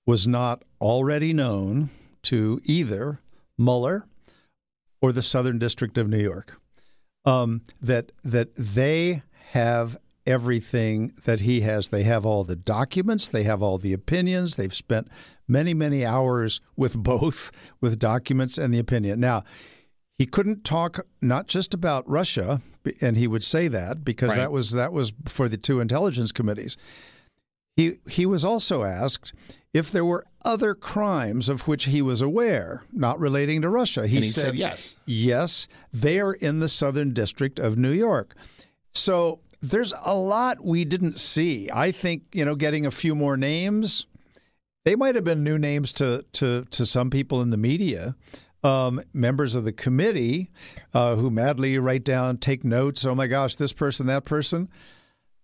was 0.05 0.27
not 0.27 0.63
already 0.79 1.33
known 1.33 1.89
to 2.23 2.59
either 2.63 3.19
Mueller 3.57 4.05
or 5.01 5.11
the 5.11 5.21
Southern 5.21 5.59
District 5.59 5.97
of 5.97 6.07
New 6.07 6.21
York. 6.21 6.59
Um, 7.25 7.61
that 7.81 8.11
that 8.23 8.55
they 8.55 9.23
have 9.51 9.97
everything 10.27 11.13
that 11.23 11.41
he 11.41 11.61
has. 11.61 11.89
They 11.89 12.03
have 12.03 12.25
all 12.25 12.43
the 12.43 12.55
documents. 12.55 13.27
They 13.27 13.43
have 13.43 13.63
all 13.63 13.77
the 13.77 13.93
opinions. 13.93 14.55
They've 14.55 14.73
spent 14.73 15.07
many 15.47 15.73
many 15.73 16.05
hours 16.05 16.61
with 16.75 16.97
both, 17.01 17.51
with 17.81 17.97
documents 17.97 18.57
and 18.57 18.73
the 18.73 18.79
opinion. 18.79 19.19
Now, 19.19 19.43
he 20.17 20.25
couldn't 20.25 20.63
talk 20.63 21.05
not 21.21 21.47
just 21.47 21.73
about 21.73 22.09
Russia, 22.09 22.61
and 23.01 23.17
he 23.17 23.27
would 23.27 23.43
say 23.43 23.67
that 23.67 24.03
because 24.05 24.29
Right. 24.29 24.37
that 24.37 24.51
was 24.51 24.71
that 24.71 24.93
was 24.93 25.13
for 25.27 25.49
the 25.49 25.57
two 25.57 25.79
intelligence 25.79 26.31
committees. 26.31 26.77
He 27.75 27.93
he 28.09 28.25
was 28.25 28.45
also 28.45 28.83
asked 28.83 29.33
if 29.73 29.91
there 29.91 30.05
were 30.05 30.23
other 30.45 30.73
crimes 30.73 31.49
of 31.49 31.67
which 31.67 31.85
he 31.85 32.01
was 32.01 32.21
aware, 32.21 32.83
not 32.93 33.19
relating 33.19 33.61
to 33.63 33.69
Russia. 33.69 34.07
He, 34.07 34.17
he 34.17 34.21
said 34.23 34.55
yes. 34.55 34.95
Yes, 35.05 35.67
they 35.91 36.19
are 36.19 36.33
in 36.33 36.59
the 36.59 36.69
Southern 36.69 37.11
District 37.13 37.59
of 37.59 37.77
New 37.77 37.91
York. 37.91 38.35
So 38.93 39.41
there's 39.61 39.93
a 40.05 40.15
lot 40.15 40.63
we 40.63 40.85
didn't 40.85 41.19
see. 41.19 41.69
I 41.73 41.91
think 41.91 42.23
you 42.31 42.45
know, 42.45 42.55
getting 42.55 42.85
a 42.85 42.91
few 42.91 43.15
more 43.15 43.35
names. 43.35 44.05
They 44.85 44.95
might 44.95 45.15
have 45.15 45.23
been 45.25 45.43
new 45.43 45.57
names 45.57 45.91
to 45.93 46.23
to 46.33 46.63
to 46.69 46.85
some 46.85 47.09
people 47.09 47.41
in 47.41 47.49
the 47.49 47.57
media. 47.57 48.15
Um, 48.65 48.99
members 49.13 49.53
of 49.53 49.63
the 49.63 49.71
committee 49.71 50.49
uh, 50.91 51.17
who 51.17 51.29
madly 51.29 51.77
write 51.77 52.03
down, 52.03 52.39
take 52.39 52.63
notes. 52.63 53.05
Oh 53.05 53.13
my 53.13 53.27
gosh, 53.27 53.55
this 53.57 53.73
person, 53.73 54.07
that 54.07 54.25
person. 54.25 54.69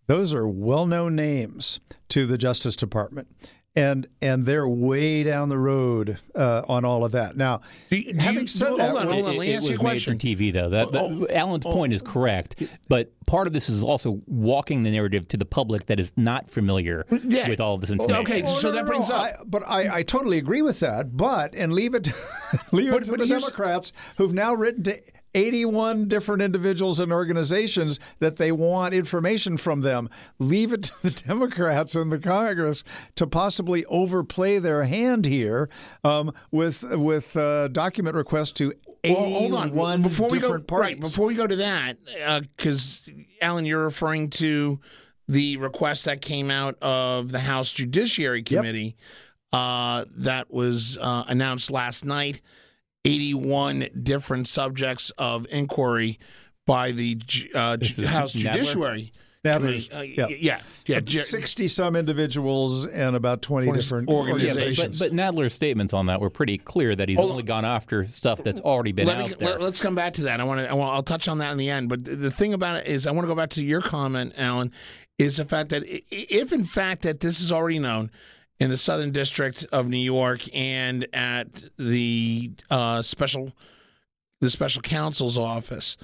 Those 0.07 0.33
are 0.33 0.47
well-known 0.47 1.15
names 1.15 1.79
to 2.09 2.25
the 2.25 2.37
Justice 2.37 2.75
Department, 2.75 3.27
and 3.75 4.05
and 4.21 4.45
they're 4.45 4.67
way 4.67 5.23
down 5.23 5.47
the 5.47 5.57
road 5.57 6.17
uh, 6.35 6.63
on 6.67 6.83
all 6.83 7.05
of 7.05 7.13
that. 7.13 7.37
Now, 7.37 7.61
Do 7.89 7.95
you- 7.97 8.11
do 8.13 8.19
having 8.19 8.41
you- 8.41 8.47
said 8.47 8.67
hold 8.67 8.79
that, 8.81 8.95
on, 8.95 9.07
hold 9.07 9.25
on. 9.25 9.33
It, 9.35 9.37
Let 9.37 9.39
me 9.39 9.51
it 9.51 9.55
ask 9.55 9.61
was 9.63 9.69
you 9.71 9.79
a 9.79 9.83
made 9.83 10.03
for 10.03 10.11
TV, 10.11 10.51
though. 10.51 10.69
That, 10.69 10.91
that- 10.91 11.01
Oh, 11.01 11.21
oh, 11.29 11.33
Alan's 11.33 11.65
point 11.65 11.93
is 11.93 12.01
correct, 12.01 12.61
but 12.89 13.13
part 13.27 13.47
of 13.47 13.53
this 13.53 13.69
is 13.69 13.81
also 13.83 14.21
walking 14.27 14.83
the 14.83 14.91
narrative 14.91 15.25
to 15.29 15.37
the 15.37 15.45
public 15.45 15.85
that 15.85 15.99
is 16.01 16.11
not 16.17 16.49
familiar 16.51 17.05
Yeah. 17.23 17.47
with 17.47 17.61
all 17.61 17.75
of 17.75 17.81
this 17.81 17.91
information. 17.91 18.21
Okay, 18.23 18.43
Oh, 18.45 18.57
so 18.57 18.69
no, 18.69 18.75
that 18.75 18.85
brings 18.85 19.07
no. 19.09 19.15
up. 19.15 19.21
I, 19.21 19.35
but 19.45 19.63
I, 19.65 19.97
I 19.99 20.03
totally 20.03 20.37
agree 20.37 20.61
with 20.61 20.81
that. 20.81 21.15
But 21.15 21.55
and 21.55 21.71
leave 21.71 21.93
it, 21.95 22.09
leave 22.73 22.93
it 22.93 23.05
to 23.05 23.11
the 23.11 23.25
Democrats 23.25 23.93
who've 24.17 24.33
now 24.33 24.53
written 24.53 24.83
to 24.83 25.01
81 25.33 26.07
different 26.07 26.41
individuals 26.41 26.99
and 26.99 27.11
organizations 27.11 27.99
that 28.19 28.37
they 28.37 28.51
want 28.51 28.93
information 28.93 29.57
from 29.57 29.81
them. 29.81 30.09
Leave 30.39 30.73
it 30.73 30.83
to 30.83 31.03
the 31.03 31.23
Democrats 31.27 31.95
and 31.95 32.11
the 32.11 32.19
Congress 32.19 32.83
to 33.15 33.27
possibly 33.27 33.85
overplay 33.85 34.59
their 34.59 34.83
hand 34.83 35.25
here 35.25 35.69
um, 36.03 36.31
with 36.51 36.83
with 36.83 37.35
uh, 37.37 37.67
document 37.69 38.15
requests 38.15 38.51
to 38.53 38.73
81 39.03 39.21
Well, 39.31 39.39
hold 39.39 39.79
on. 39.79 40.01
Before 40.01 40.29
we 40.29 40.39
go, 40.39 40.59
parties. 40.59 40.71
right 40.71 40.99
before 40.99 41.25
we 41.27 41.35
go 41.35 41.47
to 41.47 41.55
that, 41.57 41.97
because 42.55 43.09
Alan, 43.41 43.65
you're 43.65 43.83
referring 43.83 44.29
to 44.31 44.79
the 45.27 45.57
request 45.57 46.05
that 46.05 46.21
came 46.21 46.51
out 46.51 46.77
of 46.81 47.31
the 47.31 47.39
House 47.39 47.71
Judiciary 47.71 48.43
Committee 48.43 48.95
uh, 49.53 50.05
that 50.17 50.51
was 50.51 50.97
uh, 50.99 51.23
announced 51.27 51.71
last 51.71 52.05
night. 52.05 52.41
81 53.05 53.87
different 54.03 54.47
subjects 54.47 55.11
of 55.17 55.45
inquiry 55.49 56.19
by 56.67 56.91
the 56.91 57.19
uh, 57.53 57.77
This 57.77 57.95
Ju- 57.95 58.03
is 58.03 58.09
House 58.09 58.35
Nadler? 58.35 58.53
Judiciary 58.53 59.11
Nadler's- 59.43 59.89
Uh, 59.91 60.01
yeah. 60.01 60.27
yeah, 60.27 60.59
yeah. 60.85 60.99
60 61.03 61.67
some 61.67 61.95
individuals 61.95 62.85
and 62.85 63.15
about 63.15 63.41
20, 63.41 63.65
20 63.65 63.79
different 63.81 64.09
organizations. 64.09 64.77
Yeah, 64.77 64.85
but, 64.85 64.99
but, 64.99 65.09
but 65.09 65.15
Nadler's 65.15 65.53
statements 65.55 65.93
on 65.95 66.05
that 66.05 66.21
were 66.21 66.29
pretty 66.29 66.59
clear 66.59 66.95
that 66.95 67.09
he's 67.09 67.17
Hold 67.17 67.29
on. 67.29 67.33
only 67.33 67.43
gone 67.43 67.65
after 67.65 68.05
stuff 68.05 68.43
that's 68.43 68.61
already 68.61 68.91
been 68.91 69.07
let 69.07 69.17
out 69.17 69.29
me, 69.29 69.35
there. 69.39 69.57
Let, 69.57 69.61
us 69.61 69.81
come 69.81 69.95
back 69.95 70.13
to 70.13 70.23
that. 70.23 70.39
I 70.39 70.43
want 70.43 70.59
to. 70.59 70.69
I 70.69 70.73
want, 70.73 70.93
I'll 70.93 71.01
touch 71.01 71.27
on 71.27 71.39
that 71.39 71.51
in 71.51 71.57
the 71.57 71.71
end. 71.71 71.89
But 71.89 72.05
the, 72.05 72.15
the 72.15 72.31
thing 72.31 72.53
about 72.53 72.77
it 72.81 72.87
is, 72.87 73.07
I 73.07 73.11
want 73.11 73.23
to 73.23 73.27
go 73.27 73.35
back 73.35 73.49
to 73.51 73.63
your 73.65 73.81
comment, 73.81 74.33
Alan, 74.37 74.71
is 75.17 75.37
the 75.37 75.45
fact 75.45 75.69
that 75.69 75.83
if 76.11 76.51
in 76.51 76.63
fact 76.63 77.01
that 77.01 77.19
this 77.19 77.41
is 77.41 77.51
already 77.51 77.79
known 77.79 78.11
in 78.61 78.69
the 78.69 78.77
Southern 78.77 79.09
District 79.09 79.65
of 79.71 79.89
New 79.89 79.97
York 79.97 80.41
and 80.53 81.07
at 81.13 81.65
the 81.77 82.51
uh, 82.69 83.01
special 83.01 83.51
the 84.39 84.51
special 84.51 84.83
counsel's 84.83 85.35
office. 85.35 85.97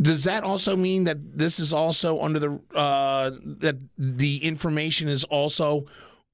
Does 0.00 0.22
that 0.24 0.44
also 0.44 0.76
mean 0.76 1.04
that 1.04 1.36
this 1.36 1.58
is 1.58 1.72
also 1.72 2.22
under 2.22 2.38
the 2.38 2.60
uh, 2.72 3.32
that 3.44 3.78
the 3.98 4.44
information 4.44 5.08
is 5.08 5.24
also 5.24 5.86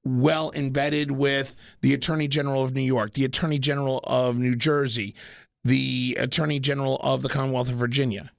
well 0.04 0.52
embedded 0.54 1.10
with 1.10 1.56
the 1.80 1.94
Attorney 1.94 2.28
General 2.28 2.62
of 2.62 2.74
New 2.74 2.82
York, 2.82 3.14
the 3.14 3.24
Attorney 3.24 3.58
General 3.58 4.00
of 4.04 4.36
New 4.36 4.54
Jersey, 4.54 5.14
the 5.64 6.14
Attorney 6.20 6.60
General 6.60 6.96
of 6.96 7.22
the 7.22 7.30
Commonwealth 7.30 7.70
of 7.70 7.76
Virginia? 7.76 8.30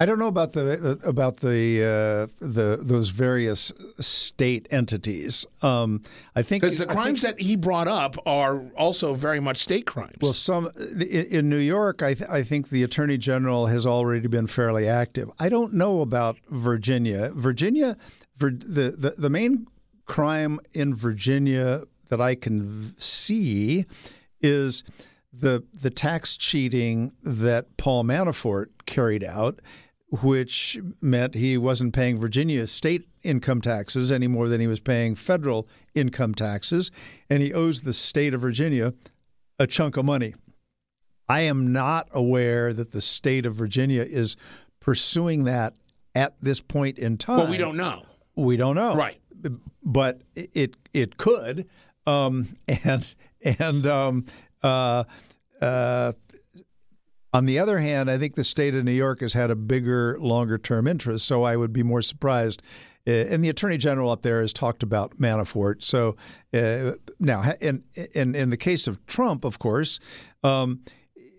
I 0.00 0.06
don't 0.06 0.20
know 0.20 0.28
about 0.28 0.52
the 0.52 1.00
about 1.04 1.38
the 1.38 1.82
uh, 1.82 2.44
the 2.44 2.78
those 2.80 3.08
various 3.08 3.72
state 3.98 4.68
entities. 4.70 5.44
Um, 5.60 6.02
I 6.36 6.42
think 6.42 6.62
Because 6.62 6.78
the 6.78 6.84
I 6.84 6.88
think- 6.88 7.00
crimes 7.00 7.22
that 7.22 7.40
he 7.40 7.56
brought 7.56 7.88
up 7.88 8.14
are 8.24 8.60
also 8.76 9.14
very 9.14 9.40
much 9.40 9.56
state 9.58 9.86
crimes. 9.86 10.14
well, 10.20 10.32
some 10.32 10.70
in, 10.76 11.02
in 11.30 11.48
New 11.48 11.56
York, 11.58 12.00
I, 12.02 12.14
th- 12.14 12.30
I 12.30 12.44
think 12.44 12.68
the 12.70 12.84
Attorney 12.84 13.18
General 13.18 13.66
has 13.66 13.86
already 13.86 14.28
been 14.28 14.46
fairly 14.46 14.86
active. 14.88 15.30
I 15.40 15.48
don't 15.48 15.74
know 15.74 16.00
about 16.00 16.36
Virginia. 16.48 17.32
Virginia, 17.34 17.96
Vir, 18.36 18.50
the, 18.52 18.94
the 18.96 19.14
the 19.18 19.30
main 19.30 19.66
crime 20.06 20.60
in 20.74 20.94
Virginia 20.94 21.82
that 22.08 22.20
I 22.20 22.36
can 22.36 22.62
v- 22.68 22.94
see 22.98 23.84
is 24.40 24.84
the 25.32 25.64
the 25.74 25.90
tax 25.90 26.36
cheating 26.36 27.12
that 27.24 27.76
Paul 27.76 28.04
Manafort 28.04 28.66
carried 28.86 29.22
out, 29.24 29.60
which 30.10 30.78
meant 31.00 31.34
he 31.34 31.58
wasn't 31.58 31.92
paying 31.92 32.18
Virginia 32.18 32.66
state 32.66 33.08
income 33.22 33.60
taxes 33.60 34.10
any 34.10 34.26
more 34.26 34.48
than 34.48 34.60
he 34.60 34.66
was 34.66 34.80
paying 34.80 35.14
federal 35.14 35.68
income 35.94 36.34
taxes, 36.34 36.90
and 37.28 37.42
he 37.42 37.52
owes 37.52 37.82
the 37.82 37.92
state 37.92 38.34
of 38.34 38.40
Virginia 38.40 38.94
a 39.58 39.66
chunk 39.66 39.96
of 39.96 40.04
money. 40.04 40.34
I 41.28 41.40
am 41.40 41.72
not 41.72 42.08
aware 42.12 42.72
that 42.72 42.92
the 42.92 43.00
state 43.00 43.44
of 43.44 43.54
Virginia 43.54 44.02
is 44.02 44.36
pursuing 44.80 45.44
that 45.44 45.74
at 46.14 46.34
this 46.40 46.60
point 46.60 46.98
in 46.98 47.18
time. 47.18 47.38
well, 47.38 47.50
we 47.50 47.58
don't 47.58 47.76
know. 47.76 48.02
We 48.34 48.56
don't 48.56 48.76
know. 48.76 48.94
Right. 48.94 49.20
But 49.82 50.22
it 50.34 50.76
it 50.94 51.16
could. 51.16 51.68
Um, 52.06 52.56
and 52.84 53.14
and 53.42 53.86
um, 53.86 54.26
uh, 54.62 55.04
uh, 55.60 56.12
on 57.38 57.46
the 57.46 57.60
other 57.60 57.78
hand, 57.78 58.10
I 58.10 58.18
think 58.18 58.34
the 58.34 58.42
state 58.42 58.74
of 58.74 58.84
New 58.84 58.90
York 58.90 59.20
has 59.20 59.32
had 59.32 59.48
a 59.48 59.54
bigger, 59.54 60.18
longer 60.18 60.58
term 60.58 60.88
interest. 60.88 61.24
So 61.24 61.44
I 61.44 61.54
would 61.54 61.72
be 61.72 61.84
more 61.84 62.02
surprised. 62.02 62.64
Uh, 63.06 63.12
and 63.12 63.44
the 63.44 63.48
attorney 63.48 63.78
general 63.78 64.10
up 64.10 64.22
there 64.22 64.40
has 64.40 64.52
talked 64.52 64.82
about 64.82 65.18
Manafort. 65.18 65.84
So 65.84 66.16
uh, 66.52 66.94
now, 67.20 67.52
in, 67.60 67.84
in 68.12 68.34
in 68.34 68.50
the 68.50 68.56
case 68.56 68.88
of 68.88 69.06
Trump, 69.06 69.44
of 69.44 69.60
course. 69.60 70.00
Um, 70.42 70.82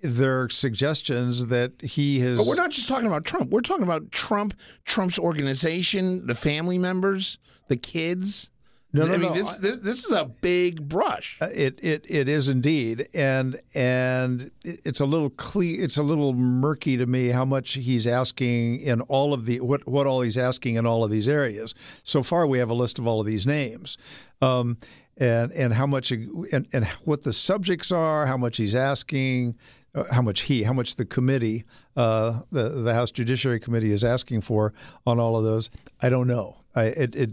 there 0.01 0.43
are 0.43 0.49
suggestions 0.49 1.47
that 1.47 1.73
he 1.81 2.21
has. 2.21 2.37
But 2.37 2.47
we're 2.47 2.55
not 2.55 2.71
just 2.71 2.87
talking 2.87 3.07
about 3.07 3.25
Trump. 3.25 3.49
We're 3.49 3.59
talking 3.59 3.83
about 3.83 4.13
Trump, 4.13 4.53
Trump's 4.85 5.19
organization, 5.19 6.25
the 6.25 6.35
family 6.35 6.77
members, 6.77 7.37
the 7.67 7.75
kids. 7.75 8.49
No, 8.91 9.05
no, 9.05 9.13
I 9.13 9.17
mean, 9.17 9.29
no. 9.29 9.35
this, 9.35 9.55
this 9.57 9.79
this 9.81 10.05
is 10.05 10.11
a 10.11 10.25
big 10.41 10.89
brush. 10.89 11.37
Uh, 11.39 11.47
It 11.53 11.77
it 11.83 12.05
it 12.09 12.27
is 12.27 12.49
indeed, 12.49 13.07
and 13.13 13.59
and 13.75 14.49
it's 14.63 14.99
a 14.99 15.05
little 15.05 15.29
cle- 15.29 15.61
it's 15.83 15.97
a 15.97 16.01
little 16.03 16.33
murky 16.33 16.97
to 16.97 17.05
me 17.05 17.27
how 17.27 17.45
much 17.45 17.73
he's 17.73 18.07
asking 18.07 18.79
in 18.79 19.01
all 19.01 19.31
of 19.33 19.45
the 19.45 19.59
what 19.59 19.87
what 19.87 20.07
all 20.07 20.21
he's 20.21 20.37
asking 20.39 20.75
in 20.75 20.87
all 20.87 21.03
of 21.03 21.11
these 21.11 21.27
areas. 21.29 21.75
So 22.03 22.23
far, 22.23 22.47
we 22.47 22.57
have 22.57 22.71
a 22.71 22.73
list 22.73 22.97
of 22.97 23.05
all 23.05 23.19
of 23.19 23.27
these 23.27 23.45
names, 23.45 23.97
um, 24.41 24.77
and 25.17 25.51
and 25.51 25.73
how 25.73 25.85
much 25.85 26.11
and 26.11 26.67
and 26.73 26.85
what 27.05 27.21
the 27.21 27.33
subjects 27.33 27.91
are, 27.91 28.25
how 28.25 28.37
much 28.37 28.57
he's 28.57 28.73
asking. 28.75 29.55
uh, 29.93 30.05
How 30.11 30.21
much 30.23 30.41
he, 30.41 30.63
how 30.63 30.73
much 30.73 30.95
the 30.95 31.05
committee, 31.05 31.63
uh, 31.95 32.41
the 32.51 32.69
the 32.69 32.93
House 32.95 33.11
Judiciary 33.11 33.59
Committee 33.59 33.91
is 33.91 34.03
asking 34.03 34.41
for 34.41 34.73
on 35.05 35.19
all 35.19 35.35
of 35.37 35.43
those, 35.43 35.69
I 36.01 36.09
don't 36.09 36.27
know. 36.27 36.57
I, 36.75 36.83
it, 36.85 37.15
it 37.15 37.29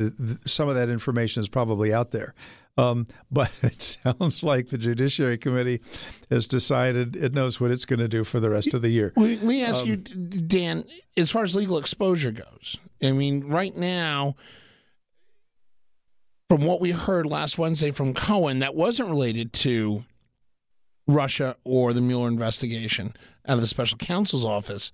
the, 0.00 0.10
the, 0.18 0.48
some 0.48 0.68
of 0.68 0.74
that 0.76 0.88
information 0.88 1.40
is 1.40 1.48
probably 1.48 1.92
out 1.92 2.10
there. 2.10 2.34
Um, 2.78 3.06
but 3.30 3.52
it 3.62 3.82
sounds 3.82 4.42
like 4.42 4.70
the 4.70 4.78
Judiciary 4.78 5.36
Committee 5.38 5.80
has 6.30 6.46
decided 6.46 7.14
it 7.16 7.34
knows 7.34 7.60
what 7.60 7.70
it's 7.70 7.84
going 7.84 7.98
to 7.98 8.08
do 8.08 8.24
for 8.24 8.40
the 8.40 8.48
rest 8.50 8.72
of 8.72 8.80
the 8.82 8.88
year. 8.88 9.12
Let 9.16 9.42
me- 9.42 9.62
ask 9.62 9.84
you, 9.84 10.02
Um, 10.12 10.28
Dan, 10.46 10.84
as 11.16 11.30
far 11.30 11.42
as 11.42 11.54
legal 11.54 11.76
exposure 11.78 12.32
goes. 12.32 12.76
I 13.02 13.12
mean, 13.12 13.44
right 13.46 13.76
now, 13.76 14.36
from 16.48 16.64
what 16.64 16.80
we 16.80 16.90
heard 16.90 17.26
last 17.26 17.58
Wednesday 17.58 17.90
from 17.90 18.14
Cohen, 18.14 18.58
that 18.60 18.74
wasn't 18.74 19.10
related 19.10 19.52
to 19.54 20.04
Russia 21.06 21.56
or 21.64 21.92
the 21.92 22.00
Mueller 22.00 22.28
investigation 22.28 23.14
out 23.46 23.54
of 23.54 23.60
the 23.60 23.66
special 23.66 23.98
counsel's 23.98 24.44
office. 24.44 24.92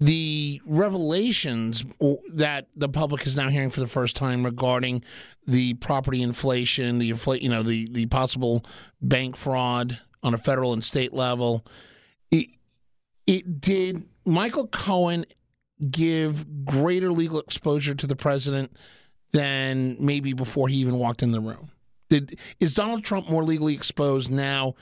The 0.00 0.60
revelations 0.64 1.84
that 2.32 2.68
the 2.76 2.88
public 2.88 3.26
is 3.26 3.36
now 3.36 3.48
hearing 3.48 3.70
for 3.70 3.80
the 3.80 3.88
first 3.88 4.14
time 4.14 4.44
regarding 4.44 5.02
the 5.46 5.74
property 5.74 6.22
inflation, 6.22 6.98
the 6.98 7.10
infl- 7.10 7.40
you 7.42 7.48
know, 7.48 7.64
the 7.64 7.88
the 7.90 8.06
possible 8.06 8.64
bank 9.02 9.36
fraud 9.36 9.98
on 10.22 10.34
a 10.34 10.38
federal 10.38 10.72
and 10.72 10.84
state 10.84 11.12
level, 11.12 11.66
it, 12.30 12.48
it 13.26 13.60
did 13.60 14.04
Michael 14.24 14.68
Cohen 14.68 15.24
give 15.90 16.64
greater 16.64 17.10
legal 17.10 17.40
exposure 17.40 17.94
to 17.94 18.06
the 18.06 18.16
president 18.16 18.76
than 19.32 19.96
maybe 19.98 20.32
before 20.32 20.68
he 20.68 20.76
even 20.76 20.98
walked 20.98 21.22
in 21.22 21.32
the 21.32 21.40
room. 21.40 21.70
Did 22.08 22.38
is 22.60 22.74
Donald 22.74 23.04
Trump 23.04 23.28
more 23.28 23.44
legally 23.44 23.74
exposed 23.74 24.30
now 24.30 24.74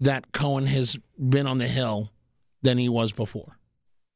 that 0.00 0.32
Cohen 0.32 0.66
has 0.66 0.98
been 1.16 1.46
on 1.46 1.58
the 1.58 1.68
Hill 1.68 2.10
than 2.62 2.78
he 2.78 2.88
was 2.88 3.12
before. 3.12 3.58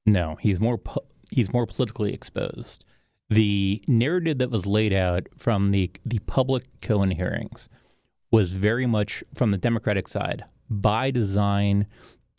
No, 0.09 0.37
he's 0.37 0.59
more 0.59 0.79
po- 0.79 1.05
he's 1.31 1.53
more 1.53 1.67
politically 1.67 2.15
exposed. 2.15 2.85
The 3.29 3.83
narrative 3.87 4.39
that 4.39 4.51
was 4.51 4.67
laid 4.67 4.93
out 4.93 5.29
from 5.37 5.71
the 5.71 5.91
the 6.05 6.19
public 6.21 6.65
Cohen 6.81 7.11
hearings 7.11 7.69
was 8.31 8.53
very 8.53 8.87
much 8.87 9.23
from 9.35 9.51
the 9.51 9.59
Democratic 9.59 10.09
side 10.09 10.45
by 10.71 11.11
design 11.11 11.87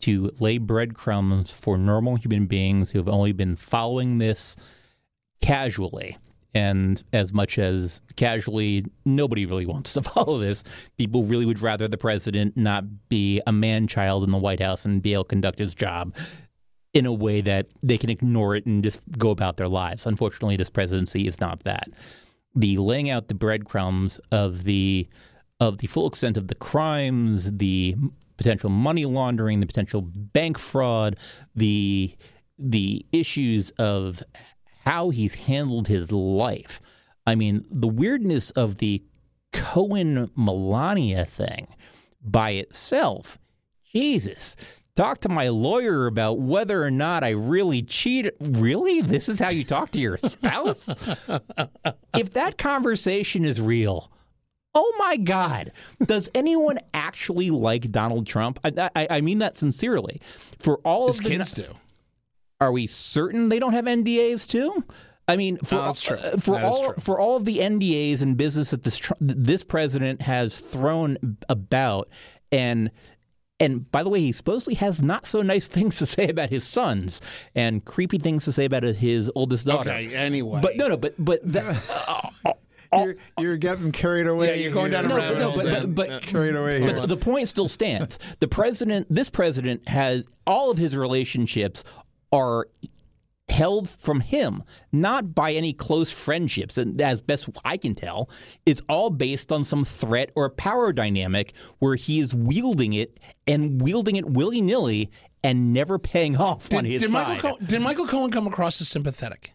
to 0.00 0.32
lay 0.40 0.58
breadcrumbs 0.58 1.52
for 1.52 1.78
normal 1.78 2.16
human 2.16 2.46
beings 2.46 2.90
who 2.90 2.98
have 2.98 3.08
only 3.08 3.32
been 3.32 3.54
following 3.54 4.18
this 4.18 4.56
casually. 5.40 6.16
And 6.52 7.00
as 7.12 7.32
much 7.32 7.58
as 7.58 8.02
casually, 8.16 8.84
nobody 9.04 9.46
really 9.46 9.66
wants 9.66 9.92
to 9.92 10.02
follow 10.14 10.38
this. 10.38 10.64
People 10.98 11.22
really 11.22 11.46
would 11.46 11.62
rather 11.62 11.86
the 11.86 11.98
president 11.98 12.56
not 12.56 13.08
be 13.08 13.40
a 13.46 13.52
man 13.52 13.86
child 13.86 14.24
in 14.24 14.32
the 14.32 14.38
White 14.38 14.60
House 14.60 14.84
and 14.84 15.02
be 15.02 15.12
able 15.12 15.24
to 15.24 15.28
conduct 15.28 15.60
his 15.60 15.74
job 15.74 16.16
in 16.92 17.06
a 17.06 17.12
way 17.12 17.40
that 17.40 17.66
they 17.82 17.96
can 17.96 18.10
ignore 18.10 18.56
it 18.56 18.66
and 18.66 18.82
just 18.82 19.00
go 19.18 19.30
about 19.30 19.56
their 19.56 19.68
lives. 19.68 20.06
Unfortunately, 20.06 20.56
this 20.56 20.70
presidency 20.70 21.26
is 21.26 21.40
not 21.40 21.62
that. 21.62 21.88
The 22.54 22.78
laying 22.78 23.10
out 23.10 23.28
the 23.28 23.34
breadcrumbs 23.34 24.18
of 24.32 24.64
the 24.64 25.08
of 25.60 25.78
the 25.78 25.86
full 25.86 26.06
extent 26.06 26.36
of 26.38 26.48
the 26.48 26.54
crimes, 26.54 27.58
the 27.58 27.94
potential 28.38 28.70
money 28.70 29.04
laundering, 29.04 29.60
the 29.60 29.66
potential 29.66 30.00
bank 30.00 30.58
fraud, 30.58 31.16
the 31.54 32.16
the 32.58 33.06
issues 33.12 33.70
of 33.78 34.22
how 34.84 35.10
he's 35.10 35.34
handled 35.34 35.88
his 35.88 36.10
life. 36.10 36.80
I 37.26 37.34
mean, 37.34 37.64
the 37.70 37.88
weirdness 37.88 38.50
of 38.52 38.78
the 38.78 39.04
Cohen 39.52 40.30
Melania 40.34 41.24
thing 41.24 41.68
by 42.22 42.50
itself. 42.52 43.38
Jesus. 43.92 44.56
Talk 45.00 45.20
to 45.20 45.30
my 45.30 45.48
lawyer 45.48 46.06
about 46.06 46.40
whether 46.40 46.84
or 46.84 46.90
not 46.90 47.24
I 47.24 47.30
really 47.30 47.80
cheated. 47.80 48.34
Really? 48.38 49.00
This 49.00 49.30
is 49.30 49.38
how 49.38 49.48
you 49.48 49.64
talk 49.64 49.92
to 49.92 49.98
your 49.98 50.18
spouse? 50.18 50.90
if 52.14 52.34
that 52.34 52.58
conversation 52.58 53.46
is 53.46 53.62
real, 53.62 54.12
Oh 54.74 54.94
my 54.98 55.16
God! 55.16 55.72
Does 56.04 56.28
anyone 56.34 56.80
actually 56.92 57.48
like 57.48 57.90
Donald 57.90 58.26
Trump? 58.26 58.60
I, 58.62 58.90
I, 58.94 59.06
I 59.12 59.20
mean 59.22 59.38
that 59.38 59.56
sincerely. 59.56 60.20
For 60.58 60.76
all 60.84 61.06
His 61.06 61.18
of 61.20 61.24
the, 61.24 61.30
kids 61.30 61.52
do. 61.54 61.64
are 62.60 62.70
we 62.70 62.86
certain 62.86 63.48
they 63.48 63.58
don't 63.58 63.72
have 63.72 63.86
NDAs 63.86 64.46
too? 64.46 64.84
I 65.26 65.36
mean, 65.36 65.56
for 65.64 65.76
No, 65.76 65.84
that's 65.86 66.10
uh, 66.10 66.36
for 66.38 66.56
That 66.56 66.64
all 66.64 66.92
for 66.98 67.18
all 67.18 67.38
of 67.38 67.46
the 67.46 67.56
NDAs 67.60 68.20
and 68.20 68.36
business 68.36 68.72
that 68.72 68.82
this 68.82 68.98
tr- 68.98 69.14
this 69.18 69.64
president 69.64 70.20
has 70.20 70.60
thrown 70.60 71.16
about, 71.48 72.10
and 72.52 72.90
and 73.60 73.90
by 73.92 74.02
the 74.02 74.08
way, 74.08 74.20
he 74.20 74.32
supposedly 74.32 74.74
has 74.74 75.00
not 75.00 75.26
so 75.26 75.42
nice 75.42 75.68
things 75.76 75.98
to 75.98 76.06
say 76.06 76.28
about 76.28 76.50
his 76.50 76.64
sons 76.64 77.20
and 77.54 77.84
creepy 77.84 78.18
things 78.18 78.44
to 78.46 78.52
say 78.52 78.64
about 78.64 78.82
his 78.82 79.30
oldest 79.34 79.66
daughter. 79.66 79.90
Okay, 79.90 80.14
anyway. 80.14 80.60
But 80.62 80.76
no, 80.76 80.88
no, 80.88 80.96
but 80.96 81.14
but 81.18 81.40
that, 81.52 81.76
You're, 82.92 83.16
you're 83.38 83.56
getting 83.56 83.92
carried 83.92 84.26
away. 84.26 84.48
Yeah, 84.48 84.54
you're 84.54 84.72
going 84.72 84.90
down 84.90 85.04
a 85.04 85.08
here. 85.08 85.16
rabbit 85.16 85.38
no, 85.38 85.50
hole. 85.50 85.56
but, 85.58 85.66
Dan. 85.66 85.92
but, 85.92 86.08
but 86.08 86.22
Carried 86.22 86.56
away 86.56 86.80
here. 86.80 86.94
But 86.94 87.08
the 87.08 87.16
point 87.16 87.46
still 87.46 87.68
stands. 87.68 88.18
The 88.40 88.48
president, 88.48 89.06
this 89.08 89.30
president, 89.30 89.88
has 89.88 90.26
all 90.44 90.72
of 90.72 90.78
his 90.78 90.96
relationships 90.96 91.84
are 92.32 92.66
held 93.50 93.96
from 94.00 94.20
him, 94.20 94.62
not 94.92 95.34
by 95.34 95.52
any 95.52 95.72
close 95.72 96.10
friendships. 96.10 96.78
And 96.78 97.00
as 97.00 97.20
best 97.20 97.48
I 97.64 97.76
can 97.76 97.94
tell, 97.94 98.30
it's 98.66 98.82
all 98.88 99.10
based 99.10 99.52
on 99.52 99.64
some 99.64 99.84
threat 99.84 100.30
or 100.34 100.48
power 100.50 100.92
dynamic 100.92 101.52
where 101.78 101.94
he 101.96 102.20
is 102.20 102.34
wielding 102.34 102.92
it 102.92 103.18
and 103.46 103.80
wielding 103.82 104.16
it 104.16 104.26
willy 104.26 104.60
nilly 104.60 105.10
and 105.44 105.72
never 105.72 105.98
paying 105.98 106.36
off 106.48 106.72
on 106.74 106.84
did, 106.84 106.92
his 106.92 107.02
did 107.02 107.10
Michael. 107.10 107.36
Cohen, 107.56 107.66
did 107.66 107.80
Michael 107.82 108.06
Cohen 108.06 108.30
come 108.30 108.46
across 108.46 108.80
as 108.80 108.88
sympathetic, 108.88 109.52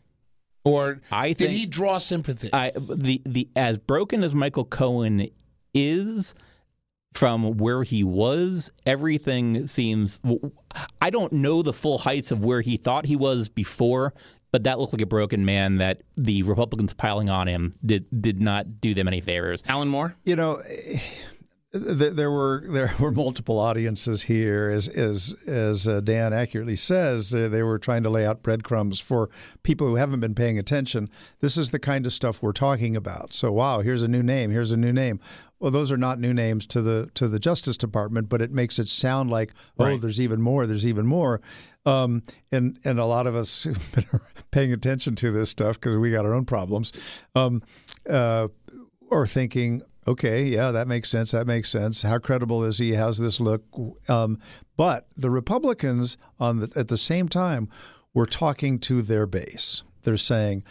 or 0.63 1.01
I 1.11 1.29
did 1.29 1.37
think- 1.37 1.51
he 1.51 1.65
draw 1.65 1.97
sympathy? 1.99 2.49
I 2.53 2.71
the 2.75 3.21
the 3.25 3.49
as 3.55 3.77
broken 3.79 4.23
as 4.23 4.33
Michael 4.35 4.65
Cohen 4.65 5.29
is 5.73 6.33
from 7.15 7.57
where 7.57 7.83
he 7.83 8.03
was, 8.03 8.71
everything 8.85 9.67
seems. 9.67 10.19
I 11.01 11.09
don't 11.09 11.31
know 11.33 11.61
the 11.61 11.73
full 11.73 11.97
heights 11.97 12.31
of 12.31 12.43
where 12.43 12.61
he 12.61 12.77
thought 12.77 13.05
he 13.05 13.15
was 13.15 13.49
before, 13.49 14.13
but 14.51 14.63
that 14.65 14.79
looked 14.79 14.93
like 14.93 15.01
a 15.01 15.05
broken 15.07 15.45
man. 15.45 15.75
That 15.75 16.01
the 16.17 16.43
Republicans 16.43 16.93
piling 16.93 17.29
on 17.29 17.47
him 17.47 17.73
did 17.85 18.05
did 18.21 18.41
not 18.41 18.81
do 18.81 18.93
them 18.93 19.07
any 19.07 19.21
favors. 19.21 19.63
Alan 19.67 19.87
Moore. 19.87 20.15
you 20.25 20.35
know, 20.35 20.61
th- 20.61 21.01
there 21.77 22.31
were 22.31 22.63
there 22.67 22.93
were 22.99 23.11
multiple 23.11 23.59
audiences 23.59 24.23
here, 24.23 24.69
as 24.69 24.87
as 24.87 25.35
as 25.45 25.87
uh, 25.87 25.99
Dan 25.99 26.33
accurately 26.33 26.75
says. 26.75 27.31
They, 27.31 27.63
were 27.63 27.79
trying 27.79 28.03
to 28.03 28.09
lay 28.09 28.25
out 28.25 28.43
breadcrumbs 28.43 28.99
for 28.99 29.29
people 29.63 29.87
who 29.87 29.95
haven't 29.95 30.19
been 30.19 30.35
paying 30.35 30.57
attention. 30.57 31.09
This 31.41 31.57
is 31.57 31.71
the 31.71 31.79
kind 31.79 32.05
of 32.05 32.13
stuff 32.13 32.41
we're 32.41 32.53
talking 32.53 32.95
about. 32.95 33.33
So, 33.33 33.51
wow, 33.51 33.81
here's 33.81 34.03
a 34.03 34.07
new 34.07 34.23
name. 34.23 34.51
Here's 34.51 34.71
a 34.71 34.77
new 34.77 34.93
name. 34.93 35.19
Well, 35.59 35.71
those 35.71 35.91
are 35.91 35.97
not 35.97 36.19
new 36.19 36.33
names 36.33 36.65
to 36.67 36.81
the 36.81 37.09
to 37.15 37.27
the 37.27 37.39
Justice 37.39 37.77
Department, 37.77 38.29
but 38.29 38.41
it 38.41 38.51
makes 38.51 38.79
it 38.79 38.87
sound 38.87 39.29
like 39.29 39.51
oh, 39.79 39.85
Right. 39.85 40.01
there's 40.01 40.21
even 40.21 40.41
more. 40.41 40.67
There's 40.67 40.87
even 40.87 41.05
more. 41.05 41.41
Um, 41.85 42.23
and 42.51 42.79
and 42.85 42.99
a 42.99 43.05
lot 43.05 43.27
of 43.27 43.35
us 43.35 43.63
who've 43.65 43.91
been 43.93 44.19
paying 44.51 44.71
attention 44.73 45.15
to 45.15 45.31
this 45.31 45.49
stuff 45.49 45.79
because 45.79 45.97
we 45.97 46.11
got 46.11 46.25
our 46.25 46.33
own 46.33 46.45
problems. 46.45 46.91
Um, 47.35 47.63
uh, 48.09 48.47
or 49.09 49.27
thinking, 49.27 49.81
okay, 50.07 50.43
yeah, 50.43 50.71
that 50.71 50.87
makes 50.87 51.09
sense. 51.09 51.31
That 51.31 51.47
makes 51.47 51.69
sense. 51.69 52.03
How 52.03 52.17
credible 52.17 52.63
is 52.63 52.77
he? 52.77 52.93
How's 52.93 53.17
this 53.17 53.39
look? 53.39 53.63
Um, 54.07 54.39
but 54.77 55.07
the 55.15 55.29
Republicans, 55.29 56.17
on 56.39 56.59
the, 56.59 56.71
at 56.75 56.87
the 56.87 56.97
same 56.97 57.29
time, 57.29 57.69
were 58.13 58.25
talking 58.25 58.79
to 58.79 59.01
their 59.01 59.25
base. 59.25 59.83
They're 60.03 60.17
saying, 60.17 60.63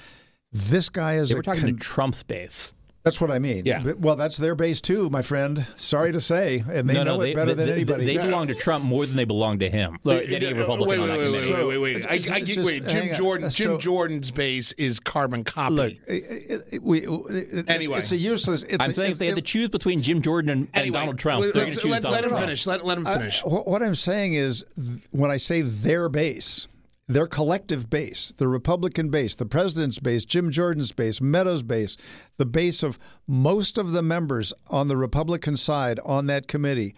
this 0.53 0.89
guy 0.89 1.17
is 1.17 1.31
They 1.31 1.35
a 1.35 1.37
were 1.39 1.43
talking 1.43 1.63
con- 1.63 1.73
to 1.75 1.79
Trump's 1.79 2.23
base. 2.23 2.75
That's 3.05 3.21
what 3.21 3.31
I 3.31 3.39
mean. 3.39 3.63
Yeah. 3.67 3.81
But- 3.81 4.01
Well, 4.01 4.17
that's 4.17 4.37
their 4.39 4.55
base 4.55 4.81
too, 4.81 5.11
my 5.11 5.23
friend. 5.23 5.67
Sorry 5.77 6.11
to 6.13 6.21
say, 6.21 6.65
and 6.71 6.89
they 6.89 6.95
no, 6.95 7.05
know 7.05 7.17
no, 7.17 7.21
it 7.21 7.25
they, 7.27 7.35
better 7.35 7.55
they, 7.55 7.65
than 7.67 7.75
anybody. 7.75 8.07
They, 8.07 8.17
belong 8.17 8.47
to 8.49 8.55
Trump 8.55 8.85
more 8.85 9.05
than 9.07 9.17
they 9.17 9.25
belong 9.25 9.59
to 9.61 9.69
him. 9.71 9.99
Or 10.05 10.13
any 10.15 10.53
Republican 10.55 10.89
wait, 10.89 10.99
on 10.99 11.09
wait, 11.09 11.09
that 11.09 11.19
wait, 11.19 11.27
committee. 11.27 11.53
wait, 11.53 11.67
wait, 11.67 11.79
wait, 11.79 11.95
wait. 11.97 12.07
I, 12.33 12.35
I, 12.37 12.41
Just- 12.41 12.67
wait, 12.67 12.87
Jim 12.89 13.01
hang 13.03 13.11
on. 13.11 13.17
Jordan. 13.17 13.51
Jim 13.51 13.71
So- 13.73 13.79
Jordan's 13.79 14.31
base 14.31 14.73
is 14.73 15.01
carbon 15.01 15.45
copy. 15.45 15.75
Look, 15.75 15.93
it, 16.09 16.67
it, 16.73 16.83
we, 16.83 17.07
it, 17.07 17.69
Anyway. 17.69 17.99
it's 17.99 18.13
a 18.13 18.17
useless. 18.17 18.63
It's 18.63 18.83
I'm 18.85 18.91
a, 18.91 18.95
saying 18.95 19.13
if 19.13 19.19
they 19.19 19.27
had 19.27 19.37
to 19.37 19.43
choose 19.43 19.69
between 19.69 20.01
Jim 20.03 20.23
Jordan 20.23 20.51
and, 20.51 20.69
and 20.73 20.93
Donald 20.93 21.19
Trump, 21.19 21.43
let- 21.43 21.53
they're 21.55 21.65
going 21.65 21.75
to 21.75 21.81
choose 21.81 21.91
let, 21.91 22.03
Donald 22.03 22.15
let 22.15 22.25
him 22.25 22.31
Trump. 22.31 22.43
finish. 22.45 22.67
Let, 22.67 22.85
let 22.87 22.99
him 22.99 23.05
finish. 23.05 23.43
I- 23.45 23.49
what 23.49 23.83
I'm 23.83 23.95
saying 23.95 24.35
is, 24.35 24.65
when 25.11 25.31
I 25.31 25.37
say 25.37 25.61
their 25.63 26.09
base, 26.09 26.69
their 27.07 27.27
collective 27.27 27.91
base, 27.91 28.33
the 28.37 28.49
Republican 28.49 29.11
base, 29.11 29.35
the 29.35 29.47
president's 29.47 29.99
base, 29.99 30.25
Jim 30.25 30.51
Jordan's 30.51 30.93
base, 30.93 31.21
Meadows' 31.21 31.63
base, 31.63 31.97
the 32.39 32.47
base 32.47 32.83
of 32.83 32.99
most 33.27 33.79
of 33.79 33.93
the 33.93 34.03
members 34.03 34.53
on 34.71 34.89
the 34.89 34.97
Republican 34.97 35.57
side 35.57 36.01
on 36.05 36.27
that 36.27 36.49
committee, 36.49 36.95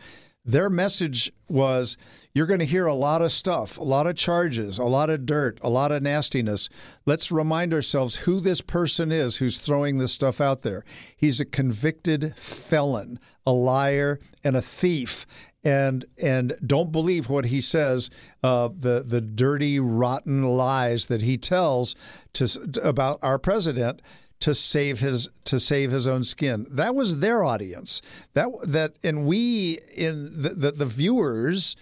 their 0.47 0.71
message 0.71 1.33
was 1.49 1.97
you're 2.33 2.47
going 2.47 2.61
to 2.61 2.67
hear 2.67 2.87
a 2.87 2.95
lot 2.95 3.21
of 3.21 3.33
stuff, 3.33 3.79
a 3.79 3.83
lot 3.83 4.07
of 4.07 4.15
charges, 4.15 4.79
a 4.79 4.85
lot 4.85 5.11
of 5.11 5.27
dirt, 5.27 5.59
a 5.61 5.69
lot 5.69 5.91
of 5.91 6.05
nastiness. 6.05 6.69
Let's 7.05 7.33
remind 7.33 7.75
ourselves 7.75 8.17
who 8.17 8.39
this 8.39 8.61
person 8.61 9.11
is 9.11 9.37
who's 9.37 9.59
throwing 9.59 9.99
this 9.99 10.13
stuff 10.13 10.41
out 10.41 10.63
there. 10.63 10.85
He's 11.17 11.41
a 11.41 11.45
convicted 11.45 12.37
felon, 12.37 13.19
a 13.45 13.51
liar, 13.51 14.21
and 14.45 14.55
a 14.55 14.63
thief 14.63 15.27
and 15.67 16.05
and 16.23 16.57
don't 16.65 16.93
believe 16.93 17.29
what 17.29 17.47
he 17.47 17.61
says. 17.61 18.09
Uh, 18.43 18.69
the 18.69 19.03
the 19.05 19.21
dirty, 19.21 19.81
rotten 19.81 20.45
lies 20.45 21.09
that 21.09 21.23
he 21.23 21.37
tells 21.37 21.97
to 22.35 22.47
about 22.83 23.19
our 23.21 23.39
president 23.39 24.01
to 24.39 24.55
save 24.55 25.01
his 25.01 25.29
to 25.45 25.59
save 25.59 25.91
his 25.91 26.07
own 26.07 26.23
skin. 26.23 26.67
That 26.71 26.95
was 26.95 27.19
their 27.19 27.43
audience. 27.43 28.01
That 28.35 28.49
that 28.63 28.95
and 29.03 29.27
we 29.27 29.81
in 29.95 30.41
the 30.41 30.51
the, 30.51 30.73
the 30.73 30.87
viewers. 30.87 31.77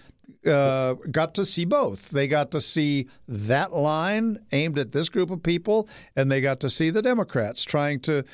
Uh, 0.46 0.94
got 1.10 1.34
to 1.34 1.44
see 1.44 1.64
both. 1.64 2.10
They 2.10 2.28
got 2.28 2.50
to 2.50 2.60
see 2.60 3.08
that 3.26 3.72
line 3.72 4.38
aimed 4.52 4.78
at 4.78 4.92
this 4.92 5.08
group 5.08 5.30
of 5.30 5.42
people, 5.42 5.88
and 6.16 6.30
they 6.30 6.42
got 6.42 6.60
to 6.60 6.70
see 6.70 6.90
the 6.90 7.00
Democrats 7.00 7.64
trying 7.64 8.00
to 8.00 8.24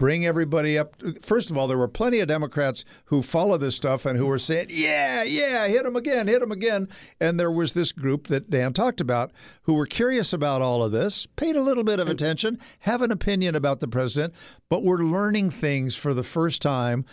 bring 0.00 0.26
everybody 0.26 0.76
up. 0.76 0.96
First 1.22 1.50
of 1.50 1.56
all, 1.56 1.68
there 1.68 1.78
were 1.78 1.86
plenty 1.86 2.18
of 2.18 2.26
Democrats 2.26 2.84
who 3.04 3.22
follow 3.22 3.56
this 3.58 3.76
stuff 3.76 4.04
and 4.06 4.16
who 4.18 4.26
were 4.26 4.38
saying, 4.38 4.68
"Yeah, 4.70 5.22
yeah, 5.22 5.68
hit 5.68 5.84
them 5.84 5.94
again, 5.94 6.26
hit 6.26 6.40
them 6.40 6.50
again." 6.50 6.88
And 7.20 7.38
there 7.38 7.52
was 7.52 7.74
this 7.74 7.92
group 7.92 8.26
that 8.28 8.50
Dan 8.50 8.72
talked 8.72 9.00
about 9.00 9.30
who 9.62 9.74
were 9.74 9.86
curious 9.86 10.32
about 10.32 10.62
all 10.62 10.82
of 10.82 10.90
this, 10.90 11.26
paid 11.36 11.54
a 11.54 11.62
little 11.62 11.84
bit 11.84 12.00
of 12.00 12.08
attention, 12.08 12.58
have 12.80 13.02
an 13.02 13.12
opinion 13.12 13.54
about 13.54 13.78
the 13.78 13.86
president, 13.88 14.34
but 14.68 14.82
were 14.82 15.04
learning 15.04 15.50
things 15.50 15.94
for 15.94 16.14
the 16.14 16.24
first 16.24 16.60
time. 16.62 17.04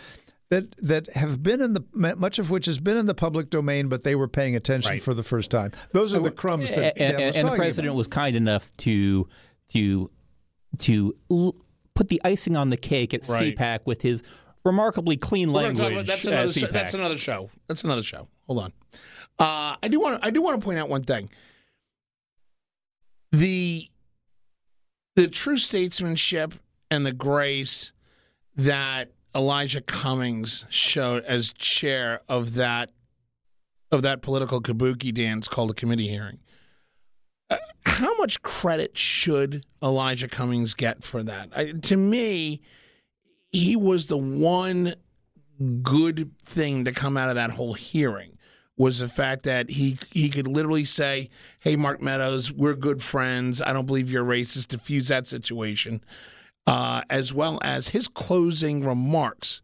That, 0.50 0.74
that 0.78 1.10
have 1.14 1.42
been 1.42 1.60
in 1.60 1.74
the 1.74 1.84
much 1.92 2.38
of 2.38 2.50
which 2.50 2.64
has 2.64 2.78
been 2.80 2.96
in 2.96 3.04
the 3.04 3.12
public 3.14 3.50
domain, 3.50 3.88
but 3.90 4.02
they 4.02 4.14
were 4.14 4.28
paying 4.28 4.56
attention 4.56 4.92
Right. 4.92 5.02
for 5.02 5.12
the 5.12 5.22
first 5.22 5.50
time. 5.50 5.72
Those 5.92 6.14
are 6.14 6.20
the 6.20 6.30
crumbs 6.30 6.70
that 6.70 6.96
and, 6.96 6.96
Dan 6.96 7.14
and- 7.16 7.26
was 7.26 7.36
and 7.36 7.48
the 7.48 7.54
president 7.54 7.88
about. 7.90 7.96
was 7.98 8.08
kind 8.08 8.34
enough 8.34 8.74
to 8.78 9.28
to 9.74 10.10
to 10.78 11.14
l- 11.30 11.54
put 11.98 12.08
the 12.08 12.20
icing 12.24 12.56
on 12.56 12.70
the 12.70 12.76
cake 12.76 13.12
at 13.12 13.26
Right. 13.28 13.56
CPAC 13.56 13.80
with 13.84 14.02
his 14.02 14.22
remarkably 14.64 15.16
clean 15.16 15.52
We're 15.52 15.62
gonna 15.62 15.74
talk 15.74 15.82
language. 15.86 16.04
about- 16.04 16.06
that's 16.06 16.26
at 16.28 16.32
another. 16.32 16.52
CPAC. 16.52 16.70
That's 16.72 16.94
another 16.94 17.18
show. 17.18 17.50
That's 17.66 17.82
another 17.82 18.04
show. 18.04 18.28
Hold 18.46 18.60
on. 18.60 18.72
Uh, 19.40 19.76
I 19.82 19.88
do 19.90 19.98
want. 20.00 20.20
to. 20.22 20.26
I 20.26 20.30
do 20.30 20.40
want 20.40 20.60
to 20.60 20.64
point 20.64 20.78
out 20.78 20.88
one 20.88 21.02
thing. 21.02 21.28
The 23.32 23.88
the 25.16 25.26
true 25.28 25.58
statesmanship 25.58 26.54
and 26.90 27.04
the 27.04 27.12
grace 27.12 27.92
that 28.56 29.10
Elijah 29.34 29.80
Cummings 29.80 30.64
showed 30.70 31.24
as 31.24 31.52
chair 31.52 32.20
of 32.28 32.54
that 32.54 32.90
of 33.90 34.02
that 34.02 34.22
political 34.22 34.60
kabuki 34.60 35.12
dance 35.12 35.48
called 35.48 35.72
a 35.72 35.74
committee 35.74 36.08
hearing. 36.08 36.38
How 37.86 38.16
much 38.16 38.42
credit 38.42 38.96
should 38.98 39.64
Elijah 39.82 40.28
Cummings 40.28 40.74
get 40.74 41.02
for 41.02 41.22
that? 41.22 41.50
I, 41.56 41.72
to 41.72 41.96
me, 41.96 42.60
he 43.52 43.76
was 43.76 44.06
the 44.06 44.18
one 44.18 44.94
good 45.82 46.30
thing 46.44 46.84
to 46.84 46.92
come 46.92 47.16
out 47.16 47.28
of 47.28 47.34
that 47.34 47.50
whole 47.50 47.74
hearing 47.74 48.38
was 48.76 49.00
the 49.00 49.08
fact 49.08 49.42
that 49.42 49.70
he 49.70 49.98
he 50.12 50.30
could 50.30 50.46
literally 50.46 50.84
say, 50.84 51.28
"Hey, 51.58 51.74
Mark 51.76 52.00
Meadows, 52.00 52.52
we're 52.52 52.74
good 52.74 53.02
friends. 53.02 53.60
I 53.60 53.72
don't 53.72 53.86
believe 53.86 54.10
you're 54.10 54.24
racist." 54.24 54.68
Diffuse 54.68 55.08
that 55.08 55.26
situation, 55.26 56.00
uh, 56.66 57.02
as 57.10 57.34
well 57.34 57.58
as 57.62 57.88
his 57.88 58.08
closing 58.08 58.84
remarks. 58.84 59.60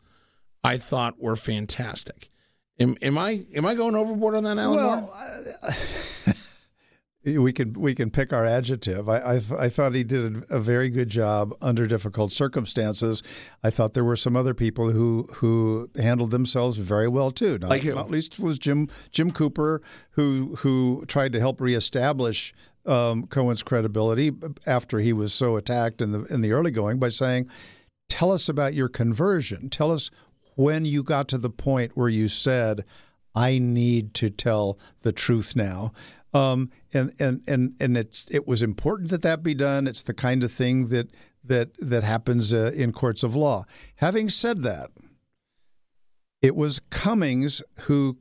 I 0.65 0.79
thought 0.79 1.21
were 1.21 1.37
fantastic. 1.37 2.31
Am, 2.81 2.97
am 3.03 3.17
I 3.17 3.45
am 3.55 3.65
I 3.65 3.75
going 3.75 3.95
overboard 3.95 4.37
on 4.37 4.45
that, 4.45 4.59
Alan? 4.59 4.77
Well, 4.77 5.15
we 7.25 7.53
can 7.53 7.72
we 7.72 7.95
can 7.95 8.11
pick 8.11 8.33
our 8.33 8.45
adjective. 8.45 9.09
I 9.09 9.37
I, 9.37 9.39
th- 9.39 9.53
I 9.59 9.68
thought 9.68 9.95
he 9.95 10.05
did 10.05 10.37
a, 10.51 10.57
a 10.57 10.61
very 10.61 10.91
good 10.91 11.09
job 11.09 11.55
under 11.62 11.87
difficult 11.87 12.33
circumstances. 12.33 13.22
I 13.62 13.70
thought 13.70 13.95
there 13.95 14.05
were 14.05 14.16
some 14.16 14.37
other 14.37 14.55
people 14.55 14.91
who 14.91 15.29
who 15.35 15.91
handled 15.97 16.31
themselves 16.31 16.77
very 16.77 17.09
well 17.09 17.31
too. 17.31 17.59
Not, 17.59 17.70
Like 17.70 17.85
not 17.85 18.11
least 18.11 18.39
was 18.39 18.59
Jim 18.59 18.89
Jim 19.11 19.31
Cooper, 19.31 19.81
who 20.12 20.57
who 20.59 21.05
tried 21.07 21.33
to 21.33 21.41
help 21.41 21.61
reestablish 21.61 22.53
um, 22.87 23.27
Cohen's 23.27 23.62
credibility 23.62 24.33
after 24.66 24.99
he 24.99 25.12
was 25.12 25.33
so 25.33 25.57
attacked 25.57 26.03
in 26.03 26.12
the 26.12 26.25
in 26.25 26.43
the 26.43 26.53
early 26.53 26.70
going 26.70 26.99
by 26.99 27.09
saying, 27.09 27.49
"Tell 28.09 28.31
us 28.31 28.49
about 28.49 28.75
your 28.75 28.89
conversion. 28.89 29.70
Tell 29.70 29.91
us 29.91 30.11
when 30.57 30.85
you 30.85 31.03
got 31.03 31.29
to 31.29 31.39
the 31.39 31.51
point 31.51 31.93
where 31.95 32.11
you 32.11 32.29
said." 32.29 32.85
I 33.35 33.59
need 33.59 34.14
to 34.14 34.30
tell 34.30 34.78
the 35.03 35.12
truth 35.12 35.57
now. 35.57 35.93
Um, 36.32 36.70
and 36.93 37.12
and 37.18 37.43
and 37.47 37.74
and 37.80 37.97
it's 37.97 38.26
it 38.30 38.47
was 38.47 38.62
important 38.62 39.11
that 39.11 39.22
that 39.22 39.43
be 39.43 39.55
done. 39.55 39.87
It's 39.87 40.03
the 40.03 40.14
kind 40.14 40.45
of 40.45 40.53
thing 40.53 40.89
that 40.89 41.11
that 41.45 41.70
that 41.78 42.03
happens 42.03 42.53
uh, 42.53 42.72
in 42.74 42.93
courts 42.93 43.22
of 43.22 43.37
law. 43.37 43.64
Having 43.97 44.30
said 44.30 44.62
that, 44.62 44.91
it 46.43 46.57
was 46.57 46.80
Cummings 46.91 47.62
who 47.82 48.18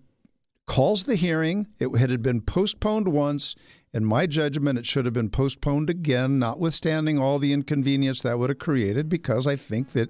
calls 0.68 1.04
the 1.04 1.16
hearing. 1.16 1.68
It 1.80 1.98
had 1.98 2.22
been 2.22 2.42
postponed 2.42 3.08
once. 3.08 3.56
In 3.94 4.06
my 4.06 4.26
judgment, 4.26 4.80
it 4.80 4.88
should 4.88 5.06
have 5.06 5.14
been 5.14 5.30
postponed 5.30 5.88
again, 5.88 6.40
notwithstanding 6.40 7.20
all 7.20 7.38
the 7.38 7.54
inconvenience 7.54 8.22
that 8.24 8.40
would 8.40 8.50
have 8.50 8.58
created, 8.58 9.08
because 9.08 9.46
I 9.46 9.56
think 9.56 9.92
that 9.92 10.10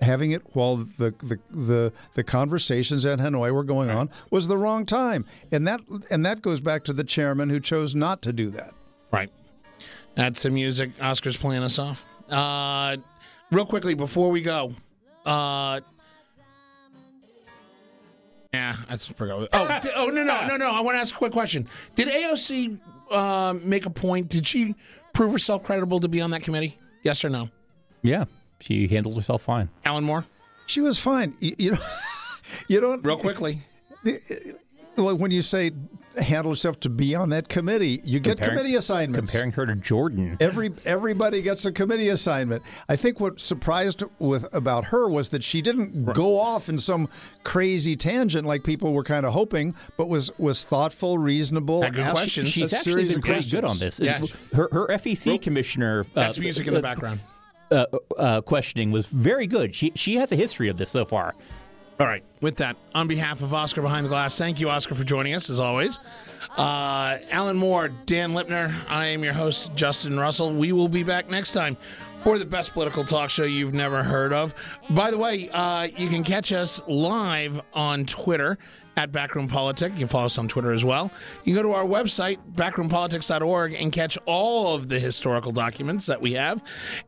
having 0.00 0.30
it 0.32 0.42
while 0.54 0.76
the 0.76 1.14
the 1.22 1.38
the, 1.50 1.92
the 2.14 2.24
conversations 2.24 3.04
at 3.06 3.18
Hanoi 3.18 3.52
were 3.52 3.64
going 3.64 3.90
on 3.90 4.10
was 4.30 4.48
the 4.48 4.56
wrong 4.56 4.86
time. 4.86 5.24
And 5.52 5.66
that 5.66 5.80
and 6.10 6.24
that 6.24 6.42
goes 6.42 6.60
back 6.60 6.84
to 6.84 6.92
the 6.92 7.04
chairman 7.04 7.50
who 7.50 7.60
chose 7.60 7.94
not 7.94 8.22
to 8.22 8.32
do 8.32 8.50
that. 8.50 8.74
Right. 9.12 9.30
That's 10.14 10.42
the 10.42 10.50
music. 10.50 10.90
Oscar's 11.00 11.36
playing 11.36 11.62
us 11.62 11.78
off. 11.78 12.04
Uh, 12.28 12.96
real 13.50 13.66
quickly 13.66 13.94
before 13.94 14.30
we 14.30 14.42
go. 14.42 14.74
Uh, 15.24 15.80
yeah, 18.52 18.76
I 18.88 18.92
just 18.94 19.16
forgot. 19.16 19.48
Oh, 19.52 19.68
di- 19.68 19.92
oh 19.94 20.06
no, 20.08 20.24
no, 20.24 20.46
no, 20.46 20.56
no. 20.56 20.72
I 20.72 20.80
want 20.80 20.96
to 20.96 21.00
ask 21.00 21.14
a 21.14 21.18
quick 21.18 21.32
question. 21.32 21.68
Did 21.94 22.08
AOC 22.08 22.78
uh, 23.10 23.54
make 23.62 23.86
a 23.86 23.90
point? 23.90 24.28
Did 24.28 24.46
she 24.46 24.74
prove 25.12 25.32
herself 25.32 25.62
credible 25.62 26.00
to 26.00 26.08
be 26.08 26.20
on 26.20 26.30
that 26.32 26.42
committee? 26.42 26.78
Yes 27.02 27.24
or 27.24 27.30
no? 27.30 27.48
Yeah, 28.02 28.24
she 28.60 28.86
handled 28.88 29.16
herself 29.16 29.42
fine. 29.42 29.68
Alan 29.84 30.04
Moore? 30.04 30.24
She 30.66 30.80
was 30.80 30.98
fine. 30.98 31.34
You, 31.40 31.54
you 31.58 31.70
know, 31.72 31.78
you 32.68 32.80
don't 32.80 33.04
Real 33.04 33.16
quickly. 33.16 33.58
well, 34.96 35.16
when 35.16 35.30
you 35.30 35.42
say 35.42 35.72
handle 36.20 36.50
yourself 36.52 36.78
to 36.80 36.90
be 36.90 37.14
on 37.14 37.28
that 37.30 37.48
committee, 37.48 38.00
you 38.04 38.18
get 38.20 38.36
Comparing- 38.36 38.58
committee 38.58 38.74
assignments. 38.76 39.30
Comparing 39.32 39.52
her 39.52 39.66
to 39.66 39.74
Jordan. 39.76 40.36
Every 40.40 40.72
everybody 40.84 41.40
gets 41.40 41.64
a 41.64 41.72
committee 41.72 42.08
assignment. 42.08 42.62
I 42.88 42.96
think 42.96 43.20
what 43.20 43.40
surprised 43.40 44.02
with 44.18 44.52
about 44.54 44.86
her 44.86 45.08
was 45.08 45.30
that 45.30 45.42
she 45.44 45.62
didn't 45.62 46.04
go 46.12 46.38
off 46.38 46.68
in 46.68 46.78
some 46.78 47.08
crazy 47.44 47.96
tangent 47.96 48.46
like 48.46 48.64
people 48.64 48.92
were 48.92 49.04
kind 49.04 49.24
of 49.24 49.32
hoping, 49.32 49.74
but 49.96 50.08
was 50.08 50.30
was 50.38 50.62
thoughtful, 50.64 51.16
reasonable. 51.18 51.82
Had 51.82 51.94
good 51.94 52.02
asked 52.04 52.12
questions. 52.16 52.48
a 52.48 52.50
She's 52.50 52.72
actually 52.72 52.92
series 52.92 53.12
been 53.12 53.22
pretty 53.22 53.48
good 53.50 53.64
on 53.64 53.78
this. 53.78 54.00
Yeah. 54.00 54.18
Her, 54.54 54.68
her 54.72 54.86
FEC 54.88 55.40
commissioner. 55.40 56.00
uh, 56.00 56.04
That's 56.14 56.38
music 56.38 56.66
in 56.66 56.74
the 56.74 56.80
uh, 56.80 56.82
background. 56.82 57.20
Uh, 57.70 57.86
uh, 58.18 58.40
questioning 58.40 58.90
was 58.90 59.06
very 59.06 59.46
good. 59.46 59.74
She 59.74 59.92
she 59.94 60.16
has 60.16 60.32
a 60.32 60.36
history 60.36 60.68
of 60.68 60.76
this 60.76 60.90
so 60.90 61.04
far. 61.04 61.34
All 62.00 62.06
right. 62.06 62.24
With 62.40 62.56
that, 62.56 62.76
on 62.94 63.08
behalf 63.08 63.42
of 63.42 63.52
Oscar 63.52 63.82
Behind 63.82 64.06
the 64.06 64.08
Glass, 64.08 64.38
thank 64.38 64.58
you, 64.58 64.70
Oscar, 64.70 64.94
for 64.94 65.04
joining 65.04 65.34
us 65.34 65.50
as 65.50 65.60
always. 65.60 65.98
Uh, 66.56 67.18
Alan 67.30 67.58
Moore, 67.58 67.88
Dan 67.88 68.32
Lipner, 68.32 68.74
I 68.88 69.06
am 69.06 69.22
your 69.22 69.34
host, 69.34 69.74
Justin 69.74 70.18
Russell. 70.18 70.54
We 70.54 70.72
will 70.72 70.88
be 70.88 71.02
back 71.02 71.28
next 71.28 71.52
time 71.52 71.76
for 72.22 72.38
the 72.38 72.46
best 72.46 72.72
political 72.72 73.04
talk 73.04 73.28
show 73.28 73.44
you've 73.44 73.74
never 73.74 74.02
heard 74.02 74.32
of. 74.32 74.54
By 74.88 75.10
the 75.10 75.18
way, 75.18 75.50
uh, 75.52 75.88
you 75.94 76.08
can 76.08 76.24
catch 76.24 76.52
us 76.52 76.80
live 76.88 77.60
on 77.74 78.06
Twitter 78.06 78.58
at 79.00 79.12
Backroom 79.12 79.48
Politic. 79.48 79.92
You 79.94 80.00
can 80.00 80.08
follow 80.08 80.26
us 80.26 80.36
on 80.36 80.46
Twitter 80.46 80.72
as 80.72 80.84
well. 80.84 81.10
You 81.44 81.54
can 81.54 81.62
go 81.62 81.70
to 81.70 81.74
our 81.74 81.86
website, 81.86 82.36
backroompolitics.org, 82.52 83.72
and 83.72 83.90
catch 83.90 84.18
all 84.26 84.74
of 84.74 84.88
the 84.88 84.98
historical 84.98 85.52
documents 85.52 86.04
that 86.04 86.20
we 86.20 86.34
have. 86.34 86.60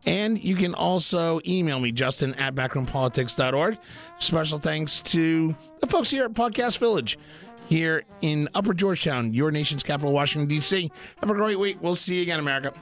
And 0.06 0.42
you 0.42 0.56
can 0.56 0.74
also 0.74 1.40
email 1.46 1.78
me, 1.80 1.92
Justin 1.92 2.32
at 2.34 2.54
backroompolitics.org. 2.54 3.76
Special 4.18 4.58
thanks 4.58 5.02
to 5.02 5.54
the 5.80 5.86
folks 5.86 6.08
here 6.08 6.24
at 6.24 6.32
Podcast 6.32 6.78
Village 6.78 7.18
here 7.68 8.04
in 8.22 8.48
Upper 8.54 8.72
Georgetown, 8.72 9.34
your 9.34 9.50
nation's 9.50 9.82
capital, 9.82 10.12
Washington, 10.12 10.48
D.C. 10.48 10.90
Have 11.20 11.30
a 11.30 11.34
great 11.34 11.58
week. 11.58 11.76
We'll 11.82 11.94
see 11.94 12.16
you 12.16 12.22
again, 12.22 12.38
America. 12.38 12.72